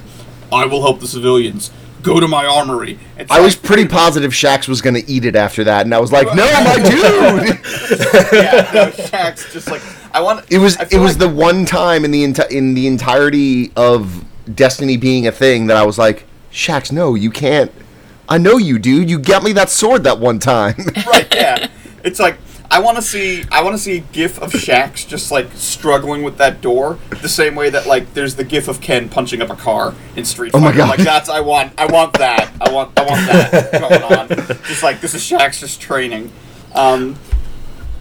I 0.52 0.66
will 0.66 0.82
help 0.82 1.00
the 1.00 1.08
civilians. 1.08 1.72
Go 2.04 2.20
to 2.20 2.28
my 2.28 2.46
armory. 2.46 3.00
It's 3.18 3.32
I 3.32 3.40
was 3.40 3.56
pretty 3.56 3.88
positive 3.88 4.32
Shaxx 4.34 4.68
was 4.68 4.82
going 4.82 4.94
to 4.96 5.10
eat 5.10 5.24
it 5.24 5.38
after 5.38 5.64
that, 5.64 5.86
and 5.86 5.96
I 5.96 6.00
was 6.00 6.12
like, 6.12 6.28
"No, 6.36 6.44
my 6.44 6.76
dude!" 6.84 7.60
yeah, 8.34 8.70
no, 8.74 8.90
Shaxx 8.92 9.52
just 9.54 9.72
like 9.72 9.82
I 10.14 10.20
want. 10.22 10.46
It 10.52 10.58
was 10.58 10.76
it 10.92 10.98
was 11.00 11.14
like- 11.18 11.20
the 11.20 11.30
one 11.30 11.64
time 11.66 12.04
in 12.04 12.12
the 12.12 12.24
enti- 12.26 12.52
in 12.52 12.74
the 12.74 12.88
entirety 12.88 13.72
of 13.78 14.26
Destiny 14.54 14.98
being 14.98 15.28
a 15.28 15.32
thing 15.32 15.68
that 15.68 15.78
I 15.78 15.86
was 15.86 15.98
like, 15.98 16.26
"Shaxx, 16.52 16.92
no, 16.92 17.16
you 17.16 17.32
can't. 17.32 17.72
I 18.28 18.38
know 18.38 18.58
you, 18.58 18.80
dude. 18.80 19.10
You 19.10 19.20
got 19.20 19.44
me 19.44 19.54
that 19.54 19.70
sword 19.70 20.04
that 20.06 20.20
one 20.20 20.40
time." 20.40 20.76
right. 21.08 21.28
Yeah, 21.34 21.70
it's 22.04 22.20
like 22.20 22.38
I 22.72 22.80
want 22.80 22.98
to 22.98 23.04
see 23.04 23.44
I 23.52 23.62
want 23.62 23.76
to 23.76 23.82
see 23.82 23.98
a 23.98 24.00
gif 24.00 24.42
of 24.42 24.52
Shaxx 24.52 25.08
just 25.08 25.32
like 25.32 25.52
struggling 25.54 26.24
with 26.24 26.38
that 26.38 26.62
door, 26.62 26.98
the 27.22 27.30
same 27.30 27.56
way 27.56 27.70
that 27.70 27.86
like 27.86 28.14
there's 28.14 28.36
the 28.36 28.44
gif 28.44 28.68
of 28.68 28.82
Ken 28.82 29.10
punching 29.10 29.42
up 29.42 29.50
a 29.50 29.56
car 29.56 29.94
in 30.16 30.26
Street 30.26 30.52
Fighter. 30.52 30.66
Oh 30.66 30.70
my 30.70 30.76
God. 30.76 30.90
Like 30.90 31.06
that's 31.06 31.30
I 31.30 31.42
want 31.42 31.74
I 31.78 31.86
want 31.86 32.14
that 32.14 32.52
I 32.60 32.72
want 32.72 32.98
I 32.98 33.04
want 33.04 33.28
that 33.28 33.72
going 33.80 34.20
on. 34.20 34.28
Just 34.66 34.84
like 34.84 35.02
this 35.02 35.14
is 35.14 35.22
Shaxx 35.22 35.60
just 35.60 35.82
training. 35.82 36.32
Um, 36.74 37.16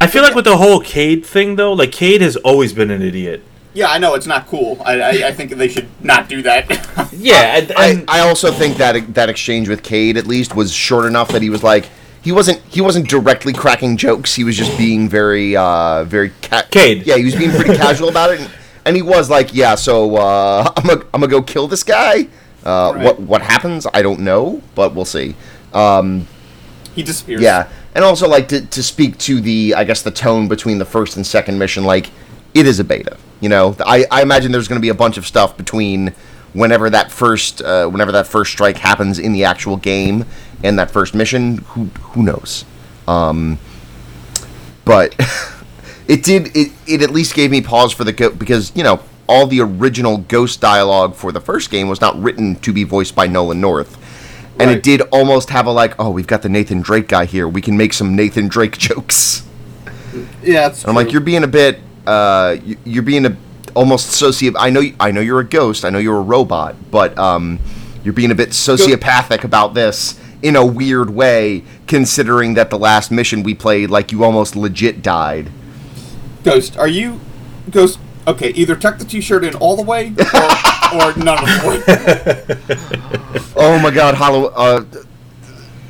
i 0.00 0.06
feel 0.08 0.22
like 0.24 0.34
with 0.34 0.46
the 0.46 0.56
whole 0.56 0.80
cayde 0.80 1.24
thing 1.24 1.54
though 1.54 1.72
like 1.72 1.92
cayde 1.92 2.22
has 2.22 2.36
always 2.36 2.72
been 2.72 2.90
an 2.90 3.02
idiot 3.02 3.40
yeah, 3.74 3.90
I 3.90 3.98
know 3.98 4.14
it's 4.14 4.26
not 4.26 4.46
cool. 4.48 4.80
I, 4.84 5.00
I, 5.00 5.10
I 5.28 5.32
think 5.32 5.52
they 5.52 5.68
should 5.68 5.88
not 6.04 6.28
do 6.28 6.42
that. 6.42 6.68
yeah 7.12 7.58
and, 7.58 7.72
I, 7.76 8.04
I 8.08 8.20
also 8.20 8.52
think 8.52 8.76
that 8.76 9.14
that 9.14 9.28
exchange 9.28 9.68
with 9.68 9.82
Cayde 9.82 10.16
at 10.16 10.26
least 10.26 10.54
was 10.54 10.72
short 10.72 11.06
enough 11.06 11.28
that 11.28 11.42
he 11.42 11.50
was 11.50 11.62
like 11.62 11.88
he 12.22 12.32
wasn't 12.32 12.60
he 12.68 12.80
wasn't 12.80 13.08
directly 13.08 13.52
cracking 13.52 13.96
jokes. 13.96 14.34
He 14.34 14.44
was 14.44 14.56
just 14.56 14.76
being 14.78 15.08
very 15.08 15.56
uh 15.56 16.04
very 16.04 16.30
ca- 16.42 16.66
Cayde. 16.70 17.06
Yeah, 17.06 17.16
he 17.16 17.24
was 17.24 17.34
being 17.34 17.50
pretty 17.50 17.76
casual 17.76 18.08
about 18.08 18.30
it, 18.32 18.40
and, 18.40 18.50
and 18.84 18.96
he 18.96 19.02
was 19.02 19.28
like, 19.30 19.52
yeah, 19.54 19.74
so 19.74 20.16
uh, 20.16 20.72
I'm 20.76 20.86
gonna 20.86 21.00
I'm 21.14 21.20
gonna 21.20 21.28
go 21.28 21.42
kill 21.42 21.66
this 21.68 21.82
guy. 21.82 22.28
Uh, 22.64 22.92
Right. 22.94 23.04
What 23.04 23.20
what 23.20 23.42
happens? 23.42 23.86
I 23.92 24.02
don't 24.02 24.20
know, 24.20 24.62
but 24.76 24.94
we'll 24.94 25.04
see. 25.04 25.34
Um, 25.72 26.28
he 26.94 27.02
disappears. 27.02 27.40
yeah, 27.40 27.68
and 27.94 28.04
also 28.04 28.28
like 28.28 28.46
to 28.48 28.64
to 28.66 28.82
speak 28.84 29.18
to 29.18 29.40
the 29.40 29.74
I 29.76 29.82
guess 29.84 30.02
the 30.02 30.10
tone 30.12 30.46
between 30.46 30.78
the 30.78 30.84
first 30.84 31.16
and 31.16 31.26
second 31.26 31.58
mission, 31.58 31.82
like 31.84 32.10
it 32.54 32.66
is 32.66 32.78
a 32.80 32.84
beta. 32.84 33.16
You 33.40 33.48
know, 33.48 33.76
I, 33.80 34.04
I 34.10 34.22
imagine 34.22 34.52
there's 34.52 34.68
going 34.68 34.78
to 34.80 34.82
be 34.82 34.88
a 34.90 34.94
bunch 34.94 35.16
of 35.16 35.26
stuff 35.26 35.56
between 35.56 36.14
whenever 36.52 36.90
that 36.90 37.10
first 37.10 37.60
uh, 37.62 37.88
whenever 37.88 38.12
that 38.12 38.26
first 38.26 38.52
strike 38.52 38.76
happens 38.78 39.18
in 39.18 39.32
the 39.32 39.44
actual 39.44 39.76
game 39.76 40.24
and 40.62 40.78
that 40.78 40.90
first 40.90 41.14
mission. 41.14 41.58
Who 41.68 41.84
who 42.12 42.22
knows? 42.22 42.64
Um, 43.08 43.58
but 44.84 45.14
it 46.08 46.22
did 46.22 46.54
it, 46.56 46.72
it 46.86 47.02
at 47.02 47.10
least 47.10 47.34
gave 47.34 47.50
me 47.50 47.60
pause 47.60 47.92
for 47.92 48.04
the 48.04 48.12
go- 48.12 48.30
because 48.30 48.72
you 48.76 48.82
know 48.82 49.00
all 49.28 49.46
the 49.46 49.60
original 49.60 50.18
ghost 50.18 50.60
dialogue 50.60 51.14
for 51.14 51.32
the 51.32 51.40
first 51.40 51.70
game 51.70 51.88
was 51.88 52.00
not 52.00 52.20
written 52.20 52.56
to 52.56 52.72
be 52.72 52.84
voiced 52.84 53.14
by 53.14 53.26
Nolan 53.26 53.60
North. 53.60 53.98
And 54.60 54.68
Right. 54.68 54.76
it 54.76 54.82
did 54.82 55.00
almost 55.10 55.48
have 55.50 55.66
a 55.66 55.70
like, 55.70 55.94
oh, 55.98 56.10
we've 56.10 56.26
got 56.26 56.42
the 56.42 56.48
Nathan 56.48 56.82
Drake 56.82 57.08
guy 57.08 57.24
here. 57.24 57.48
We 57.48 57.62
can 57.62 57.76
make 57.76 57.92
some 57.94 58.14
Nathan 58.14 58.48
Drake 58.48 58.76
jokes. 58.78 59.42
yeah. 60.42 60.68
It's 60.68 60.86
I'm 60.86 60.94
like, 60.94 61.10
you're 61.12 61.22
being 61.22 61.42
a 61.44 61.48
bit, 61.48 61.80
uh, 62.06 62.56
you- 62.64 62.76
you're 62.84 63.02
being 63.02 63.26
a 63.26 63.36
almost 63.74 64.10
soci. 64.10 64.52
I 64.58 64.70
know, 64.70 64.82
I 65.00 65.10
know 65.12 65.20
you're 65.20 65.40
a 65.40 65.44
ghost. 65.48 65.84
I 65.84 65.90
know 65.90 65.98
you're 65.98 66.18
a 66.18 66.22
robot, 66.22 66.74
but 66.90 67.16
um, 67.18 67.58
you're 68.04 68.12
being 68.14 68.30
a 68.30 68.34
bit 68.34 68.50
sociopathic 68.50 69.44
about 69.44 69.74
this 69.74 70.18
in 70.42 70.56
a 70.56 70.66
weird 70.66 71.10
way, 71.10 71.62
considering 71.86 72.54
that 72.54 72.68
the 72.70 72.78
last 72.78 73.10
mission 73.10 73.42
we 73.42 73.54
played, 73.54 73.88
like 73.90 74.10
you 74.12 74.24
almost 74.24 74.56
legit 74.56 75.00
died. 75.02 75.50
Ghost, 76.44 76.76
are 76.76 76.88
you 76.88 77.20
Ghost? 77.70 77.98
Okay, 78.26 78.50
either 78.50 78.76
tuck 78.76 78.98
the 78.98 79.04
t-shirt 79.04 79.44
in 79.44 79.54
all 79.56 79.74
the 79.76 79.82
way 79.82 80.12
or, 80.18 80.94
or 81.02 81.16
none 81.16 81.38
of 81.38 81.46
the 81.46 82.66
way. 82.68 83.38
Oh 83.56 83.78
my 83.78 83.90
God, 83.90 84.14
Hollow, 84.14 84.46
uh, 84.46 84.84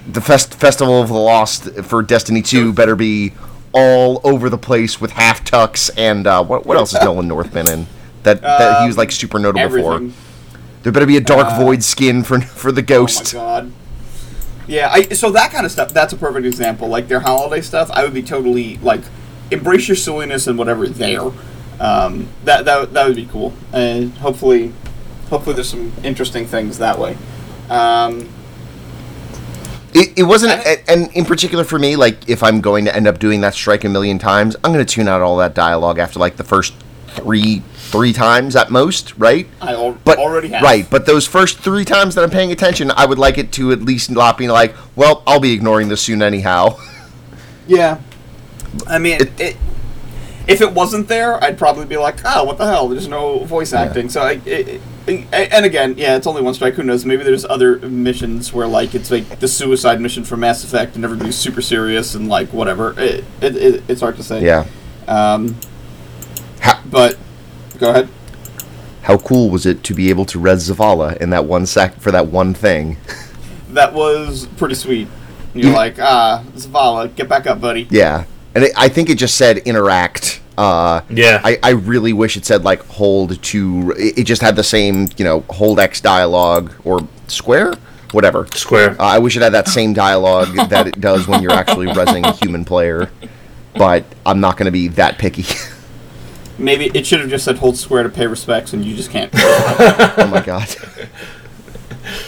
the 0.07 0.21
fest 0.21 0.55
Festival 0.55 1.01
of 1.01 1.09
the 1.09 1.15
Lost 1.15 1.71
for 1.85 2.03
Destiny 2.03 2.43
Two 2.43 2.73
better 2.73 2.95
be 2.97 3.33
all 3.73 4.21
over 4.25 4.49
the 4.51 4.59
place 4.59 5.01
with 5.01 5.13
half 5.13 5.45
tucks 5.45 5.89
and 5.91 6.27
uh, 6.27 6.43
what 6.45 6.67
what 6.67 6.77
else 6.77 6.93
has 6.93 7.03
Nolan 7.05 7.29
North 7.29 7.53
been 7.53 7.69
in? 7.69 7.87
That, 8.25 8.41
that 8.43 8.83
he 8.83 8.87
was 8.87 8.97
like 8.97 9.11
super 9.11 9.39
notable 9.39 9.61
Everything. 9.61 10.11
for. 10.11 10.17
There 10.83 10.93
better 10.93 11.07
be 11.07 11.17
a 11.17 11.21
dark 11.21 11.47
Uh, 11.49 11.59
void 11.61 11.83
skin 11.83 12.23
for 12.25 12.41
for 12.41 12.71
the 12.73 12.81
Oh 12.81 12.85
my 12.85 12.87
ghost. 12.87 13.33
god. 13.33 13.73
Yeah, 14.69 14.89
I, 14.93 15.03
so 15.09 15.31
that 15.33 15.51
kind 15.51 15.67
of 15.67 15.73
stuff. 15.73 15.93
That's 15.93 16.13
a 16.13 16.17
perfect 16.17 16.47
example. 16.47 16.87
Like 16.89 17.09
their 17.09 17.21
holiday 17.21 17.61
stuff, 17.61 17.91
I 17.93 18.05
would 18.05 18.15
be 18.15 18.23
totally 18.23 18.79
like 18.79 19.01
embrace 19.51 19.89
your 19.89 19.97
silliness 19.97 20.47
and 20.47 20.57
whatever 20.57 20.87
there. 20.87 21.31
Um, 21.81 22.29
that 22.45 22.65
that 22.65 22.93
that 22.95 23.07
would 23.07 23.17
be 23.17 23.27
cool, 23.27 23.53
and 23.73 24.13
hopefully, 24.19 24.73
hopefully 25.31 25.55
there's 25.57 25.69
some 25.69 25.93
interesting 26.05 26.47
things 26.47 26.79
that 26.79 26.99
way. 26.99 27.17
Um, 27.69 28.29
It, 29.95 30.19
it 30.19 30.23
wasn't, 30.23 30.53
I- 30.53 30.83
and 30.89 31.11
in 31.15 31.25
particular 31.25 31.65
for 31.65 31.79
me, 31.79 31.97
like 31.97 32.29
if 32.29 32.43
I'm 32.43 32.61
going 32.61 32.85
to 32.87 32.95
end 32.97 33.07
up 33.07 33.19
doing 33.19 33.41
that 33.43 33.55
strike 33.55 33.85
a 33.85 33.89
million 33.89 34.19
times, 34.19 34.57
I'm 34.65 34.73
going 34.73 34.85
to 34.85 34.91
tune 34.95 35.09
out 35.09 35.21
all 35.21 35.37
that 35.39 35.55
dialogue 35.55 35.99
after 35.99 36.19
like 36.19 36.37
the 36.37 36.45
first 36.45 36.75
three 37.09 37.63
three 37.77 38.15
times 38.15 38.57
at 38.57 38.71
most, 38.71 39.15
right? 39.19 39.47
I 39.61 39.75
al- 39.75 39.99
But 40.05 40.19
already 40.19 40.49
have. 40.49 40.63
right, 40.63 40.89
but 40.89 41.05
those 41.05 41.27
first 41.27 41.59
three 41.59 41.85
times 41.85 42.15
that 42.15 42.25
I'm 42.25 42.31
paying 42.31 42.51
attention, 42.51 42.91
I 42.91 43.05
would 43.05 43.19
like 43.19 43.37
it 43.37 43.53
to 43.53 43.71
at 43.71 43.83
least 43.83 44.11
not 44.11 44.39
be 44.39 44.49
like, 44.49 44.75
well, 44.97 45.23
I'll 45.27 45.41
be 45.41 45.53
ignoring 45.53 45.89
this 45.89 46.01
soon 46.03 46.23
anyhow. 46.23 46.79
Yeah. 47.69 47.99
I 48.89 48.99
mean, 48.99 49.21
It- 49.21 49.41
it, 49.41 49.57
if 50.49 50.61
it 50.61 50.73
wasn't 50.73 51.07
there, 51.09 51.43
I'd 51.45 51.57
probably 51.59 51.85
be 51.87 51.97
like, 51.97 52.17
oh, 52.25 52.43
what 52.45 52.59
the 52.59 52.67
hell? 52.67 52.89
There's 52.89 53.07
no 53.07 53.45
voice 53.45 53.73
acting. 53.73 54.09
So 54.09 54.23
I, 54.23 54.41
it, 54.45 54.81
and 55.09 55.65
again, 55.65 55.95
yeah, 55.97 56.17
it's 56.17 56.27
only 56.27 56.43
one 56.43 56.55
strike. 56.55 56.75
Who 56.75 56.83
knows? 56.83 57.05
Maybe 57.05 57.23
there's 57.25 57.45
other 57.45 57.79
missions 57.81 58.53
where 58.53 58.67
like 58.67 58.95
it's 58.95 59.11
like 59.11 59.41
the 59.41 59.49
suicide 59.49 60.01
mission 60.01 60.25
for 60.25 60.37
Mass 60.37 60.63
Effect, 60.65 60.95
and 60.97 61.05
everybody's 61.05 61.37
super 61.37 61.61
serious 61.63 62.15
and 62.15 62.29
like 62.29 62.53
whatever. 62.53 62.95
It, 62.99 63.25
it, 63.41 63.57
it 63.57 63.83
it's 63.89 64.01
hard 64.01 64.17
to 64.17 64.23
say. 64.23 64.45
Yeah. 64.45 64.67
Um, 65.09 65.57
How, 66.61 66.81
but 66.89 67.19
go 67.79 67.91
ahead. 67.91 68.09
how 69.03 69.19
cool 69.19 69.51
was 69.51 69.67
it 69.67 69.83
to 69.85 69.95
be 69.95 70.11
able 70.11 70.25
to 70.27 70.39
res 70.39 70.71
Zavala 70.71 71.17
in 71.17 71.31
that 71.31 71.45
one 71.45 71.67
sec 71.67 71.99
for 72.01 72.11
that 72.13 72.27
one 72.29 72.55
thing? 72.55 72.97
That 73.73 73.95
was 73.95 74.47
pretty 74.59 74.75
sweet. 74.75 75.09
You're 75.55 75.69
You- 75.71 75.73
like, 75.75 75.99
ah, 75.99 76.45
Zavala, 76.57 77.15
get 77.17 77.27
back 77.27 77.47
up, 77.47 77.59
buddy. 77.59 77.87
Yeah, 77.89 78.27
and 78.55 78.65
it, 78.65 78.73
I 78.77 78.89
think 78.91 79.09
it 79.09 79.17
just 79.17 79.39
said 79.39 79.57
interact. 79.59 80.42
Uh, 80.59 81.01
Yeah. 81.09 81.41
I, 81.45 81.59
I 81.63 81.71
really 81.71 82.13
wish 82.13 82.37
it 82.37 82.45
said 82.45 82.65
like 82.65 82.83
hold 82.87 83.43
to. 83.43 83.95
It, 83.97 84.19
it 84.19 84.25
just 84.25 84.43
had 84.43 84.57
the 84.57 84.65
same 84.65 85.09
you 85.17 85.25
know 85.25 85.41
hold 85.51 85.81
X 85.81 86.01
dialogue 86.01 86.73
or 86.85 87.07
square, 87.29 87.75
whatever. 88.13 88.47
Square. 88.55 89.01
Uh, 89.01 89.05
I 89.05 89.19
wish 89.19 89.37
it 89.37 89.43
had 89.43 89.53
that 89.55 89.69
same 89.69 89.93
dialogue 89.93 90.55
that 90.69 90.87
it 90.87 91.01
does 91.01 91.27
when 91.27 91.43
you're 91.43 91.53
actually 91.53 91.87
resing 91.87 92.27
a 92.27 92.33
human 92.33 92.65
player. 92.65 93.11
But 93.75 94.05
I'm 94.27 94.41
not 94.41 94.59
going 94.59 94.67
to 94.67 94.73
be 94.73 94.89
that 94.89 95.19
picky. 95.19 95.45
Maybe 96.59 96.91
it 96.95 97.07
should 97.07 97.21
have 97.21 97.31
just 97.31 97.45
said 97.47 97.57
hold 97.57 97.79
square 97.79 98.03
to 98.03 98.11
pay 98.11 98.27
respects, 98.27 98.75
and 98.75 98.85
you 98.85 98.95
just 98.95 99.11
can't. 99.11 99.31
oh 99.37 100.29
my 100.31 100.43
god. 100.43 100.69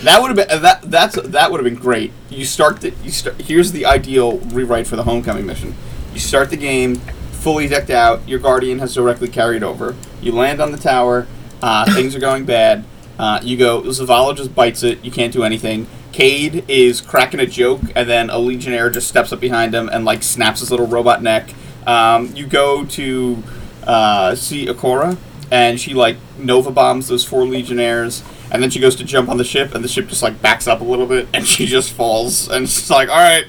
That 0.03 0.21
would 0.23 0.37
have 0.37 0.49
been 0.49 0.63
that. 0.63 0.83
That's 0.83 1.21
that 1.21 1.51
would 1.51 1.59
have 1.59 1.65
been 1.65 1.81
great. 1.81 2.13
You 2.31 2.45
start 2.45 2.81
the 2.81 2.91
you 3.03 3.11
start. 3.11 3.41
Here's 3.41 3.73
the 3.73 3.85
ideal 3.85 4.39
rewrite 4.39 4.87
for 4.87 4.97
the 4.97 5.03
homecoming 5.03 5.47
mission. 5.47 5.75
You 6.15 6.21
start 6.21 6.51
the 6.51 6.57
game 6.57 7.01
fully 7.45 7.69
decked 7.69 7.91
out. 7.91 8.27
Your 8.27 8.39
guardian 8.39 8.79
has 8.79 8.95
directly 8.95 9.29
carried 9.29 9.63
over. 9.63 9.95
You 10.23 10.33
land 10.33 10.63
on 10.63 10.73
the 10.73 10.79
tower. 10.79 11.27
Uh, 11.63 11.85
things 11.95 12.17
are 12.17 12.19
going 12.19 12.47
bad. 12.47 12.85
Uh, 13.19 13.39
you 13.43 13.59
go. 13.59 13.83
Zavala 13.83 14.35
just 14.35 14.55
bites 14.55 14.83
it. 14.83 15.05
You 15.05 15.11
can't 15.11 15.33
do 15.33 15.45
anything. 15.45 15.87
Cayde 16.11 16.65
is 16.69 17.03
cracking 17.03 17.41
a 17.41 17.47
joke, 17.47 17.83
and 17.95 18.09
then 18.09 18.31
a 18.31 18.39
legionnaire 18.39 18.89
just 18.89 19.09
steps 19.09 19.31
up 19.31 19.41
behind 19.41 19.75
him 19.75 19.91
and 19.91 20.07
like 20.07 20.23
snaps 20.23 20.61
his 20.61 20.71
little 20.71 20.87
robot 20.87 21.23
neck. 21.23 21.55
Um, 21.87 22.35
you 22.35 22.47
go 22.47 22.87
to 22.87 23.43
uh, 23.87 24.35
see 24.35 24.67
Ikora, 24.67 25.19
and 25.51 25.79
she 25.79 25.93
like 25.93 26.17
nova 26.39 26.71
bombs 26.71 27.09
those 27.09 27.25
four 27.25 27.45
legionnaires, 27.45 28.23
and 28.51 28.63
then 28.63 28.71
she 28.71 28.81
goes 28.81 28.97
to 28.97 29.05
jump 29.05 29.29
on 29.29 29.37
the 29.37 29.45
ship, 29.45 29.75
and 29.75 29.85
the 29.85 29.89
ship 29.89 30.09
just 30.09 30.23
like 30.23 30.41
backs 30.41 30.67
up 30.67 30.81
a 30.81 30.85
little 30.85 31.07
bit, 31.07 31.29
and 31.35 31.47
she 31.47 31.67
just 31.67 31.93
falls, 31.93 32.49
and 32.49 32.69
she's 32.71 32.91
like, 32.91 33.11
all 33.11 33.17
right, 33.17 33.45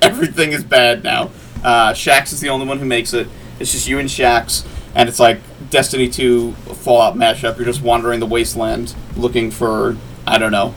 everything 0.00 0.52
is 0.52 0.64
bad 0.64 1.04
now. 1.04 1.30
Uh, 1.64 1.92
Shaxx 1.92 2.32
is 2.32 2.40
the 2.40 2.48
only 2.48 2.66
one 2.66 2.78
who 2.78 2.84
makes 2.84 3.12
it. 3.12 3.28
It's 3.58 3.72
just 3.72 3.88
you 3.88 3.98
and 3.98 4.08
Shaxx, 4.08 4.66
and 4.94 5.08
it's 5.08 5.18
like 5.18 5.40
Destiny 5.70 6.08
2 6.08 6.52
Fallout 6.52 7.14
mashup. 7.14 7.56
You're 7.56 7.66
just 7.66 7.82
wandering 7.82 8.20
the 8.20 8.26
wasteland 8.26 8.94
looking 9.16 9.50
for 9.50 9.96
I 10.26 10.38
don't 10.38 10.52
know 10.52 10.74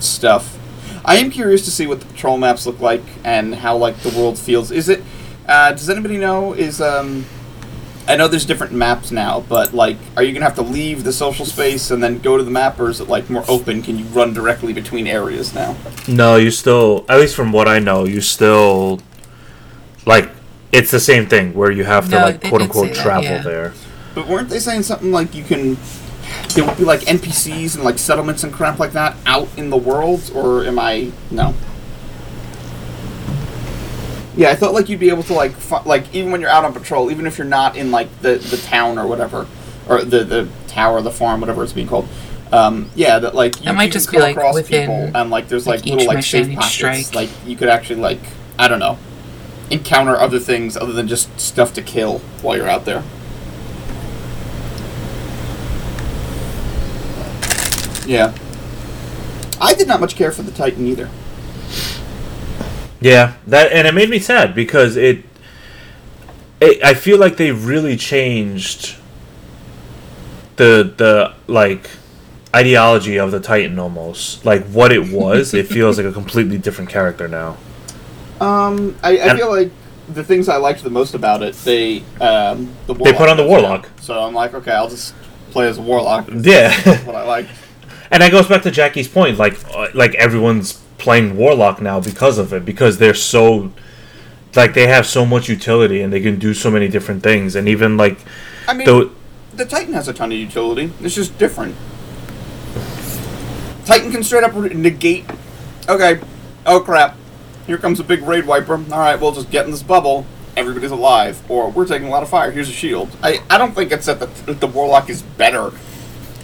stuff. 0.00 0.58
I 1.04 1.16
am 1.16 1.30
curious 1.30 1.64
to 1.64 1.70
see 1.70 1.86
what 1.86 2.00
the 2.00 2.06
patrol 2.06 2.36
maps 2.36 2.66
look 2.66 2.80
like 2.80 3.02
and 3.24 3.54
how 3.54 3.76
like 3.76 3.96
the 3.98 4.10
world 4.10 4.38
feels. 4.38 4.70
Is 4.70 4.88
it? 4.88 5.02
Uh, 5.46 5.70
does 5.72 5.88
anybody 5.88 6.18
know? 6.18 6.52
Is 6.52 6.80
um. 6.80 7.26
I 8.08 8.14
know 8.14 8.28
there's 8.28 8.46
different 8.46 8.72
maps 8.72 9.10
now, 9.10 9.40
but 9.48 9.74
like, 9.74 9.96
are 10.16 10.22
you 10.22 10.32
gonna 10.32 10.44
have 10.44 10.54
to 10.56 10.62
leave 10.62 11.02
the 11.02 11.12
social 11.12 11.44
space 11.44 11.90
and 11.90 12.00
then 12.00 12.20
go 12.20 12.36
to 12.36 12.44
the 12.44 12.52
map, 12.52 12.78
or 12.78 12.88
is 12.88 13.00
it 13.00 13.08
like 13.08 13.28
more 13.28 13.44
open? 13.48 13.82
Can 13.82 13.98
you 13.98 14.04
run 14.06 14.32
directly 14.32 14.72
between 14.72 15.08
areas 15.08 15.52
now? 15.54 15.76
No, 16.06 16.36
you 16.36 16.52
still, 16.52 17.04
at 17.08 17.18
least 17.18 17.34
from 17.34 17.50
what 17.50 17.66
I 17.66 17.80
know, 17.80 18.04
you 18.04 18.20
still, 18.20 19.00
like, 20.06 20.30
it's 20.72 20.90
the 20.90 21.00
same 21.00 21.26
thing 21.26 21.52
where 21.54 21.70
you 21.70 21.84
have 21.84 22.04
to, 22.06 22.10
No, 22.12 22.18
like, 22.22 22.40
they 22.40 22.48
quote 22.48 22.60
did 22.60 22.64
unquote, 22.66 22.88
say 22.88 22.94
that, 22.94 23.02
travel 23.02 23.24
yeah. 23.24 23.42
there. 23.42 23.72
But 24.14 24.28
weren't 24.28 24.48
they 24.48 24.58
saying 24.58 24.82
something 24.84 25.12
like 25.12 25.34
you 25.34 25.44
can? 25.44 25.76
There 26.54 26.64
would 26.64 26.76
be 26.78 26.84
like 26.84 27.00
NPCs 27.02 27.74
and 27.76 27.84
like 27.84 27.98
settlements 27.98 28.42
and 28.44 28.52
crap 28.52 28.78
like 28.78 28.92
that 28.92 29.14
out 29.26 29.48
in 29.56 29.68
the 29.70 29.76
world, 29.76 30.30
or 30.34 30.64
am 30.64 30.78
I 30.78 31.12
no? 31.30 31.54
Yeah, 34.36 34.50
I 34.50 34.54
thought 34.54 34.74
like 34.74 34.88
you'd 34.88 35.00
be 35.00 35.08
able 35.10 35.22
to 35.24 35.32
like 35.34 35.52
fi- 35.52 35.82
like 35.84 36.14
even 36.14 36.30
when 36.32 36.40
you're 36.40 36.50
out 36.50 36.64
on 36.64 36.72
patrol, 36.72 37.10
even 37.10 37.26
if 37.26 37.38
you're 37.38 37.46
not 37.46 37.76
in 37.76 37.90
like 37.90 38.08
the 38.22 38.36
the 38.36 38.56
town 38.58 38.98
or 38.98 39.06
whatever, 39.06 39.46
or 39.88 40.02
the 40.02 40.24
the 40.24 40.48
tower, 40.66 41.00
the 41.00 41.10
farm, 41.10 41.40
whatever 41.40 41.62
it's 41.62 41.72
being 41.72 41.86
called. 41.88 42.08
Um, 42.52 42.90
yeah, 42.94 43.18
that 43.18 43.34
like 43.34 43.62
you, 43.64 43.70
It 43.70 43.74
might 43.74 43.84
you 43.84 43.88
can 43.90 43.92
just 43.92 44.10
be, 44.10 44.16
come 44.18 44.22
like, 44.22 44.36
across 44.36 44.54
within, 44.54 44.82
people 44.82 45.20
and 45.20 45.30
like 45.30 45.48
there's 45.48 45.66
like, 45.66 45.80
like, 45.80 45.86
little 45.86 46.00
each 46.02 46.08
like 46.08 46.16
mission, 46.16 46.44
safe 46.44 46.52
each 46.52 46.58
pockets. 46.58 46.74
strike. 46.74 47.14
Like 47.14 47.30
you 47.46 47.56
could 47.56 47.68
actually 47.68 48.00
like 48.00 48.20
I 48.58 48.68
don't 48.68 48.78
know 48.78 48.98
encounter 49.70 50.16
other 50.16 50.38
things 50.38 50.76
other 50.76 50.92
than 50.92 51.08
just 51.08 51.40
stuff 51.40 51.74
to 51.74 51.82
kill 51.82 52.18
while 52.42 52.56
you're 52.56 52.68
out 52.68 52.84
there. 52.84 53.02
Yeah. 58.06 58.34
I 59.60 59.74
did 59.74 59.88
not 59.88 60.00
much 60.00 60.14
care 60.16 60.30
for 60.30 60.42
the 60.42 60.52
Titan 60.52 60.86
either. 60.86 61.10
Yeah, 63.00 63.34
that 63.46 63.72
and 63.72 63.86
it 63.86 63.94
made 63.94 64.08
me 64.08 64.18
sad 64.18 64.54
because 64.54 64.96
it, 64.96 65.24
it 66.60 66.82
I 66.82 66.94
feel 66.94 67.18
like 67.18 67.36
they 67.36 67.52
really 67.52 67.96
changed 67.96 68.96
the 70.56 70.92
the 70.96 71.34
like 71.46 71.90
ideology 72.54 73.18
of 73.18 73.30
the 73.30 73.40
Titan 73.40 73.78
almost. 73.78 74.44
Like 74.44 74.64
what 74.66 74.92
it 74.92 75.12
was, 75.12 75.52
it 75.52 75.66
feels 75.68 75.98
like 75.98 76.06
a 76.06 76.12
completely 76.12 76.58
different 76.58 76.90
character 76.90 77.28
now. 77.28 77.56
Um, 78.40 78.96
I, 79.02 79.18
I 79.18 79.36
feel 79.36 79.50
like 79.50 79.70
the 80.08 80.22
things 80.22 80.48
I 80.48 80.56
liked 80.56 80.82
the 80.82 80.90
most 80.90 81.14
about 81.14 81.42
it, 81.42 81.54
they 81.56 81.98
um, 82.20 82.72
the 82.86 82.94
They 82.94 83.12
put 83.12 83.28
on 83.28 83.36
the 83.36 83.46
Warlock. 83.46 83.88
So 84.00 84.18
I'm 84.20 84.34
like, 84.34 84.54
okay, 84.54 84.72
I'll 84.72 84.88
just 84.88 85.14
play 85.50 85.68
as 85.68 85.78
a 85.78 85.82
warlock. 85.82 86.28
Yeah. 86.28 86.78
That's 86.84 87.04
what 87.04 87.16
I 87.16 87.24
like. 87.24 87.46
And 88.10 88.22
that 88.22 88.30
goes 88.30 88.46
back 88.46 88.62
to 88.62 88.70
Jackie's 88.70 89.08
point, 89.08 89.38
like 89.38 89.56
uh, 89.74 89.88
like 89.94 90.14
everyone's 90.14 90.74
playing 90.98 91.36
Warlock 91.36 91.80
now 91.80 92.00
because 92.00 92.38
of 92.38 92.52
it, 92.52 92.64
because 92.64 92.98
they're 92.98 93.14
so 93.14 93.72
like 94.54 94.74
they 94.74 94.86
have 94.86 95.06
so 95.06 95.26
much 95.26 95.48
utility 95.48 96.00
and 96.00 96.12
they 96.12 96.20
can 96.20 96.38
do 96.38 96.54
so 96.54 96.70
many 96.70 96.88
different 96.88 97.22
things, 97.22 97.56
and 97.56 97.68
even 97.68 97.96
like 97.96 98.18
I 98.68 98.74
mean, 98.74 98.86
the 98.86 99.10
the 99.54 99.64
Titan 99.64 99.92
has 99.94 100.08
a 100.08 100.12
ton 100.12 100.30
of 100.30 100.38
utility. 100.38 100.92
It's 101.00 101.14
just 101.14 101.36
different. 101.38 101.74
Titan 103.84 104.10
can 104.10 104.22
straight 104.22 104.44
up 104.44 104.54
negate. 104.54 105.24
Okay, 105.88 106.20
oh 106.64 106.80
crap, 106.80 107.16
here 107.66 107.78
comes 107.78 108.00
a 108.00 108.04
big 108.04 108.22
raid 108.22 108.46
wiper. 108.46 108.74
All 108.74 108.98
right, 108.98 109.20
we'll 109.20 109.32
just 109.32 109.50
get 109.50 109.64
in 109.64 109.70
this 109.70 109.82
bubble. 109.82 110.26
Everybody's 110.56 110.90
alive, 110.90 111.38
or 111.50 111.70
we're 111.70 111.86
taking 111.86 112.08
a 112.08 112.10
lot 112.10 112.22
of 112.22 112.30
fire. 112.30 112.50
Here's 112.50 112.68
a 112.68 112.72
shield. 112.72 113.14
I, 113.22 113.42
I 113.50 113.58
don't 113.58 113.74
think 113.74 113.92
it's 113.92 114.06
that 114.06 114.20
the, 114.20 114.26
that 114.46 114.60
the 114.60 114.66
warlock 114.66 115.10
is 115.10 115.22
better. 115.22 115.66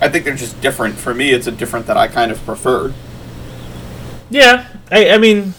I 0.03 0.09
think 0.09 0.25
they're 0.25 0.35
just 0.35 0.61
different. 0.61 0.97
For 0.97 1.15
me, 1.15 1.31
it's 1.31 1.47
a 1.47 1.53
different 1.53 1.87
that 1.87 1.97
I 1.97 2.09
kind 2.09 2.31
of 2.31 2.45
preferred. 2.45 2.93
yeah, 4.29 4.67
I 4.91 5.11
I 5.11 5.19
mean, 5.19 5.55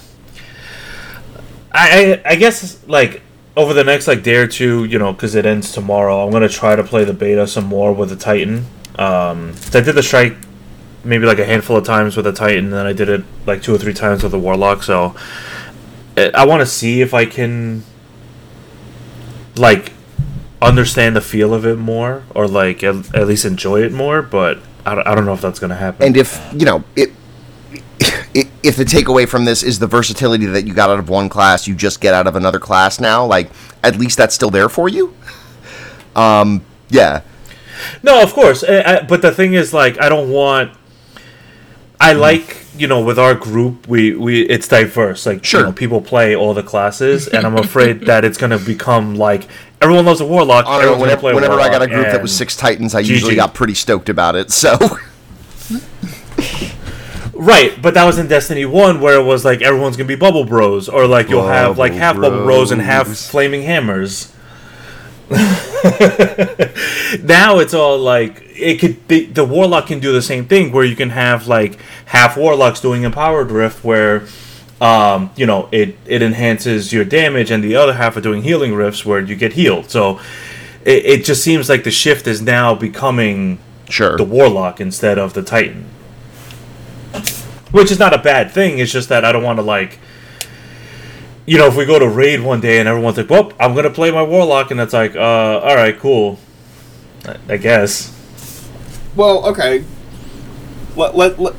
I 1.72 2.22
I, 2.26 2.36
guess 2.36 2.86
like 2.88 3.22
over 3.56 3.74
the 3.74 3.84
next 3.84 4.08
like 4.08 4.22
day 4.22 4.36
or 4.36 4.48
two, 4.48 4.84
you 4.86 5.00
know, 5.00 5.14
because 5.14 5.34
it 5.34 5.46
ends 5.46 5.72
tomorrow, 5.72 6.24
I'm 6.24 6.32
gonna 6.32 6.50
try 6.50 6.76
to 6.76 6.84
play 6.84 7.06
the 7.06 7.14
beta 7.14 7.48
some 7.48 7.66
more 7.66 7.94
with 7.94 8.10
the 8.10 8.16
Titan. 8.16 8.66
Um, 9.00 9.56
I 9.74 9.82
did 9.82 9.96
the 9.96 10.04
strike 10.04 10.36
maybe 11.04 11.26
like 11.26 11.40
a 11.40 11.46
handful 11.46 11.78
of 11.78 11.86
times 11.86 12.16
with 12.16 12.26
the 12.26 12.32
Titan, 12.32 12.66
and 12.66 12.74
then 12.74 12.86
I 12.86 12.94
did 12.94 13.10
it 13.10 13.24
like 13.46 13.62
two 13.62 13.74
or 13.74 13.78
three 13.78 13.94
times 13.94 14.24
with 14.24 14.32
the 14.32 14.40
Warlock. 14.40 14.84
So 14.84 15.16
I 16.18 16.46
want 16.46 16.62
to 16.62 16.66
see 16.66 17.02
if 17.02 17.14
I 17.14 17.26
can 17.26 17.84
like 19.56 19.94
understand 20.62 21.16
the 21.16 21.22
feel 21.22 21.54
of 21.54 21.66
it 21.66 21.78
more, 21.78 22.24
or 22.34 22.48
like 22.48 22.84
at, 22.84 23.14
at 23.16 23.28
least 23.28 23.46
enjoy 23.46 23.82
it 23.82 23.92
more. 23.92 24.22
But 24.22 24.60
I 24.86 24.96
don't, 24.96 25.08
I 25.08 25.16
don't 25.16 25.26
know 25.26 25.34
if 25.34 25.42
that's 25.42 25.60
gonna 25.60 25.76
happen. 25.76 26.06
And 26.08 26.18
if 26.18 26.40
you 26.54 26.66
know 26.66 26.84
it, 26.96 27.12
if 28.64 28.76
the 28.78 28.86
takeaway 28.86 29.28
from 29.28 29.46
this 29.46 29.64
is 29.64 29.80
the 29.80 29.88
versatility 29.88 30.46
that 30.48 30.66
you 30.66 30.74
got 30.74 30.90
out 30.90 31.00
of 31.00 31.10
one 31.10 31.30
class, 31.30 31.68
you 31.68 31.76
just 31.76 32.02
get 32.02 32.14
out 32.14 32.28
of 32.28 32.36
another 32.36 32.60
class 32.60 33.00
now. 33.00 33.26
Like 33.26 33.50
at 33.84 33.98
least 33.98 34.18
that's 34.18 34.36
still 34.36 34.50
there 34.50 34.70
for 34.70 34.90
you. 34.90 35.14
Um, 36.16 36.64
yeah, 36.90 37.22
No, 38.02 38.22
of 38.22 38.34
course. 38.34 38.64
I, 38.64 38.82
I, 38.82 39.02
but 39.02 39.22
the 39.22 39.32
thing 39.32 39.54
is, 39.54 39.74
like, 39.74 40.00
I 40.00 40.10
don't 40.10 40.30
want. 40.30 40.72
I 42.00 42.14
like, 42.14 42.63
you 42.78 42.88
know, 42.88 43.04
with 43.04 43.20
our 43.20 43.34
group, 43.36 43.88
we, 43.88 44.16
we 44.16 44.42
it's 44.44 44.68
diverse. 44.68 45.26
Like, 45.26 45.44
Sure. 45.46 45.60
you 45.62 45.66
know, 45.68 45.72
people 45.72 46.02
play 46.02 46.36
all 46.36 46.54
the 46.54 46.64
classes, 46.64 47.28
and 47.28 47.46
I'm 47.46 47.56
afraid 47.68 48.02
that 48.02 48.26
it's 48.26 48.38
gonna 48.38 48.58
become 48.60 49.16
like 49.16 49.48
everyone 49.82 50.06
loves 50.06 50.22
a 50.22 50.26
warlock. 50.26 50.66
I 50.68 50.82
know. 50.84 50.98
Whenever, 50.98 51.20
play 51.22 51.34
whenever 51.34 51.60
I 51.60 51.70
got 51.70 51.82
a 51.82 51.88
group 51.88 52.06
that 52.08 52.22
was 52.22 52.36
six 52.36 52.56
Titans, 52.56 52.96
I 52.96 53.02
GG. 53.04 53.08
usually 53.08 53.36
got 53.36 53.54
pretty 53.54 53.74
stoked 53.76 54.10
about 54.10 54.36
it. 54.36 54.52
So 54.52 54.78
Right, 57.36 57.80
but 57.82 57.94
that 57.96 58.06
was 58.06 58.20
in 58.20 58.28
Destiny 58.28 58.64
One, 58.66 59.02
where 59.02 59.20
it 59.20 59.24
was 59.24 59.44
like 59.44 59.62
everyone's 59.62 59.98
gonna 59.98 60.08
be 60.08 60.16
Bubble 60.16 60.46
Bros, 60.46 60.88
or 60.88 61.08
like 61.08 61.30
you'll 61.30 61.48
have 61.48 61.78
like 61.78 61.92
Bubble 61.92 62.00
half 62.00 62.16
Bubble 62.16 62.44
Bros 62.46 62.72
and 62.72 62.82
half 62.82 63.08
Flaming 63.08 63.64
Hammers. 63.64 64.33
now 67.24 67.60
it's 67.60 67.74
all 67.74 67.98
like 67.98 68.42
it 68.56 68.80
could 68.80 69.08
be 69.08 69.26
the 69.26 69.46
Warlock 69.46 69.88
can 69.88 70.00
do 70.00 70.12
the 70.12 70.22
same 70.22 70.46
thing, 70.46 70.72
where 70.72 70.86
you 70.86 70.96
can 70.96 71.10
have 71.10 71.48
like 71.48 71.80
half 72.06 72.38
Warlocks 72.38 72.80
doing 72.80 73.04
Empowered 73.04 73.52
Rift, 73.52 73.84
where 73.84 74.28
um, 74.82 75.32
you 75.36 75.46
know 75.46 75.70
it 75.72 75.98
it 76.06 76.22
enhances 76.22 76.92
your 76.94 77.06
damage, 77.06 77.52
and 77.52 77.64
the 77.64 77.76
other 77.76 77.94
half 77.94 78.18
are 78.18 78.22
doing 78.22 78.44
Healing 78.44 78.76
Rifts, 78.76 79.06
where 79.06 79.20
you 79.20 79.36
get 79.36 79.54
healed. 79.54 79.90
So 79.90 80.20
it, 80.86 81.06
it 81.06 81.26
just 81.26 81.44
seems 81.44 81.70
like 81.70 81.84
the 81.84 81.92
shift 81.92 82.28
is 82.28 82.42
now 82.42 82.76
becoming 82.76 83.60
Sure. 83.90 84.18
the 84.18 84.24
warlock 84.24 84.80
instead 84.80 85.20
of 85.20 85.34
the 85.34 85.44
titan 85.44 85.86
which 87.72 87.92
is 87.92 88.00
not 88.00 88.14
a 88.14 88.18
bad 88.18 88.50
thing 88.50 88.80
it's 88.80 88.92
just 88.92 89.10
that 89.10 89.26
i 89.26 89.32
don't 89.32 89.44
want 89.44 89.58
to 89.60 89.64
like 89.64 90.00
you 91.46 91.58
know 91.58 91.68
if 91.68 91.76
we 91.76 91.86
go 91.86 92.00
to 92.00 92.08
raid 92.08 92.42
one 92.42 92.62
day 92.62 92.80
and 92.80 92.88
everyone's 92.88 93.18
like 93.18 93.30
well 93.30 93.52
i'm 93.60 93.76
gonna 93.76 93.90
play 93.90 94.12
my 94.12 94.24
warlock 94.24 94.72
and 94.72 94.80
it's 94.80 94.94
like 94.94 95.16
uh 95.16 95.60
all 95.60 95.76
right 95.76 96.00
cool 96.00 96.40
I, 97.26 97.38
I 97.50 97.58
guess 97.58 98.12
Well, 99.16 99.46
okay. 99.48 99.84
Let, 100.96 101.16
let, 101.16 101.40
let, 101.40 101.54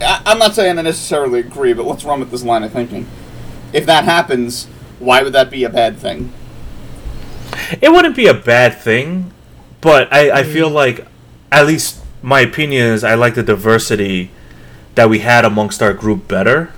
I, 0.00 0.22
I'm 0.26 0.38
not 0.38 0.54
saying 0.54 0.78
I 0.78 0.82
necessarily 0.82 1.40
agree, 1.40 1.72
but 1.72 1.86
let's 1.86 2.04
run 2.04 2.20
with 2.20 2.30
this 2.30 2.42
line 2.44 2.62
of 2.62 2.72
thinking. 2.72 3.06
If 3.72 3.84
that 3.86 4.04
happens, 4.04 4.66
why 4.98 5.22
would 5.22 5.32
that 5.32 5.50
be 5.50 5.64
a 5.64 5.68
bad 5.68 5.98
thing? 5.98 6.32
it 7.80 7.90
wouldn't 7.90 8.16
be 8.16 8.26
a 8.26 8.34
bad 8.34 8.78
thing 8.78 9.32
but 9.80 10.12
i, 10.12 10.40
I 10.40 10.42
feel 10.44 10.68
like 10.68 11.06
at 11.52 11.66
least 11.66 12.02
my 12.22 12.40
opinion 12.40 12.92
is 12.92 13.04
i 13.04 13.14
like 13.14 13.34
the 13.34 13.42
diversity 13.42 14.30
that 14.94 15.08
we 15.08 15.20
had 15.20 15.44
amongst 15.44 15.82
our 15.82 15.92
group 15.92 16.26
better 16.28 16.72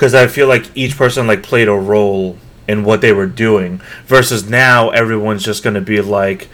because 0.00 0.14
i 0.14 0.26
feel 0.26 0.48
like 0.48 0.64
each 0.74 0.96
person 0.96 1.26
like 1.26 1.42
played 1.42 1.68
a 1.68 1.74
role 1.74 2.38
in 2.66 2.84
what 2.84 3.02
they 3.02 3.12
were 3.12 3.26
doing 3.26 3.78
versus 4.06 4.48
now 4.48 4.88
everyone's 4.90 5.44
just 5.44 5.62
going 5.62 5.74
to 5.74 5.80
be 5.82 6.00
like 6.00 6.48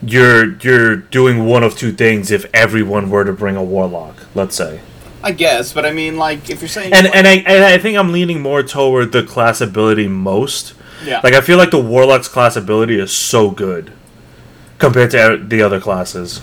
you're 0.00 0.54
you're 0.58 0.94
doing 0.94 1.44
one 1.46 1.64
of 1.64 1.76
two 1.76 1.90
things 1.90 2.30
if 2.30 2.46
everyone 2.54 3.10
were 3.10 3.24
to 3.24 3.32
bring 3.32 3.56
a 3.56 3.64
warlock 3.64 4.14
let's 4.36 4.54
say 4.54 4.80
I 5.22 5.32
guess, 5.32 5.74
but 5.74 5.84
I 5.84 5.92
mean, 5.92 6.16
like, 6.16 6.48
if 6.48 6.62
you're 6.62 6.68
saying. 6.70 6.94
and 6.94 7.04
like- 7.04 7.14
and 7.14 7.26
I 7.28 7.32
and 7.32 7.62
I 7.62 7.76
think 7.76 7.98
I'm 7.98 8.10
leaning 8.10 8.40
more 8.40 8.62
toward 8.62 9.12
the 9.12 9.22
class 9.22 9.60
ability 9.60 10.08
most. 10.08 10.72
Yeah. 11.04 11.20
Like 11.22 11.34
I 11.34 11.42
feel 11.42 11.58
like 11.58 11.70
the 11.70 11.78
warlock's 11.78 12.26
class 12.26 12.56
ability 12.56 12.98
is 12.98 13.12
so 13.12 13.50
good 13.50 13.92
compared 14.78 15.10
to 15.10 15.44
the 15.46 15.60
other 15.60 15.78
classes. 15.78 16.40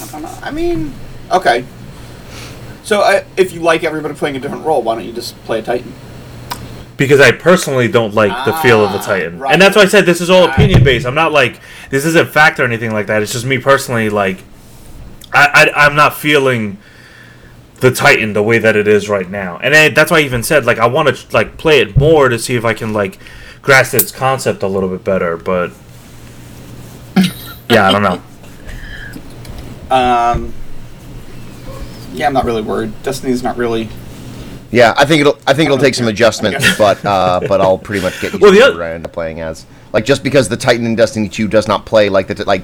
I 0.00 0.06
don't 0.06 0.22
know. 0.22 0.38
I 0.40 0.50
mean, 0.50 0.94
okay. 1.30 1.66
So, 2.92 3.00
I, 3.00 3.24
if 3.38 3.54
you 3.54 3.60
like 3.60 3.84
everybody 3.84 4.12
playing 4.12 4.36
a 4.36 4.38
different 4.38 4.66
role, 4.66 4.82
why 4.82 4.94
don't 4.94 5.06
you 5.06 5.14
just 5.14 5.34
play 5.44 5.60
a 5.60 5.62
Titan? 5.62 5.94
Because 6.98 7.20
I 7.20 7.32
personally 7.32 7.88
don't 7.88 8.12
like 8.12 8.44
the 8.44 8.52
feel 8.56 8.84
of 8.84 8.92
the 8.92 8.98
Ah, 8.98 9.06
Titan, 9.06 9.38
right. 9.38 9.50
and 9.50 9.62
that's 9.62 9.76
why 9.76 9.80
I 9.80 9.86
said 9.86 10.04
this 10.04 10.20
is 10.20 10.28
all 10.28 10.44
opinion 10.44 10.84
based. 10.84 11.06
I'm 11.06 11.14
not 11.14 11.32
like 11.32 11.58
this 11.88 12.04
isn't 12.04 12.28
fact 12.28 12.60
or 12.60 12.64
anything 12.64 12.92
like 12.92 13.06
that. 13.06 13.22
It's 13.22 13.32
just 13.32 13.46
me 13.46 13.56
personally. 13.56 14.10
Like 14.10 14.44
I, 15.32 15.70
I 15.74 15.86
I'm 15.86 15.96
not 15.96 16.12
feeling 16.16 16.76
the 17.76 17.90
Titan 17.90 18.34
the 18.34 18.42
way 18.42 18.58
that 18.58 18.76
it 18.76 18.86
is 18.86 19.08
right 19.08 19.30
now, 19.30 19.56
and 19.56 19.74
I, 19.74 19.88
that's 19.88 20.10
why 20.10 20.18
I 20.18 20.24
even 20.24 20.42
said 20.42 20.66
like 20.66 20.78
I 20.78 20.84
want 20.84 21.16
to 21.16 21.32
like 21.34 21.56
play 21.56 21.80
it 21.80 21.96
more 21.96 22.28
to 22.28 22.38
see 22.38 22.56
if 22.56 22.64
I 22.66 22.74
can 22.74 22.92
like 22.92 23.18
grasp 23.62 23.94
its 23.94 24.12
concept 24.12 24.62
a 24.62 24.68
little 24.68 24.90
bit 24.90 25.02
better. 25.02 25.38
But 25.38 25.72
yeah, 27.70 27.88
I 27.88 27.90
don't 27.90 28.02
know. 28.02 28.22
Um, 29.90 30.52
yeah, 32.12 32.26
I'm 32.26 32.32
not 32.32 32.44
really 32.44 32.62
worried. 32.62 32.92
Destiny's 33.02 33.42
not 33.42 33.56
really. 33.56 33.88
Yeah, 34.70 34.94
I 34.96 35.04
think 35.04 35.20
it'll. 35.20 35.38
I 35.46 35.52
think 35.54 35.66
it'll 35.66 35.78
take 35.78 35.94
some 35.94 36.06
Okay. 36.06 36.14
adjustment, 36.14 36.56
but 36.78 37.04
uh, 37.04 37.40
but 37.48 37.60
I'll 37.60 37.78
pretty 37.78 38.02
much 38.02 38.20
get 38.20 38.32
used 38.32 38.42
Well, 38.42 38.52
the 38.52 38.58
to 38.60 38.72
what 38.72 38.82
I 38.82 38.92
end 38.94 39.04
up 39.04 39.12
playing 39.12 39.40
as. 39.40 39.66
Like 39.92 40.04
just 40.06 40.22
because 40.22 40.48
the 40.48 40.56
Titan 40.56 40.86
in 40.86 40.94
Destiny 40.94 41.28
Two 41.28 41.48
does 41.48 41.68
not 41.68 41.84
play 41.84 42.08
like 42.08 42.26
the 42.26 42.34
t- 42.34 42.44
like, 42.44 42.62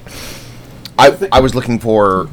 I 0.98 1.14
I 1.30 1.40
was 1.40 1.54
looking 1.54 1.78
for. 1.78 2.28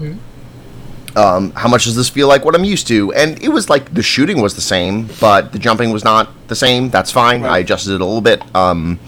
Um, 1.17 1.51
how 1.51 1.69
much 1.69 1.85
does 1.85 1.95
this 1.95 2.09
feel 2.09 2.27
like 2.27 2.43
what 2.43 2.55
I'm 2.55 2.65
used 2.65 2.87
to? 2.87 3.13
And 3.13 3.41
it 3.41 3.47
was 3.47 3.69
like 3.69 3.93
the 3.93 4.03
shooting 4.03 4.41
was 4.41 4.55
the 4.55 4.61
same, 4.61 5.07
but 5.21 5.53
the 5.53 5.59
jumping 5.59 5.91
was 5.91 6.03
not 6.03 6.29
the 6.49 6.55
same. 6.57 6.89
That's 6.89 7.09
fine. 7.09 7.45
I 7.45 7.59
adjusted 7.59 7.93
it 7.93 8.01
a 8.01 8.05
little 8.05 8.19
bit. 8.19 8.41
Um, 8.53 8.99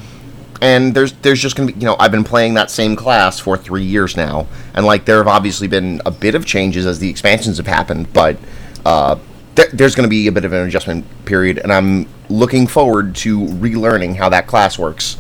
and 0.62 0.94
there's 0.94 1.14
there's 1.14 1.40
just 1.40 1.56
gonna 1.56 1.72
be 1.72 1.80
you 1.80 1.86
know 1.86 1.96
I've 2.00 2.12
been 2.12 2.24
playing 2.24 2.56
that 2.56 2.72
same 2.72 2.96
class 2.96 3.40
for 3.40 3.58
three 3.58 3.84
years 3.84 4.18
now, 4.18 4.48
and 4.74 4.86
like 4.86 5.06
there 5.06 5.18
have 5.18 5.28
obviously 5.28 5.68
been 5.68 6.02
a 6.06 6.12
bit 6.12 6.36
of 6.36 6.46
changes 6.46 6.86
as 6.86 7.00
the 7.00 7.10
expansions 7.10 7.58
have 7.58 7.68
happened, 7.68 8.12
but 8.14 8.38
uh, 8.86 9.18
there, 9.56 9.68
there's 9.74 9.96
gonna 9.96 10.08
be 10.08 10.28
a 10.28 10.32
bit 10.32 10.46
of 10.46 10.54
an 10.54 10.68
adjustment 10.68 11.06
period, 11.26 11.60
and 11.60 11.72
I'm 11.72 12.08
looking 12.30 12.68
forward 12.68 13.16
to 13.18 13.40
relearning 13.40 14.16
how 14.16 14.30
that 14.30 14.48
class 14.48 14.78
works. 14.78 15.18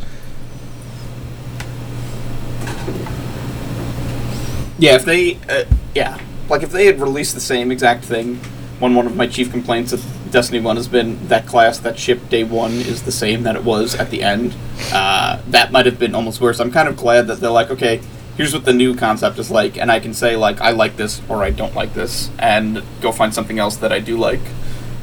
Yeah, 4.79 4.95
if 4.95 5.05
they, 5.05 5.39
uh, 5.49 5.65
yeah, 5.95 6.19
like 6.49 6.61
if 6.61 6.71
they 6.71 6.85
had 6.85 7.01
released 7.01 7.33
the 7.33 7.41
same 7.41 7.71
exact 7.71 8.05
thing, 8.05 8.35
when 8.79 8.93
one 8.93 9.07
of 9.07 9.15
my 9.15 9.25
chief 9.25 9.51
complaints 9.51 9.91
of 9.91 10.05
Destiny 10.31 10.59
One 10.59 10.75
has 10.75 10.87
been 10.87 11.27
that 11.27 11.45
class 11.45 11.79
that 11.79 11.97
ship 11.97 12.29
day 12.29 12.43
one 12.43 12.71
is 12.71 13.03
the 13.03 13.11
same 13.11 13.43
that 13.43 13.55
it 13.55 13.63
was 13.63 13.95
at 13.95 14.09
the 14.09 14.23
end, 14.23 14.55
uh, 14.91 15.41
that 15.47 15.71
might 15.71 15.85
have 15.85 15.99
been 15.99 16.15
almost 16.15 16.41
worse. 16.41 16.59
I'm 16.59 16.71
kind 16.71 16.87
of 16.87 16.97
glad 16.97 17.27
that 17.27 17.39
they're 17.39 17.49
like, 17.49 17.69
okay, 17.71 18.01
here's 18.35 18.53
what 18.53 18.65
the 18.65 18.73
new 18.73 18.95
concept 18.95 19.39
is 19.39 19.49
like, 19.49 19.77
and 19.77 19.91
I 19.91 19.99
can 19.99 20.13
say 20.13 20.35
like 20.35 20.61
I 20.61 20.71
like 20.71 20.95
this 20.95 21.21
or 21.27 21.43
I 21.43 21.51
don't 21.51 21.75
like 21.75 21.93
this, 21.93 22.29
and 22.39 22.83
go 23.01 23.11
find 23.11 23.33
something 23.33 23.59
else 23.59 23.77
that 23.77 23.91
I 23.91 23.99
do 23.99 24.17
like. 24.17 24.41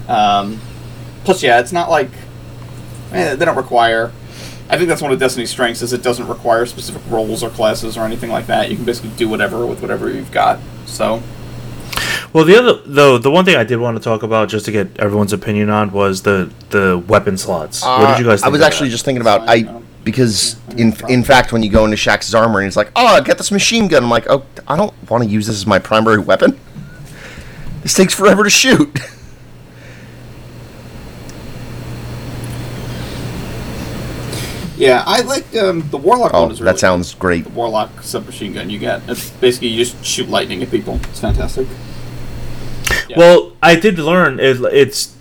Um, 0.08 0.60
plus, 1.24 1.42
yeah, 1.42 1.60
it's 1.60 1.72
not 1.72 1.90
like 1.90 2.10
eh, 3.12 3.34
they 3.34 3.44
don't 3.44 3.56
require. 3.56 4.12
I 4.68 4.78
think 4.78 4.88
that's 4.88 5.02
one 5.02 5.12
of 5.12 5.18
Destiny's 5.18 5.50
strengths 5.50 5.82
is 5.82 5.92
it 5.92 6.02
doesn't 6.02 6.26
require 6.26 6.64
specific 6.64 7.02
roles 7.10 7.42
or 7.42 7.50
classes 7.50 7.98
or 7.98 8.04
anything 8.04 8.30
like 8.30 8.46
that. 8.46 8.70
You 8.70 8.76
can 8.76 8.84
basically 8.84 9.10
do 9.10 9.28
whatever 9.28 9.66
with 9.66 9.82
whatever 9.82 10.10
you've 10.10 10.32
got. 10.32 10.58
So 10.86 11.22
Well, 12.34 12.44
the 12.44 12.58
other 12.58 12.74
though, 12.84 13.16
the 13.16 13.30
one 13.30 13.44
thing 13.44 13.54
I 13.54 13.62
did 13.62 13.76
want 13.76 13.96
to 13.96 14.02
talk 14.02 14.24
about 14.24 14.48
just 14.48 14.64
to 14.64 14.72
get 14.72 14.98
everyone's 14.98 15.32
opinion 15.32 15.70
on 15.70 15.92
was 15.92 16.22
the 16.22 16.52
the 16.70 16.98
weapon 17.06 17.38
slots. 17.38 17.82
what 17.84 18.08
did 18.08 18.18
you 18.18 18.24
guys? 18.28 18.42
Uh, 18.42 18.46
I 18.46 18.48
was 18.48 18.60
of 18.60 18.66
actually 18.66 18.88
that? 18.88 18.92
just 18.92 19.04
thinking 19.04 19.20
about 19.20 19.48
I 19.48 19.62
because 20.02 20.56
in 20.76 20.92
in 21.08 21.22
fact 21.22 21.52
when 21.52 21.62
you 21.62 21.70
go 21.70 21.84
into 21.84 21.96
Shaxx's 21.96 22.34
armor 22.34 22.58
and 22.58 22.66
he's 22.66 22.76
like, 22.76 22.90
oh, 22.96 23.06
I 23.06 23.20
get 23.20 23.38
this 23.38 23.52
machine 23.52 23.86
gun. 23.86 24.02
I'm 24.02 24.10
like, 24.10 24.26
oh, 24.28 24.44
I 24.66 24.76
don't 24.76 24.92
want 25.08 25.22
to 25.22 25.30
use 25.30 25.46
this 25.46 25.54
as 25.54 25.64
my 25.66 25.78
primary 25.78 26.18
weapon. 26.18 26.58
This 27.82 27.94
takes 27.94 28.12
forever 28.14 28.42
to 28.42 28.50
shoot. 28.50 28.98
yeah, 34.76 35.04
I 35.06 35.20
like 35.20 35.54
um, 35.56 35.88
the 35.90 35.96
Warlock 35.98 36.32
Oh, 36.34 36.42
one. 36.42 36.50
Is 36.52 36.60
really 36.60 36.72
that 36.72 36.80
sounds 36.80 37.14
great. 37.14 37.44
the 37.44 37.50
Warlock 37.50 38.02
submachine 38.02 38.54
gun 38.54 38.70
you 38.70 38.80
get. 38.80 39.02
It's 39.08 39.30
basically 39.30 39.68
you 39.68 39.84
just 39.84 40.04
shoot 40.04 40.28
lightning 40.28 40.62
at 40.64 40.70
people. 40.70 40.96
It's 41.04 41.20
fantastic. 41.20 41.68
Yeah. 43.08 43.18
Well, 43.18 43.52
I 43.62 43.74
did 43.76 43.98
learn 43.98 44.40
it, 44.40 44.60
it's 44.72 45.14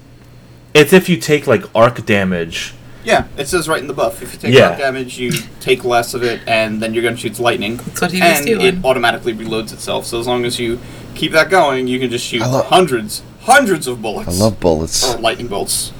it's 0.74 0.94
if 0.94 1.10
you 1.10 1.18
take 1.18 1.48
like 1.48 1.64
arc 1.76 2.06
damage. 2.06 2.74
Yeah, 3.04 3.26
it 3.38 3.48
says 3.50 3.68
right 3.68 3.82
in 3.82 3.88
the 3.88 3.94
buff. 3.94 4.22
If 4.22 4.34
you 4.34 4.40
take 4.40 4.54
Yeah. 4.54 4.70
arc 4.70 4.78
damage, 4.80 5.18
you 5.20 5.32
take 5.60 5.84
less 5.84 6.14
of 6.14 6.24
it, 6.24 6.40
and 6.48 6.82
then 6.82 6.94
your 6.94 7.04
gun 7.04 7.16
shoots 7.18 7.40
lightning. 7.40 7.78
That's 7.78 8.02
what 8.02 8.12
he 8.14 8.22
was 8.22 8.38
and 8.38 8.46
doing. 8.48 8.62
it 8.62 8.86
automatically 8.86 9.34
reloads 9.34 9.74
itself. 9.74 10.06
So 10.06 10.20
as 10.20 10.28
long 10.28 10.46
as 10.46 10.58
you 10.60 10.80
keep 11.14 11.34
that 11.34 11.50
going, 11.50 11.88
you 11.88 12.00
can 12.00 12.10
just 12.10 12.26
shoot 12.26 12.42
I 12.42 12.48
lo- 12.48 12.62
hundreds, 12.64 13.22
hundreds 13.42 13.88
of 13.88 14.02
bullets. 14.02 14.30
I 14.30 14.32
love 14.44 14.60
bullets. 14.62 15.14
or 15.14 15.20
lightning 15.20 15.48
bolts 15.48 15.92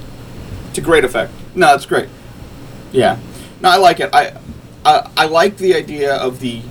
to 0.74 0.82
great 0.82 1.04
effect. 1.04 1.32
No, 1.56 1.76
it's 1.76 1.86
great. 1.86 2.08
Yeah, 2.94 3.18
no, 3.62 3.70
I 3.70 3.78
like 3.78 4.00
it. 4.00 4.10
I, 4.14 4.34
I, 4.86 5.10
I 5.18 5.26
like 5.26 5.58
the 5.58 5.76
idea 5.76 6.16
of 6.16 6.40
the, 6.40 6.62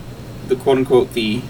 the 0.48 0.56
quote 0.56 0.78
unquote 0.78 1.12
the, 1.12 1.42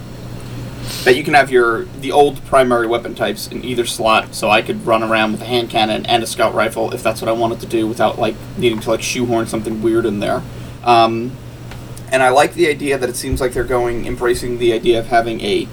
that 1.04 1.16
you 1.16 1.24
can 1.24 1.34
have 1.34 1.50
your 1.50 1.84
the 1.84 2.12
old 2.12 2.44
primary 2.44 2.86
weapon 2.86 3.14
types 3.14 3.46
in 3.48 3.64
either 3.64 3.84
slot. 3.84 4.34
So 4.34 4.50
I 4.50 4.62
could 4.62 4.86
run 4.86 5.02
around 5.02 5.32
with 5.32 5.42
a 5.42 5.46
hand 5.46 5.70
cannon 5.70 6.06
and 6.06 6.22
a 6.22 6.26
scout 6.26 6.54
rifle 6.54 6.92
if 6.92 7.02
that's 7.02 7.20
what 7.20 7.28
I 7.28 7.32
wanted 7.32 7.60
to 7.60 7.66
do 7.66 7.86
without 7.86 8.18
like 8.18 8.34
needing 8.56 8.80
to 8.80 8.90
like 8.90 9.02
shoehorn 9.02 9.46
something 9.46 9.82
weird 9.82 10.06
in 10.06 10.20
there. 10.20 10.42
Um, 10.84 11.36
and 12.10 12.22
I 12.22 12.28
like 12.28 12.54
the 12.54 12.68
idea 12.68 12.98
that 12.98 13.08
it 13.08 13.16
seems 13.16 13.40
like 13.40 13.52
they're 13.52 13.64
going 13.64 14.06
embracing 14.06 14.58
the 14.58 14.72
idea 14.72 14.98
of 14.98 15.06
having 15.06 15.40
a 15.40 15.66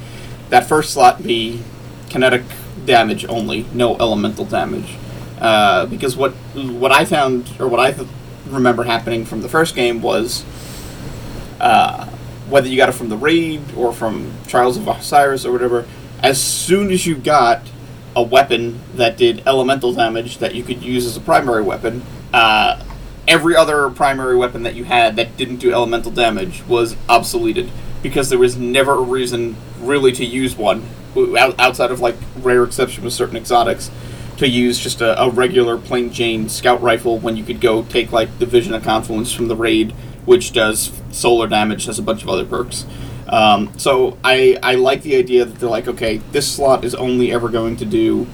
that 0.49 0.67
first 0.67 0.93
slot 0.93 1.21
be 1.21 1.61
kinetic 2.09 2.43
damage 2.85 3.25
only, 3.25 3.65
no 3.73 3.95
elemental 3.97 4.45
damage. 4.45 4.97
Uh, 5.39 5.85
because 5.85 6.17
what 6.17 6.31
what 6.55 6.91
I 6.91 7.05
found 7.05 7.49
or 7.59 7.67
what 7.67 7.79
I 7.79 7.91
th- 7.91 8.07
remember 8.47 8.83
happening 8.83 9.25
from 9.25 9.41
the 9.41 9.49
first 9.49 9.75
game 9.75 10.01
was 10.01 10.43
uh, 11.59 12.09
whether 12.49 12.67
you 12.67 12.77
got 12.77 12.89
it 12.89 12.93
from 12.93 13.09
the 13.09 13.17
raid 13.17 13.61
or 13.75 13.93
from 13.93 14.33
Trials 14.47 14.77
of 14.77 14.87
Osiris 14.87 15.45
or 15.45 15.51
whatever. 15.51 15.85
As 16.21 16.41
soon 16.41 16.91
as 16.91 17.05
you 17.05 17.15
got 17.15 17.61
a 18.15 18.23
weapon 18.23 18.79
that 18.95 19.17
did 19.17 19.43
elemental 19.47 19.93
damage 19.93 20.39
that 20.39 20.55
you 20.55 20.63
could 20.63 20.83
use 20.83 21.05
as 21.05 21.15
a 21.15 21.21
primary 21.21 21.61
weapon, 21.61 22.01
uh, 22.33 22.83
every 23.27 23.55
other 23.55 23.89
primary 23.91 24.35
weapon 24.35 24.63
that 24.63 24.75
you 24.75 24.83
had 24.83 25.15
that 25.15 25.37
didn't 25.37 25.57
do 25.57 25.71
elemental 25.71 26.11
damage 26.11 26.63
was 26.67 26.95
obsoleted 27.07 27.69
because 28.01 28.29
there 28.29 28.39
was 28.39 28.57
never 28.57 28.95
a 28.95 29.01
reason 29.01 29.55
really 29.79 30.11
to 30.11 30.25
use 30.25 30.55
one 30.55 30.83
outside 31.37 31.91
of 31.91 31.99
like 31.99 32.15
rare 32.37 32.63
exception 32.63 33.03
with 33.03 33.13
certain 33.13 33.37
exotics 33.37 33.91
to 34.37 34.47
use 34.47 34.79
just 34.79 35.01
a, 35.01 35.21
a 35.21 35.29
regular 35.29 35.77
plain 35.77 36.11
Jane 36.11 36.47
scout 36.47 36.81
rifle 36.81 37.19
when 37.19 37.35
you 37.35 37.43
could 37.43 37.59
go 37.59 37.83
take 37.83 38.11
like 38.11 38.39
the 38.39 38.45
Vision 38.45 38.73
of 38.73 38.83
Confluence 38.83 39.33
from 39.33 39.49
the 39.49 39.55
raid, 39.55 39.93
which 40.29 40.53
does 40.53 40.91
solar 41.11 41.47
damage, 41.47 41.85
has 41.85 41.97
a 41.97 42.03
bunch 42.03 42.21
of 42.21 42.29
other 42.29 42.45
perks. 42.45 42.85
Um, 43.27 43.73
so 43.79 44.15
I 44.23 44.59
I 44.61 44.75
like 44.75 45.01
the 45.01 45.15
idea 45.15 45.43
that 45.43 45.55
they're 45.59 45.75
like, 45.77 45.87
okay, 45.87 46.17
this 46.31 46.47
slot 46.55 46.85
is 46.85 46.93
only 46.93 47.31
ever 47.31 47.49
going 47.49 47.77
to 47.77 47.85
do 47.85 48.27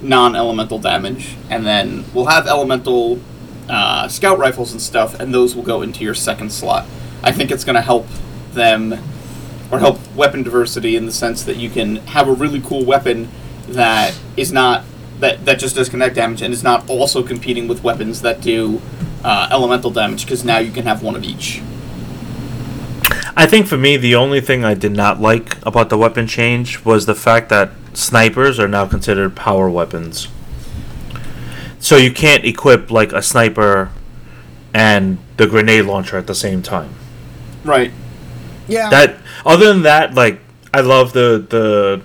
non-elemental 0.00 0.78
damage, 0.78 1.36
and 1.50 1.66
then 1.66 2.06
we'll 2.14 2.24
have 2.36 2.46
elemental 2.46 3.20
uh, 3.68 4.08
scout 4.08 4.38
rifles 4.38 4.72
and 4.72 4.80
stuff, 4.80 5.20
and 5.20 5.34
those 5.34 5.54
will 5.54 5.62
go 5.62 5.82
into 5.82 6.04
your 6.04 6.14
second 6.14 6.50
slot. 6.50 6.86
I 7.22 7.32
think 7.32 7.50
it's 7.50 7.64
going 7.64 7.76
to 7.76 7.82
help 7.82 8.06
them 8.54 8.94
or 9.70 9.78
help 9.78 9.98
weapon 10.16 10.42
diversity 10.42 10.96
in 10.96 11.04
the 11.04 11.12
sense 11.12 11.42
that 11.42 11.56
you 11.56 11.68
can 11.68 11.96
have 12.16 12.28
a 12.28 12.32
really 12.32 12.62
cool 12.62 12.84
weapon 12.86 13.28
that 13.68 14.18
is 14.38 14.52
not 14.52 14.84
that 15.20 15.44
that 15.44 15.58
just 15.58 15.76
does 15.76 15.88
kinetic 15.88 16.14
damage 16.14 16.42
and 16.42 16.52
is 16.52 16.62
not 16.62 16.88
also 16.88 17.22
competing 17.22 17.68
with 17.68 17.82
weapons 17.82 18.22
that 18.22 18.40
do 18.40 18.80
uh, 19.24 19.48
elemental 19.50 19.90
damage 19.90 20.24
because 20.24 20.44
now 20.44 20.58
you 20.58 20.70
can 20.70 20.84
have 20.84 21.02
one 21.02 21.16
of 21.16 21.24
each. 21.24 21.62
I 23.38 23.46
think 23.46 23.66
for 23.66 23.76
me, 23.76 23.96
the 23.96 24.14
only 24.14 24.40
thing 24.40 24.64
I 24.64 24.74
did 24.74 24.92
not 24.92 25.20
like 25.20 25.64
about 25.66 25.90
the 25.90 25.98
weapon 25.98 26.26
change 26.26 26.84
was 26.84 27.04
the 27.06 27.14
fact 27.14 27.50
that 27.50 27.70
snipers 27.92 28.58
are 28.58 28.68
now 28.68 28.86
considered 28.86 29.36
power 29.36 29.68
weapons. 29.68 30.28
So 31.78 31.96
you 31.96 32.12
can't 32.12 32.44
equip 32.44 32.90
like 32.90 33.12
a 33.12 33.22
sniper 33.22 33.90
and 34.72 35.18
the 35.36 35.46
grenade 35.46 35.84
launcher 35.84 36.16
at 36.16 36.26
the 36.26 36.34
same 36.34 36.62
time. 36.62 36.94
Right. 37.64 37.92
Yeah. 38.68 38.90
That 38.90 39.18
other 39.44 39.66
than 39.66 39.82
that, 39.82 40.14
like 40.14 40.40
I 40.72 40.80
love 40.80 41.12
the 41.12 41.44
the 41.48 42.02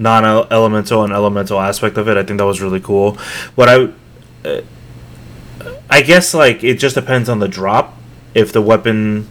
non-elemental 0.00 1.04
and 1.04 1.12
elemental 1.12 1.60
aspect 1.60 1.98
of 1.98 2.08
it. 2.08 2.16
I 2.16 2.22
think 2.22 2.38
that 2.38 2.46
was 2.46 2.62
really 2.62 2.80
cool. 2.80 3.16
What 3.54 3.68
I 3.68 3.92
uh, 4.48 4.62
I 5.90 6.00
guess 6.00 6.32
like 6.32 6.64
it 6.64 6.78
just 6.78 6.94
depends 6.94 7.28
on 7.28 7.38
the 7.38 7.48
drop 7.48 7.96
if 8.34 8.50
the 8.52 8.62
weapon 8.62 9.28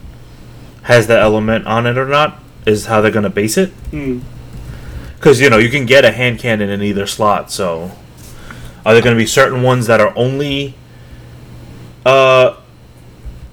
has 0.82 1.08
the 1.08 1.18
element 1.18 1.66
on 1.66 1.86
it 1.86 1.98
or 1.98 2.06
not 2.06 2.38
is 2.64 2.86
how 2.86 3.00
they're 3.00 3.10
gonna 3.10 3.28
base 3.28 3.58
it. 3.58 3.70
Hmm. 3.90 4.20
Because 5.16 5.40
you 5.40 5.50
know 5.50 5.58
you 5.58 5.70
can 5.70 5.86
get 5.86 6.04
a 6.04 6.12
hand 6.12 6.38
cannon 6.38 6.70
in 6.70 6.82
either 6.82 7.06
slot. 7.06 7.50
So 7.50 7.90
are 8.86 8.94
there 8.94 9.02
gonna 9.02 9.16
be 9.16 9.26
certain 9.26 9.62
ones 9.62 9.88
that 9.88 10.00
are 10.00 10.16
only 10.16 10.76
uh 12.06 12.56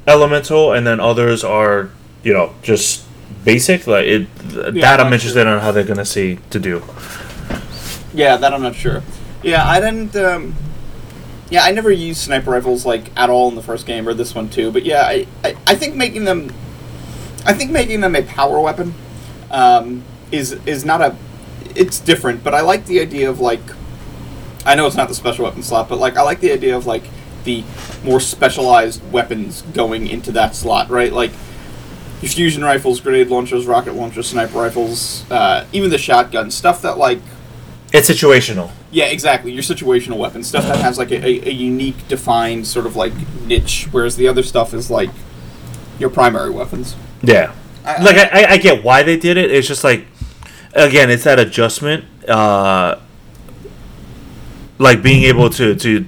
elemental 0.06 0.72
and 0.72 0.86
then 0.86 1.00
others 1.00 1.44
are 1.44 1.90
you 2.24 2.32
know 2.32 2.54
just 2.62 3.07
basic 3.48 3.88
like 3.88 4.06
it 4.06 4.28
Yeah, 4.52 4.72
that 4.84 5.00
i'm 5.00 5.10
not 5.10 5.14
interested 5.14 5.44
sure. 5.44 5.48
on 5.56 5.62
how 5.62 5.72
they're 5.72 5.90
gonna 5.92 6.06
see 6.06 6.40
to 6.52 6.60
do 6.60 6.84
Yeah, 8.14 8.38
that 8.38 8.52
I'm 8.54 8.64
not 8.64 8.76
sure. 8.76 9.04
Yeah, 9.44 9.64
I 9.68 9.80
didn't. 9.80 10.16
Um, 10.16 10.56
yeah, 11.50 11.64
I 11.64 11.72
never 11.72 11.92
used 11.92 12.20
sniper 12.22 12.52
rifles 12.52 12.86
like 12.86 13.06
at 13.16 13.30
all 13.30 13.48
in 13.50 13.56
the 13.56 13.62
first 13.62 13.86
game 13.86 14.08
or 14.10 14.14
this 14.14 14.34
one 14.34 14.50
too. 14.50 14.72
But 14.72 14.84
yeah, 14.86 15.04
I, 15.04 15.28
I, 15.44 15.56
I 15.68 15.76
think 15.76 15.96
making 15.96 16.26
them, 16.26 16.52
I 17.46 17.54
think 17.54 17.70
making 17.72 18.02
them 18.02 18.16
a 18.16 18.24
power 18.24 18.60
weapon, 18.60 18.96
um, 19.52 20.04
is 20.32 20.54
is 20.66 20.84
not 20.84 21.02
a, 21.02 21.16
it's 21.76 22.00
different. 22.00 22.44
But 22.44 22.54
I 22.56 22.62
like 22.62 22.86
the 22.88 23.00
idea 23.00 23.30
of 23.30 23.40
like, 23.40 23.62
I 24.66 24.74
know 24.76 24.88
it's 24.88 24.98
not 24.98 25.10
the 25.10 25.16
special 25.16 25.46
weapon 25.46 25.62
slot, 25.62 25.88
but 25.88 26.00
like 26.00 26.18
I 26.18 26.24
like 26.24 26.40
the 26.40 26.52
idea 26.52 26.76
of 26.76 26.88
like 26.88 27.04
the 27.44 27.64
more 28.04 28.20
specialized 28.20 29.00
weapons 29.12 29.62
going 29.74 30.08
into 30.08 30.32
that 30.32 30.56
slot, 30.56 30.90
right? 30.90 31.14
Like 31.14 31.32
fusion 32.22 32.64
rifles, 32.64 33.00
grenade 33.00 33.28
launchers, 33.30 33.66
rocket 33.66 33.94
launchers, 33.94 34.28
sniper 34.30 34.58
rifles, 34.60 35.30
uh, 35.32 35.66
even 35.72 35.90
the 35.90 35.98
shotgun 35.98 36.50
stuff 36.52 36.82
that 36.82 36.98
like 36.98 37.20
it's 37.94 38.10
situational 38.10 38.72
yeah, 38.90 39.06
exactly. 39.06 39.52
Your 39.52 39.64
situational 39.64 40.18
weapon 40.18 40.44
stuff 40.44 40.64
that 40.64 40.78
has 40.78 40.98
like 40.98 41.12
a, 41.12 41.18
a, 41.18 41.50
a 41.50 41.52
unique, 41.52 42.08
defined 42.08 42.66
sort 42.66 42.86
of 42.86 42.96
like 42.96 43.12
niche, 43.46 43.88
whereas 43.92 44.16
the 44.16 44.28
other 44.30 44.44
stuff 44.44 44.74
is 44.74 44.90
like 44.90 45.10
your 46.00 46.10
primary 46.10 46.50
weapons. 46.52 46.96
yeah 47.22 47.54
I- 47.86 48.02
like 48.02 48.16
I, 48.18 48.44
I, 48.44 48.52
I 48.52 48.58
get 48.58 48.84
why 48.84 49.04
they 49.04 49.18
did 49.18 49.38
it 49.38 49.52
it's 49.52 49.68
just 49.68 49.84
like 49.84 50.06
again 50.74 51.10
it's 51.10 51.24
that 51.26 51.40
adjustment 51.40 52.06
uh 52.30 53.00
like 54.80 55.02
being 55.02 55.24
able 55.24 55.50
to 55.52 55.76
to 55.76 56.06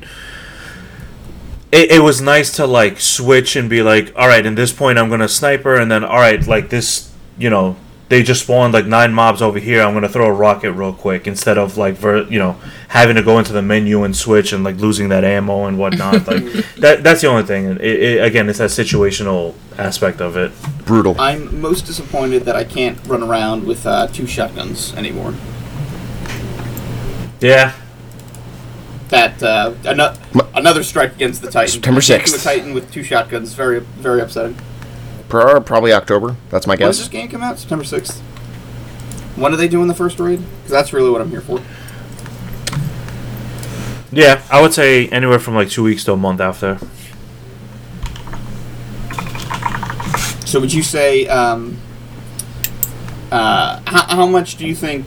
it, 1.72 1.92
it 1.92 2.00
was 2.00 2.22
nice 2.22 2.56
to 2.56 2.66
like 2.66 3.00
switch 3.00 3.56
and 3.56 3.70
be 3.70 3.82
like 3.82 4.14
all 4.16 4.28
right 4.28 4.46
in 4.46 4.56
this 4.56 4.72
point 4.74 4.98
i'm 4.98 5.10
gonna 5.10 5.28
sniper 5.28 5.76
and 5.76 5.92
then 5.92 6.04
all 6.04 6.18
right 6.18 6.48
like 6.48 6.70
this 6.70 7.12
you 7.38 7.50
know 7.50 7.76
they 8.10 8.24
just 8.24 8.44
spawned 8.44 8.74
like 8.74 8.88
nine 8.88 9.14
mobs 9.14 9.42
over 9.42 9.60
here. 9.60 9.84
I'm 9.84 9.94
gonna 9.94 10.10
throw 10.10 10.26
a 10.26 10.34
rocket 10.34 10.74
real 10.74 10.94
quick 10.94 11.28
instead 11.28 11.60
of 11.60 11.78
like 11.78 11.94
ver- 11.94 12.24
you 12.24 12.40
know 12.40 12.58
having 12.88 13.16
to 13.16 13.24
go 13.24 13.38
into 13.38 13.54
the 13.54 13.62
menu 13.62 14.04
and 14.04 14.16
switch 14.16 14.52
and 14.52 14.64
like 14.64 14.78
losing 14.78 15.10
that 15.10 15.24
ammo 15.24 15.66
and 15.66 15.78
whatnot. 15.78 16.10
Like 16.30 16.44
that 16.78 17.04
that's 17.04 17.22
the 17.22 17.28
only 17.28 17.44
thing. 17.44 17.66
It, 17.66 17.82
it, 17.82 18.24
again 18.24 18.50
it's 18.50 18.58
that 18.58 18.72
situational 18.72 19.54
aspect 19.78 20.22
of 20.22 20.36
it. 20.38 20.52
Brutal. 20.86 21.16
I'm 21.20 21.62
most 21.62 21.86
disappointed 21.86 22.44
that 22.46 22.56
I 22.56 22.64
can't 22.64 23.00
run 23.08 23.24
around 23.24 23.66
with 23.66 23.86
uh, 23.86 24.08
two 24.08 24.26
shotguns 24.26 24.94
anymore. 24.96 25.36
yeah 27.40 27.74
That 29.10 29.42
uh, 29.42 29.74
ano- 29.86 30.14
another 30.56 30.84
strike 30.84 31.16
against 31.16 31.42
the 31.42 31.50
Titan. 31.50 31.72
September 31.72 32.00
Taking 32.02 32.28
6th. 32.28 32.38
The 32.38 32.44
Titan 32.44 32.74
with 32.74 32.92
two 32.92 33.04
shotguns, 33.04 33.54
very 33.54 33.80
very 33.80 34.22
upsetting. 34.22 34.56
Pro- 35.28 35.60
Probably 35.62 35.94
October. 35.94 36.36
That's 36.50 36.66
my 36.68 36.76
guess. 36.76 36.82
When 36.82 36.90
does 36.90 36.98
guess. 37.00 37.08
this 37.08 37.12
game 37.12 37.28
come 37.30 37.42
out? 37.44 37.58
September 37.60 37.84
sixth. 37.84 38.20
When 39.36 39.54
are 39.54 39.58
they 39.58 39.68
doing 39.68 39.88
the 39.88 39.96
first 39.96 40.20
raid? 40.20 40.40
Because 40.58 40.72
that's 40.72 40.92
really 40.94 41.10
what 41.10 41.22
I'm 41.22 41.30
here 41.30 41.42
for. 41.42 41.60
yeah 44.12 44.42
i 44.50 44.60
would 44.60 44.74
say 44.74 45.08
anywhere 45.10 45.38
from 45.38 45.54
like 45.54 45.70
two 45.70 45.84
weeks 45.84 46.04
to 46.04 46.12
a 46.12 46.18
month 46.18 46.42
after 46.42 46.80
So 50.46 50.60
would 50.60 50.74
you 50.74 50.82
say 50.82 51.28
um, 51.28 51.78
uh, 53.32 53.80
how, 53.86 54.16
how 54.16 54.26
much 54.26 54.56
do 54.58 54.66
you 54.68 54.74
think 54.74 55.06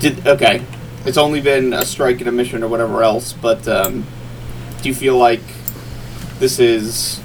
did 0.00 0.26
okay 0.26 0.64
it's 1.06 1.16
only 1.16 1.40
been 1.40 1.72
a 1.72 1.84
strike 1.84 2.18
and 2.20 2.28
a 2.28 2.32
mission 2.32 2.62
or 2.62 2.68
whatever 2.68 3.02
else 3.02 3.32
but 3.32 3.66
um, 3.68 4.04
do 4.82 4.88
you 4.88 4.94
feel 4.94 5.16
like 5.16 5.40
this 6.38 6.58
is 6.58 7.20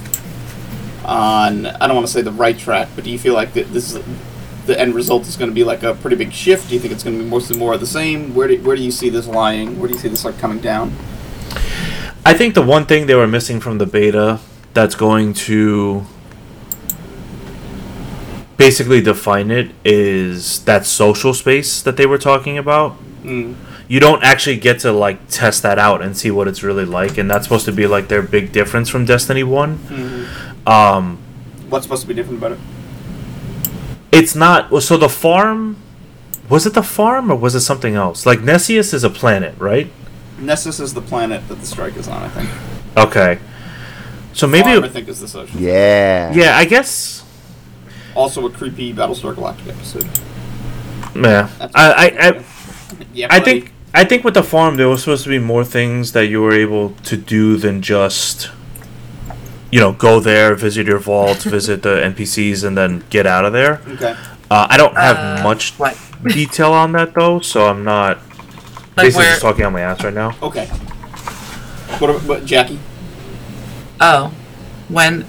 on 1.05 1.65
I 1.65 1.87
don't 1.87 1.95
want 1.95 2.07
to 2.07 2.13
say 2.13 2.21
the 2.21 2.31
right 2.31 2.57
track 2.57 2.89
but 2.95 3.03
do 3.03 3.09
you 3.09 3.19
feel 3.19 3.33
like 3.33 3.53
this 3.53 3.93
is 3.93 4.03
the 4.67 4.79
end 4.79 4.93
result 4.93 5.27
is 5.27 5.35
going 5.35 5.49
to 5.49 5.55
be 5.55 5.63
like 5.63 5.83
a 5.83 5.95
pretty 5.95 6.15
big 6.15 6.31
shift 6.31 6.69
do 6.69 6.75
you 6.75 6.79
think 6.79 6.93
it's 6.93 7.03
going 7.03 7.17
to 7.17 7.23
be 7.23 7.29
mostly 7.29 7.57
more 7.57 7.73
of 7.73 7.79
the 7.79 7.87
same 7.87 8.33
where 8.35 8.47
do, 8.47 8.61
where 8.61 8.75
do 8.75 8.83
you 8.83 8.91
see 8.91 9.09
this 9.09 9.27
lying 9.27 9.79
where 9.79 9.87
do 9.87 9.95
you 9.95 9.99
see 9.99 10.07
this 10.07 10.23
like 10.23 10.37
coming 10.37 10.59
down 10.59 10.93
I 12.23 12.33
think 12.35 12.53
the 12.53 12.61
one 12.61 12.85
thing 12.85 13.07
they 13.07 13.15
were 13.15 13.27
missing 13.27 13.59
from 13.59 13.79
the 13.79 13.87
beta 13.87 14.39
that's 14.73 14.93
going 14.93 15.33
to 15.33 16.05
basically 18.57 19.01
define 19.01 19.49
it 19.49 19.71
is 19.83 20.63
that 20.65 20.85
social 20.85 21.33
space 21.33 21.81
that 21.81 21.97
they 21.97 22.05
were 22.05 22.19
talking 22.19 22.59
about. 22.59 22.95
mm. 23.23 23.55
You 23.91 23.99
don't 23.99 24.23
actually 24.23 24.55
get 24.55 24.79
to 24.79 24.91
like 24.93 25.27
test 25.27 25.63
that 25.63 25.77
out 25.77 26.01
and 26.01 26.15
see 26.15 26.31
what 26.31 26.47
it's 26.47 26.63
really 26.63 26.85
like, 26.85 27.17
and 27.17 27.29
that's 27.29 27.43
supposed 27.43 27.65
to 27.65 27.73
be 27.73 27.87
like 27.87 28.07
their 28.07 28.21
big 28.21 28.53
difference 28.53 28.87
from 28.87 29.03
Destiny 29.03 29.43
One. 29.43 29.79
Mhm. 29.79 30.67
Um, 30.71 31.17
what's 31.69 31.83
supposed 31.85 32.03
to 32.03 32.07
be 32.07 32.13
different 32.13 32.37
about 32.39 32.53
it 32.53 32.59
it's 34.13 34.35
not 34.35 34.81
so 34.83 34.95
the 34.97 35.09
farm. 35.09 35.75
Was 36.49 36.65
it 36.65 36.73
the 36.73 36.83
farm 36.83 37.31
or 37.31 37.35
was 37.35 37.55
it 37.55 37.61
something 37.61 37.95
else? 37.95 38.25
Like 38.25 38.41
Nessus 38.41 38.93
is 38.93 39.03
a 39.03 39.09
planet, 39.09 39.55
right? 39.57 39.91
Nessus 40.39 40.79
is 40.79 40.93
the 40.93 41.01
planet 41.01 41.47
that 41.49 41.55
the 41.59 41.65
strike 41.65 41.95
is 41.97 42.07
on 42.07 42.21
I 42.23 42.29
think 42.29 42.49
Okay. 42.97 43.39
So 44.33 44.47
maybe 44.47 44.69
Farm, 44.71 44.83
I 44.85 44.89
think 44.89 45.07
is 45.09 45.19
the 45.19 45.27
social 45.27 45.59
Yeah. 45.59 46.31
yeah, 46.33 46.57
I 46.57 46.63
guess 46.65 47.23
Also, 48.15 48.45
a 48.45 48.49
creepy 48.49 48.93
Battlestar 48.93 49.33
Galactica 49.35 49.69
episode. 49.69 50.07
yeah. 51.15 51.49
That's 51.59 51.75
I, 51.75 51.91
I, 51.91 52.05
I 52.29 52.43
yeah, 53.13 53.27
I 53.29 53.39
think 53.39 53.71
I 53.93 54.03
think 54.05 54.23
with 54.23 54.33
the 54.35 54.43
farm 54.43 54.77
there 54.77 54.87
was 54.87 55.01
supposed 55.03 55.23
to 55.25 55.29
be 55.29 55.39
more 55.39 55.63
things 55.65 56.13
that 56.13 56.27
you 56.27 56.41
were 56.41 56.53
able 56.53 56.91
to 57.03 57.17
do 57.17 57.57
than 57.57 57.81
just 57.81 58.49
you 59.71 59.79
know 59.79 59.91
go 59.91 60.19
there, 60.19 60.55
visit 60.55 60.87
your 60.87 60.99
vault, 60.99 61.37
visit 61.43 61.83
the 61.83 61.95
NPCs, 62.01 62.63
and 62.65 62.77
then 62.77 63.03
get 63.09 63.27
out 63.27 63.45
of 63.45 63.53
there. 63.53 63.81
Okay. 63.87 64.15
Uh, 64.49 64.67
I 64.69 64.77
don't 64.77 64.95
have 64.97 65.17
Uh, 65.17 65.43
much 65.43 65.73
What? 65.77 65.97
detail 66.23 66.73
on 66.73 66.91
that 66.93 67.13
though, 67.13 67.39
so 67.39 67.67
I'm 67.67 67.83
not 67.83 68.17
Like 68.97 69.07
basically 69.07 69.23
where? 69.23 69.31
just 69.31 69.41
talking 69.41 69.65
on 69.65 69.73
my 69.73 69.81
ass 69.81 70.03
right 70.03 70.13
now. 70.13 70.35
Okay. 70.41 70.65
What 71.99 72.09
about 72.09 72.23
what, 72.23 72.45
Jackie? 72.45 72.79
Oh, 73.99 74.31
when? 74.89 75.25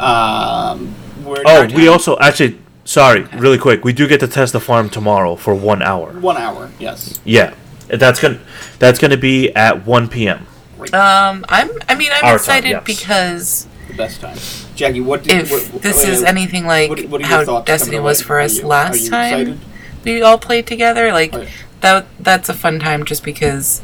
Um, 0.00 0.94
where 1.24 1.42
Oh, 1.44 1.66
we 1.74 1.88
also 1.88 2.16
actually 2.18 2.58
sorry, 2.90 3.22
really 3.36 3.58
quick, 3.58 3.84
we 3.84 3.92
do 3.92 4.08
get 4.08 4.18
to 4.20 4.26
test 4.28 4.52
the 4.52 4.60
farm 4.60 4.90
tomorrow 4.90 5.36
for 5.36 5.54
one 5.54 5.80
hour. 5.80 6.12
one 6.20 6.36
hour. 6.36 6.70
Yes. 6.80 7.20
Yeah, 7.24 7.54
that's 7.88 8.20
gonna 8.20 8.40
that's 8.78 8.98
gonna 8.98 9.16
be 9.16 9.50
at 9.54 9.86
one 9.86 10.08
p.m. 10.08 10.46
Great. 10.78 10.92
Um, 10.94 11.44
I'm. 11.48 11.70
I 11.88 11.94
mean, 11.94 12.10
I'm 12.12 12.24
Our 12.24 12.30
time, 12.30 12.34
excited 12.36 12.68
yes. 12.70 12.84
because 12.84 13.66
the 13.88 13.94
best 13.94 14.20
time. 14.20 14.36
Jackie, 14.74 15.00
what 15.00 15.22
did 15.22 15.42
if 15.42 15.50
what, 15.72 15.82
this 15.82 15.98
what- 15.98 16.08
is 16.08 16.22
anything 16.24 16.66
like 16.66 16.90
what, 16.90 17.04
what 17.08 17.22
how 17.22 17.60
Destiny 17.62 18.00
was 18.00 18.20
away? 18.20 18.26
for 18.26 18.36
Are 18.36 18.40
us 18.40 18.58
you- 18.58 18.64
are 18.64 18.68
last 18.68 19.04
you 19.04 19.10
time, 19.10 19.40
excited? 19.40 19.60
we 20.04 20.22
all 20.22 20.38
played 20.38 20.66
together. 20.66 21.12
Like 21.12 21.32
Right. 21.34 21.48
that. 21.82 22.06
That's 22.18 22.48
a 22.48 22.54
fun 22.54 22.80
time 22.80 23.04
just 23.04 23.22
because 23.22 23.82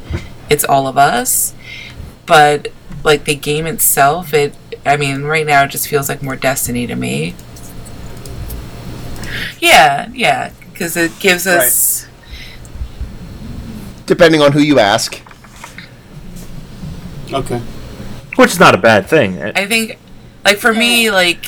it's 0.50 0.64
all 0.64 0.86
of 0.88 0.96
us. 0.98 1.54
But 2.24 2.68
like 3.04 3.24
the 3.24 3.34
game 3.36 3.66
itself, 3.66 4.34
it. 4.34 4.54
I 4.84 4.96
mean, 4.96 5.24
right 5.24 5.44
now 5.46 5.64
it 5.64 5.70
just 5.70 5.86
feels 5.88 6.08
like 6.08 6.22
more 6.22 6.36
Destiny 6.36 6.86
to 6.86 6.96
me. 6.96 7.34
Yeah, 9.60 10.08
yeah, 10.12 10.52
because 10.72 10.96
it 10.96 11.18
gives 11.18 11.46
us. 11.46 12.06
Depending 14.06 14.40
on 14.42 14.52
who 14.52 14.60
you 14.60 14.78
ask. 14.78 15.20
Okay. 17.32 17.58
which 18.36 18.52
is 18.52 18.60
not 18.60 18.74
a 18.74 18.78
bad 18.78 19.06
thing. 19.06 19.42
I 19.42 19.66
think, 19.66 19.98
Like 20.44 20.58
for 20.58 20.72
me, 20.72 21.10
like 21.10 21.46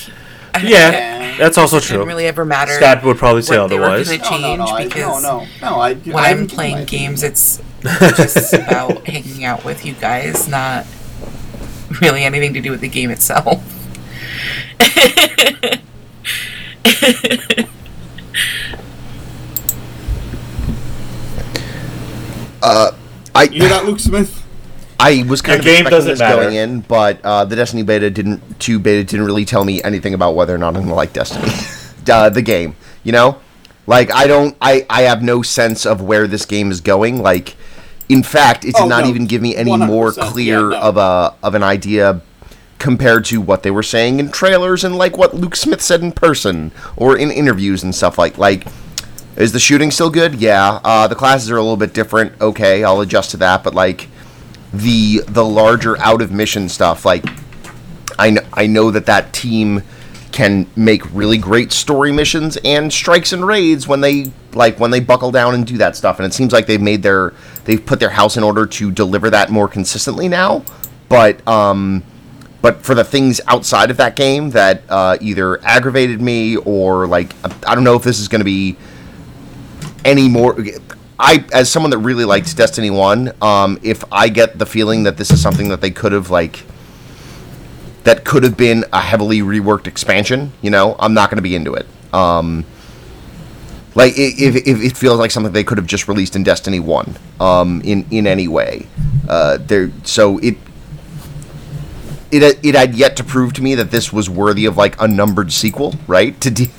I 0.55 0.61
Yeah, 0.63 0.91
Yeah. 0.91 1.37
that's 1.39 1.57
also 1.57 1.77
it 1.77 1.81
didn't 1.83 1.97
true. 1.99 2.07
really 2.07 2.27
ever 2.27 2.45
matter. 2.45 2.73
Scott 2.73 3.05
would 3.05 3.17
probably 3.19 3.43
say 3.43 3.59
what 3.59 3.69
they 3.69 3.79
were 3.79 3.85
otherwise. 3.85 4.09
gonna 4.09 4.41
No, 4.41 4.57
no, 4.57 4.57
no, 4.57 4.65
I, 4.73 4.79
change 4.81 4.95
no, 4.97 4.97
because 4.97 5.23
no, 5.23 5.47
no. 5.63 5.81
I, 5.81 5.95
when 5.95 6.17
I 6.17 6.31
I'm 6.31 6.47
playing 6.49 6.73
given 6.75 6.81
my 6.81 6.85
games, 6.85 7.23
it's 7.23 7.63
just 7.83 8.55
about 8.55 9.07
hanging 9.07 9.45
out 9.45 9.65
with 9.65 9.87
you 9.87 9.93
guys, 9.93 10.49
not 10.49 10.85
really 12.01 12.25
anything 12.25 12.55
to 12.55 12.61
do 12.61 12.73
with 12.73 12.81
the 12.81 12.89
game 12.89 13.11
itself. 13.11 13.63
I 22.63 23.49
You 23.51 23.61
hear 23.61 23.69
that, 23.71 23.85
Luke 23.87 24.01
Smith? 24.01 24.45
I 25.01 25.25
was 25.29 25.41
kind 25.43 25.55
Your 25.55 25.61
of 25.61 25.65
game 25.65 25.87
expecting 25.87 25.91
doesn't 25.91 26.11
this 26.11 26.19
matter. 26.19 26.43
going 26.43 26.57
in, 26.57 26.81
but 26.81 27.21
uh, 27.25 27.45
the 27.45 27.55
Destiny 27.55 27.83
beta 27.85 28.11
didn't. 28.11 28.59
Two 28.59 28.79
beta 28.81 29.05
didn't 29.05 29.25
really 29.27 29.45
tell 29.45 29.65
me 29.65 29.81
anything 29.85 30.13
about 30.13 30.35
whether 30.35 30.53
or 30.55 30.59
not 30.59 30.75
I'm 30.77 30.83
gonna 30.83 30.95
like 30.95 31.13
Destiny, 31.13 31.53
uh, 32.11 32.31
the 32.31 32.43
game. 32.43 32.75
You 33.05 33.13
know, 33.13 33.39
like 33.87 34.13
I 34.13 34.27
don't. 34.27 34.57
I 34.61 34.85
I 34.91 35.03
have 35.03 35.23
no 35.23 35.43
sense 35.43 35.87
of 35.87 36.03
where 36.03 36.27
this 36.27 36.45
game 36.45 36.73
is 36.73 36.81
going. 36.81 37.23
Like, 37.23 37.55
in 38.09 38.25
fact, 38.25 38.65
it 38.65 38.75
did 38.75 38.83
Oh, 38.83 38.89
not 38.89 39.05
no. 39.05 39.11
even 39.11 39.27
give 39.27 39.41
me 39.41 39.55
any 39.55 39.77
more 39.77 40.11
clear 40.11 40.73
yeah, 40.73 40.79
no. 40.81 40.81
of 40.81 40.97
a 40.97 41.35
of 41.45 41.55
an 41.55 41.63
idea 41.63 42.21
compared 42.81 43.25
to 43.27 43.41
what 43.41 43.63
they 43.63 43.71
were 43.71 43.83
saying 43.85 44.19
in 44.19 44.31
trailers 44.33 44.83
and 44.83 44.97
like 44.97 45.17
what 45.17 45.33
Luke 45.35 45.55
Smith 45.55 45.81
said 45.81 46.01
in 46.01 46.11
person 46.11 46.73
or 46.97 47.17
in 47.17 47.31
interviews 47.31 47.85
and 47.85 47.95
stuff 47.95 48.19
like 48.19 48.37
like. 48.37 48.67
Is 49.39 49.53
the 49.53 49.61
shooting 49.61 49.91
still 49.91 50.11
good? 50.11 50.35
Yeah. 50.35 50.81
Uh, 50.83 51.07
the 51.07 51.15
classes 51.15 51.51
are 51.51 51.57
a 51.57 51.63
little 51.63 51.77
bit 51.77 51.95
different. 51.95 52.39
Okay, 52.41 52.83
I'll 52.83 53.01
adjust 53.01 53.31
to 53.31 53.37
that. 53.39 53.63
But 53.63 53.73
like, 53.73 54.09
the 54.73 55.23
the 55.27 55.45
larger 55.45 55.99
out 56.01 56.21
of 56.21 56.31
mission 56.31 56.69
stuff 56.69 57.05
like 57.05 57.25
I, 58.19 58.33
kn- 58.33 58.47
I 58.53 58.67
know 58.67 58.91
that 58.91 59.07
that 59.07 59.33
team 59.33 59.83
can 60.33 60.67
make 60.77 61.03
really 61.15 61.39
great 61.39 61.73
story 61.73 62.13
missions 62.13 62.59
and 62.65 62.93
strikes 62.93 63.33
and 63.33 63.47
raids 63.47 63.89
when 63.89 64.01
they 64.03 64.31
like 64.53 64.79
when 64.79 64.91
they 64.91 65.01
buckle 65.01 65.31
down 65.31 65.55
and 65.55 65.67
do 65.67 65.79
that 65.79 65.97
stuff 65.97 66.19
and 66.19 66.27
it 66.27 66.35
seems 66.35 66.53
like 66.53 66.67
they've 66.67 66.83
made 66.83 67.03
their 67.03 67.33
they've 67.65 67.85
put 67.85 67.99
their 67.99 68.11
house 68.11 68.37
in 68.37 68.43
order 68.43 68.67
to 68.67 68.91
deliver 68.91 69.31
that 69.31 69.51
more 69.51 69.69
consistently 69.69 70.29
now 70.29 70.63
but 71.09 71.47
um 71.49 72.05
but 72.61 72.83
for 72.83 72.95
the 72.95 73.05
things 73.05 73.41
outside 73.47 73.91
of 73.91 73.97
that 73.97 74.17
game 74.17 74.51
that 74.51 74.83
uh, 74.89 75.17
either 75.21 75.65
aggravated 75.65 76.21
me 76.21 76.57
or 76.57 77.07
like 77.07 77.33
I 77.67 77.75
don't 77.75 77.85
know 77.85 77.95
if 77.95 78.03
this 78.03 78.19
is 78.19 78.29
going 78.29 78.41
to 78.41 78.45
be 78.45 78.77
any 80.05 80.29
more 80.29 80.57
I 81.19 81.45
as 81.53 81.71
someone 81.71 81.91
that 81.91 81.99
really 81.99 82.25
liked 82.25 82.57
Destiny 82.57 82.91
1, 82.91 83.33
um 83.43 83.79
if 83.83 84.05
I 84.13 84.29
get 84.29 84.59
the 84.59 84.67
feeling 84.67 85.05
that 85.05 85.17
this 85.17 85.31
is 85.31 85.41
something 85.41 85.69
that 85.69 85.81
they 85.81 85.91
could 85.91 86.13
have 86.13 86.31
like 86.31 86.65
that 88.05 88.25
could 88.25 88.43
have 88.43 88.57
been 88.57 88.85
a 88.93 89.01
heavily 89.01 89.41
reworked 89.41 89.87
expansion, 89.87 90.53
you 90.63 90.71
know, 90.71 90.97
I'm 90.99 91.15
not 91.15 91.31
going 91.31 91.37
to 91.37 91.43
be 91.43 91.55
into 91.55 91.75
it. 91.75 91.87
Um 92.13 92.65
like 93.95 94.13
if, 94.17 94.55
if 94.55 94.81
it 94.81 94.97
feels 94.97 95.19
like 95.19 95.31
something 95.31 95.53
they 95.53 95.65
could 95.65 95.79
have 95.79 95.87
just 95.87 96.07
released 96.07 96.37
in 96.37 96.43
Destiny 96.45 96.81
1 96.81 97.17
um 97.41 97.81
in 97.83 98.07
in 98.11 98.27
any 98.27 98.49
way. 98.49 98.87
Uh 99.29 99.59
there 99.59 99.91
so 100.05 100.39
it 100.39 100.57
it 102.31 102.59
it 102.63 102.75
had 102.75 102.95
yet 102.95 103.17
to 103.17 103.25
prove 103.25 103.53
to 103.55 103.63
me 103.63 103.75
that 103.75 103.91
this 103.91 104.13
was 104.13 104.29
worthy 104.31 104.67
of 104.67 104.77
like 104.77 105.01
a 105.01 105.09
numbered 105.09 105.53
sequel, 105.53 105.95
right? 106.07 106.39
To 106.43 106.51
de- 106.51 106.71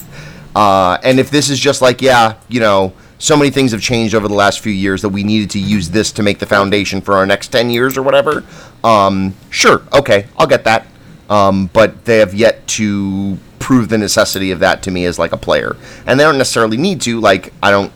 uh, 0.55 0.97
and 1.03 1.19
if 1.19 1.29
this 1.29 1.49
is 1.49 1.59
just 1.59 1.81
like, 1.81 2.01
yeah, 2.01 2.35
you 2.47 2.59
know, 2.59 2.93
so 3.19 3.35
many 3.35 3.51
things 3.51 3.73
have 3.73 3.81
changed 3.81 4.15
over 4.15 4.27
the 4.27 4.33
last 4.33 4.61
few 4.61 4.71
years 4.71 5.01
that 5.01 5.09
we 5.09 5.23
needed 5.23 5.49
to 5.51 5.59
use 5.59 5.89
this 5.89 6.11
to 6.13 6.23
make 6.23 6.39
the 6.39 6.45
foundation 6.45 7.01
for 7.01 7.15
our 7.15 7.25
next 7.25 7.49
10 7.49 7.69
years 7.69 7.97
or 7.97 8.01
whatever, 8.01 8.43
um, 8.83 9.35
sure, 9.49 9.83
okay, 9.93 10.25
I'll 10.37 10.47
get 10.47 10.63
that. 10.63 10.87
Um, 11.29 11.69
but 11.73 12.05
they 12.05 12.17
have 12.17 12.33
yet 12.33 12.65
to 12.69 13.37
prove 13.59 13.89
the 13.89 13.97
necessity 13.97 14.51
of 14.51 14.59
that 14.59 14.81
to 14.83 14.91
me 14.91 15.05
as 15.05 15.19
like 15.19 15.33
a 15.33 15.37
player. 15.37 15.75
And 16.07 16.19
they 16.19 16.23
don't 16.23 16.37
necessarily 16.37 16.77
need 16.77 17.01
to, 17.01 17.19
like, 17.19 17.53
I 17.61 17.69
don't, 17.69 17.91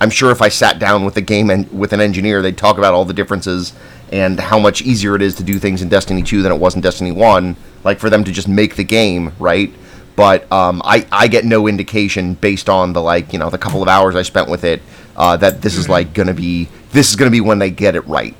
I'm 0.00 0.10
sure 0.10 0.30
if 0.32 0.42
I 0.42 0.48
sat 0.48 0.80
down 0.80 1.04
with 1.04 1.16
a 1.16 1.22
game 1.22 1.50
and 1.50 1.70
with 1.72 1.92
an 1.92 2.00
engineer, 2.00 2.42
they'd 2.42 2.58
talk 2.58 2.76
about 2.76 2.92
all 2.92 3.04
the 3.04 3.14
differences 3.14 3.72
and 4.12 4.38
how 4.38 4.58
much 4.58 4.82
easier 4.82 5.14
it 5.14 5.22
is 5.22 5.36
to 5.36 5.44
do 5.44 5.58
things 5.58 5.82
in 5.82 5.88
Destiny 5.88 6.22
2 6.22 6.42
than 6.42 6.52
it 6.52 6.58
was 6.58 6.74
in 6.74 6.80
Destiny 6.80 7.12
1, 7.12 7.56
like 7.84 8.00
for 8.00 8.10
them 8.10 8.24
to 8.24 8.32
just 8.32 8.48
make 8.48 8.74
the 8.74 8.84
game, 8.84 9.32
right? 9.38 9.72
But 10.16 10.50
um, 10.52 10.80
I, 10.84 11.06
I 11.10 11.26
get 11.26 11.44
no 11.44 11.66
indication 11.66 12.34
based 12.34 12.68
on 12.68 12.92
the 12.92 13.02
like 13.02 13.32
you 13.32 13.38
know 13.38 13.50
the 13.50 13.58
couple 13.58 13.82
of 13.82 13.88
hours 13.88 14.14
I 14.14 14.22
spent 14.22 14.48
with 14.48 14.62
it 14.64 14.80
uh, 15.16 15.36
that 15.38 15.60
this 15.60 15.76
is 15.76 15.88
like 15.88 16.12
gonna 16.14 16.34
be 16.34 16.68
this 16.92 17.10
is 17.10 17.16
gonna 17.16 17.30
be 17.32 17.40
when 17.40 17.58
they 17.58 17.70
get 17.70 17.96
it 17.96 18.06
right. 18.06 18.34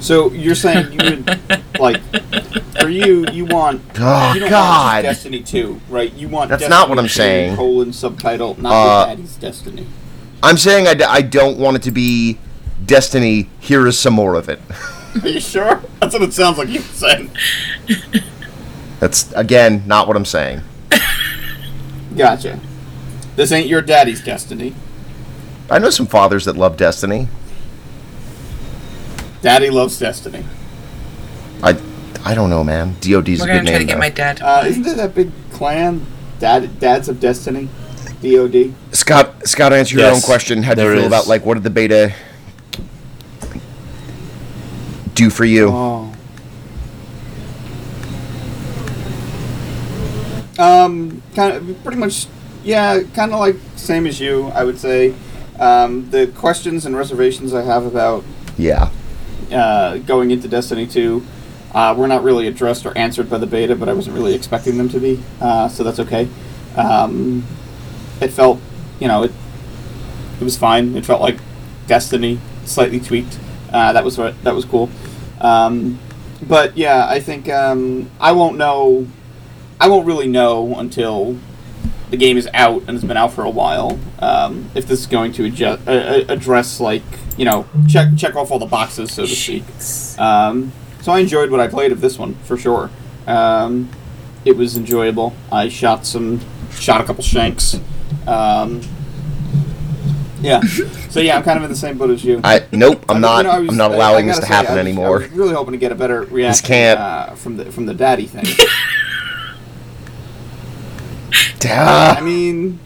So 0.00 0.30
you're 0.32 0.54
saying 0.54 0.92
you 0.92 0.98
would 1.10 1.38
like 1.80 2.00
for 2.78 2.88
you 2.88 3.26
you 3.32 3.44
want 3.44 3.82
Oh, 3.98 4.32
you 4.34 4.40
God. 4.48 4.94
want 4.94 5.02
Destiny 5.04 5.42
2, 5.42 5.80
right? 5.88 6.12
You 6.12 6.28
want 6.28 6.50
That's 6.50 6.60
Destiny 6.60 6.78
not 6.78 6.88
what 6.88 6.98
I'm 6.98 7.08
saying. 7.08 7.56
Colon 7.56 7.92
subtitle, 7.92 8.60
not 8.60 8.72
Uh, 8.72 9.06
daddy's 9.06 9.36
Destiny. 9.36 9.86
I'm 10.42 10.58
saying 10.58 10.86
I, 10.86 10.94
d- 10.94 11.04
I 11.04 11.22
don't 11.22 11.58
want 11.58 11.76
it 11.76 11.82
to 11.84 11.90
be 11.90 12.38
Destiny. 12.84 13.48
Here 13.60 13.86
is 13.86 13.98
some 13.98 14.14
more 14.14 14.34
of 14.34 14.48
it. 14.48 14.60
Are 15.22 15.28
you 15.28 15.40
sure? 15.40 15.82
That's 16.00 16.12
what 16.12 16.22
it 16.22 16.32
sounds 16.32 16.58
like 16.58 16.68
you 16.68 16.80
said. 16.80 17.30
That's 19.00 19.32
again 19.32 19.82
not 19.86 20.06
what 20.08 20.16
I'm 20.16 20.24
saying. 20.26 20.60
Gotcha. 22.16 22.58
This 23.36 23.52
ain't 23.52 23.66
your 23.68 23.82
daddy's 23.82 24.22
Destiny. 24.22 24.74
I 25.70 25.78
know 25.78 25.90
some 25.90 26.06
fathers 26.06 26.44
that 26.44 26.56
love 26.56 26.76
Destiny. 26.76 27.28
Daddy 29.42 29.70
loves 29.70 29.98
Destiny. 29.98 30.44
I 31.62 31.78
I 32.24 32.34
don't 32.34 32.50
know, 32.50 32.64
man. 32.64 32.96
DoD's 33.00 33.10
We're 33.10 33.20
a 33.20 33.24
good 33.24 33.46
gonna 33.46 33.46
try 33.46 33.62
name. 33.62 33.78
to 33.78 33.84
get 33.84 33.94
though. 33.94 33.98
my 33.98 34.10
dad 34.10 34.36
to 34.38 34.46
Uh, 34.46 34.64
isn't 34.66 34.82
there 34.82 34.94
that 34.96 35.14
big 35.14 35.30
clan, 35.52 36.04
Dad, 36.40 36.78
Dads 36.80 37.08
of 37.08 37.20
Destiny, 37.20 37.68
DOD? 38.22 38.74
Scott, 38.92 39.46
Scott, 39.46 39.72
answer 39.72 39.96
your 39.96 40.06
Yes, 40.08 40.16
own 40.16 40.22
question. 40.22 40.62
How 40.62 40.74
do 40.74 40.82
you 40.82 40.88
feel 40.90 40.98
is. 41.00 41.06
about 41.06 41.26
like 41.26 41.44
what 41.44 41.54
did 41.54 41.62
the 41.62 41.70
beta 41.70 42.12
do 45.16 45.30
for 45.30 45.44
you? 45.44 45.70
Oh. 45.72 46.12
Um, 50.58 51.22
kind 51.34 51.52
of, 51.52 51.82
pretty 51.82 51.98
much, 51.98 52.28
yeah, 52.62 53.02
kind 53.14 53.32
of 53.32 53.40
like 53.40 53.56
same 53.74 54.06
as 54.06 54.20
you, 54.20 54.46
I 54.48 54.64
would 54.64 54.78
say. 54.78 55.14
Um, 55.58 56.10
the 56.10 56.28
questions 56.28 56.86
and 56.86 56.94
reservations 56.94 57.54
I 57.54 57.62
have 57.62 57.86
about 57.86 58.24
Yeah, 58.58 58.90
uh, 59.50 59.96
going 59.98 60.30
into 60.30 60.48
Destiny 60.48 60.86
2 60.86 61.24
uh, 61.74 61.94
were 61.96 62.06
not 62.06 62.22
really 62.22 62.46
addressed 62.46 62.84
or 62.86 62.96
answered 62.96 63.28
by 63.30 63.38
the 63.38 63.46
beta, 63.46 63.74
but 63.74 63.88
I 63.88 63.94
wasn't 63.94 64.16
really 64.16 64.34
expecting 64.34 64.76
them 64.76 64.88
to 64.90 65.00
be, 65.00 65.22
uh, 65.40 65.68
so 65.68 65.82
that's 65.82 65.98
okay. 66.00 66.28
Um, 66.76 67.44
it 68.20 68.28
felt, 68.28 68.60
you 69.00 69.08
know, 69.08 69.24
it, 69.24 69.32
it 70.40 70.44
was 70.44 70.56
fine. 70.58 70.94
It 70.94 71.06
felt 71.06 71.22
like 71.22 71.38
Destiny, 71.86 72.38
slightly 72.64 73.00
tweaked. 73.00 73.38
Uh, 73.76 73.92
that 73.92 74.02
was 74.02 74.16
what 74.16 74.42
that 74.42 74.54
was 74.54 74.64
cool. 74.64 74.88
Um, 75.38 75.98
but 76.48 76.78
yeah, 76.78 77.06
I 77.06 77.20
think 77.20 77.50
um, 77.50 78.10
I 78.18 78.32
won't 78.32 78.56
know. 78.56 79.06
I 79.78 79.88
won't 79.88 80.06
really 80.06 80.28
know 80.28 80.76
until 80.76 81.36
the 82.08 82.16
game 82.16 82.38
is 82.38 82.48
out 82.54 82.84
and 82.86 82.96
it's 82.96 83.04
been 83.04 83.18
out 83.18 83.34
for 83.34 83.44
a 83.44 83.50
while. 83.50 83.98
Um, 84.18 84.70
if 84.74 84.86
this 84.86 85.00
is 85.00 85.06
going 85.06 85.32
to 85.32 85.44
adjust, 85.44 85.86
uh, 85.86 85.90
uh, 85.90 86.24
address 86.30 86.80
like 86.80 87.02
you 87.36 87.44
know 87.44 87.68
check 87.86 88.08
check 88.16 88.34
off 88.34 88.50
all 88.50 88.58
the 88.58 88.64
boxes, 88.64 89.12
so 89.12 89.26
to 89.26 89.36
speak. 89.36 89.64
Um, 90.18 90.72
so 91.02 91.12
I 91.12 91.18
enjoyed 91.18 91.50
what 91.50 91.60
I 91.60 91.68
played 91.68 91.92
of 91.92 92.00
this 92.00 92.18
one 92.18 92.34
for 92.44 92.56
sure. 92.56 92.88
Um, 93.26 93.90
it 94.46 94.56
was 94.56 94.78
enjoyable. 94.78 95.34
I 95.52 95.68
shot 95.68 96.06
some, 96.06 96.40
shot 96.70 97.02
a 97.02 97.04
couple 97.04 97.22
shanks. 97.22 97.78
Um, 98.26 98.80
yeah. 100.40 100.60
So 101.10 101.20
yeah, 101.20 101.36
I'm 101.38 101.42
kind 101.44 101.56
of 101.56 101.64
in 101.64 101.70
the 101.70 101.76
same 101.76 101.96
boat 101.96 102.10
as 102.10 102.22
you. 102.24 102.40
I 102.44 102.66
nope. 102.72 103.04
I'm 103.08 103.10
I 103.10 103.14
mean, 103.14 103.20
not. 103.22 103.36
you 103.38 103.42
know, 103.44 103.50
I 103.50 103.58
was- 103.60 103.68
I'm 103.70 103.76
not 103.78 103.90
I- 103.90 103.94
I 103.94 103.96
allowing 103.96 104.26
this 104.26 104.36
to 104.36 104.42
say, 104.42 104.48
happen 104.48 104.72
I 104.72 104.76
was- 104.76 104.80
anymore. 104.86 105.06
I 105.06 105.10
was 105.22 105.30
really 105.30 105.54
hoping 105.54 105.72
to 105.72 105.78
get 105.78 105.92
a 105.92 105.94
better 105.94 106.22
reaction 106.24 106.66
can't. 106.66 107.00
Uh, 107.00 107.34
from 107.36 107.56
the 107.56 107.72
from 107.72 107.86
the 107.86 107.94
daddy 107.94 108.26
thing. 108.26 108.44
Duh. 111.58 112.16
I 112.18 112.20
mean, 112.20 112.78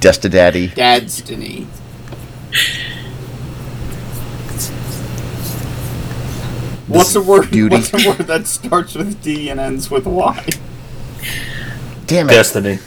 Desta 0.00 0.30
Daddy. 0.30 0.68
Dadstiny. 0.68 1.66
What's 6.86 7.14
a 7.14 7.22
word? 7.22 7.50
Duty. 7.50 7.76
What's 7.76 7.92
a 7.94 8.08
word 8.08 8.26
that 8.26 8.46
starts 8.48 8.94
with 8.94 9.22
D 9.22 9.48
and 9.48 9.60
ends 9.60 9.90
with 9.90 10.06
Y? 10.06 10.48
Damn 12.06 12.28
it. 12.28 12.32
Destiny. 12.32 12.78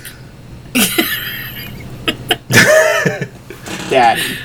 Daddy. 3.93 4.37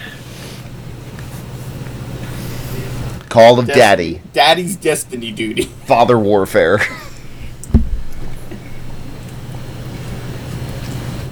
Call 3.29 3.59
of 3.59 3.67
Des- 3.67 3.75
Daddy. 3.75 4.23
Daddy's 4.33 4.77
destiny 4.77 5.31
duty. 5.33 5.63
Father 5.87 6.19
Warfare. 6.19 6.79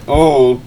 Oh. 0.09 0.61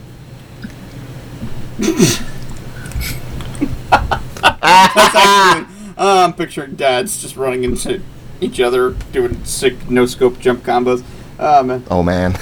Actually. 4.62 5.76
Uh, 5.98 6.24
I'm 6.26 6.34
picturing 6.34 6.76
dads 6.76 7.22
just 7.22 7.36
running 7.36 7.64
into 7.64 8.02
each 8.42 8.60
other, 8.60 8.92
doing 9.12 9.44
sick 9.44 9.90
no 9.90 10.06
scope 10.06 10.40
jump 10.40 10.64
combos. 10.64 11.04
Oh 11.38 11.64
man, 11.64 11.84
Oh 11.90 12.04
man, 12.04 12.34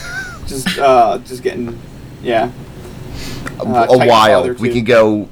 just 0.47 0.77
uh, 0.77 1.17
just 1.25 1.41
getting, 1.43 1.79
yeah. 2.21 2.51
A, 3.59 3.63
Uh, 3.63 3.87
a 3.89 4.07
while. 4.07 4.53
We 4.53 4.69
could 4.73 4.85
go. 4.85 5.27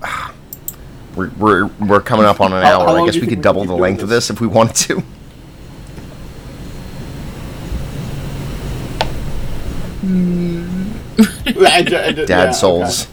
We're, 1.15 1.29
we're, 1.37 1.65
we're 1.79 2.01
coming 2.01 2.25
up 2.25 2.41
on 2.41 2.51
an 2.53 2.63
How- 2.63 2.81
hour. 2.81 2.99
I 2.99 3.05
guess 3.05 3.15
we 3.15 3.27
could 3.27 3.41
double 3.41 3.61
could 3.61 3.69
the 3.69 3.75
length 3.75 3.97
doing 3.99 4.03
of 4.03 4.09
this? 4.09 4.27
this 4.27 4.35
if 4.35 4.41
we 4.41 4.47
wanted 4.47 4.75
to. 4.87 5.03
I 10.05 11.83
ju- 11.83 11.97
I 11.97 12.11
ju- 12.11 12.25
Dad. 12.25 12.51
Souls. 12.51 13.05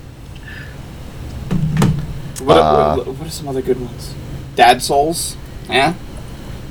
What, 2.42 2.56
Uh, 2.58 2.96
what, 2.96 3.06
what 3.06 3.26
are 3.26 3.30
some 3.30 3.48
other 3.48 3.62
good 3.62 3.80
ones? 3.80 4.14
Dad 4.56 4.82
Souls? 4.82 5.36
Yeah. 5.68 5.94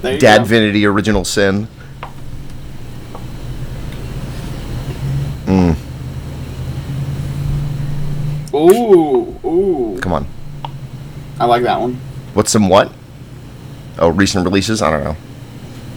There 0.01 0.13
you 0.13 0.19
Dad 0.19 0.39
go. 0.39 0.43
Vinity 0.45 0.85
Original 0.85 1.23
Sin. 1.23 1.67
Mm, 5.45 5.75
Ooh, 8.61 9.39
ooh. 9.43 9.97
come 10.01 10.13
on. 10.13 10.27
I 11.39 11.45
like 11.45 11.63
that 11.63 11.79
one. 11.79 11.95
What's 12.35 12.51
some 12.51 12.69
what? 12.69 12.91
Oh, 13.97 14.09
recent 14.09 14.45
releases? 14.45 14.83
I 14.83 14.91
don't 14.91 15.03
know. 15.03 15.15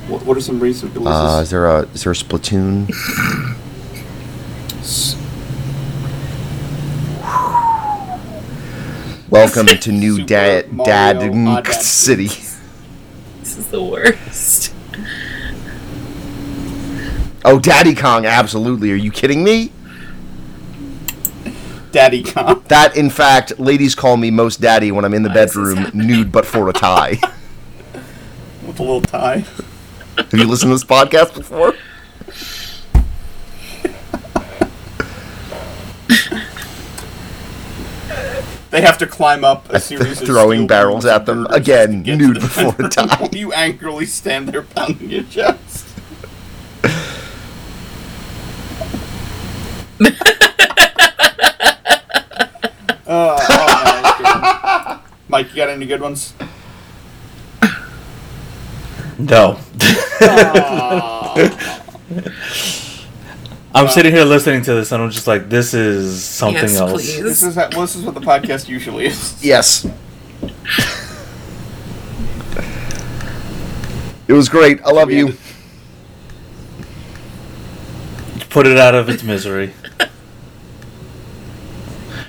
What, 0.09 0.25
what 0.25 0.37
are 0.39 0.41
some 0.41 0.61
recent 0.61 0.95
releases? 0.95 1.15
Uh, 1.15 1.41
is 1.43 1.51
there 1.51 1.67
a 1.67 1.81
is 1.89 2.05
there 2.05 2.13
a 2.13 2.15
Splatoon? 2.15 2.89
Welcome 9.29 9.67
to 9.67 9.93
New 9.93 10.17
Super 10.17 10.27
Dad 10.27 10.77
Dad 10.85 11.67
City. 11.75 12.29
This 13.41 13.59
is 13.59 13.67
the 13.67 13.83
worst. 13.83 14.73
Oh, 17.45 17.59
Daddy 17.59 17.95
Kong, 17.95 18.25
absolutely. 18.25 18.91
Are 18.91 18.95
you 18.97 19.11
kidding 19.11 19.45
me? 19.45 19.71
Daddy 21.95 22.25
Kong. 22.25 22.61
That, 22.67 22.97
in 22.97 23.09
fact, 23.09 23.61
ladies 23.61 23.95
call 23.95 24.17
me 24.17 24.33
most 24.33 24.61
daddy 24.61 24.91
when 24.91 25.05
I'm 25.05 25.15
in 25.15 25.23
the 25.23 25.29
Why 25.29 25.35
bedroom, 25.37 25.93
nude 25.95 26.33
but 26.33 26.45
for 26.45 26.69
a 26.69 26.73
tie. 26.73 27.21
With 28.67 28.81
a 28.81 28.83
little 28.83 29.01
tie. 29.01 29.45
Have 30.17 30.33
you 30.33 30.45
listened 30.45 30.71
to 30.71 30.75
this 30.75 30.83
podcast 30.83 31.37
before? 31.37 31.75
They 38.71 38.81
have 38.81 38.99
to 38.99 39.07
climb 39.07 39.45
up 39.45 39.71
a 39.71 39.79
series 39.79 40.21
of 40.21 40.27
Throwing 40.27 40.67
barrels 40.67 41.05
at 41.05 41.27
them 41.27 41.47
again, 41.47 41.91
to 41.91 41.97
get 41.99 42.19
to 42.19 42.19
nude 42.19 42.37
the 42.37 42.41
before 42.41 42.75
a 42.85 42.89
tie. 42.89 43.29
You 43.33 43.53
angrily 43.53 44.07
stand 44.07 44.49
there 44.49 44.63
pounding 44.63 45.11
your 45.11 45.23
chest. 45.23 45.87
Uh, 53.07 53.37
oh, 53.39 53.77
man, 53.83 54.03
that's 54.03 54.19
good. 54.19 55.01
Mike, 55.35 55.51
you 55.51 55.57
got 55.57 55.69
any 55.69 55.85
good 55.85 56.01
ones? 56.01 56.33
No. 59.19 59.59
Uh, 60.21 61.51
I'm 63.75 63.89
sitting 63.89 64.13
here 64.13 64.23
listening 64.23 64.63
to 64.63 64.75
this 64.75 64.93
and 64.93 65.03
I'm 65.03 65.11
just 65.11 65.27
like, 65.27 65.49
this 65.49 65.75
is 65.75 66.23
something 66.25 66.63
yes, 66.63 66.77
else. 66.77 66.93
please. 66.93 67.21
this 67.25 67.43
is 67.43 67.57
how, 67.57 67.69
well, 67.73 67.81
this 67.81 67.97
is 67.97 68.05
what 68.05 68.15
the 68.15 68.21
podcast 68.21 68.69
usually 68.69 69.07
is. 69.07 69.45
Yes. 69.45 69.85
it 74.29 74.33
was 74.33 74.49
great. 74.49 74.81
I 74.85 74.93
love 74.93 75.09
We 75.09 75.17
you. 75.17 75.27
ended- 75.27 75.41
Put 78.51 78.69
it 78.69 78.79
out 78.79 78.95
of 78.95 79.09
its 79.09 79.25
misery. 79.25 79.75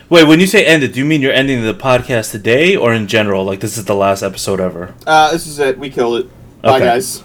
Wait, 0.08 0.24
when 0.28 0.40
you 0.40 0.46
say 0.48 0.64
ended, 0.66 0.92
do 0.94 1.00
you 1.00 1.06
mean 1.06 1.22
you're 1.22 1.34
ending 1.34 1.64
the 1.64 1.74
podcast 1.74 2.32
today 2.32 2.76
or 2.76 2.94
in 2.94 3.08
general? 3.08 3.44
Like 3.44 3.60
this 3.60 3.78
is 3.78 3.86
the 3.86 3.96
last 3.96 4.22
episode 4.22 4.60
ever? 4.60 4.94
Uh, 5.08 5.32
this 5.32 5.48
is 5.48 5.58
it. 5.60 5.80
We 5.80 5.90
killed 5.90 6.20
it. 6.26 6.62
Bye, 6.62 6.76
Okay. 6.78 6.86
guys. 6.86 7.24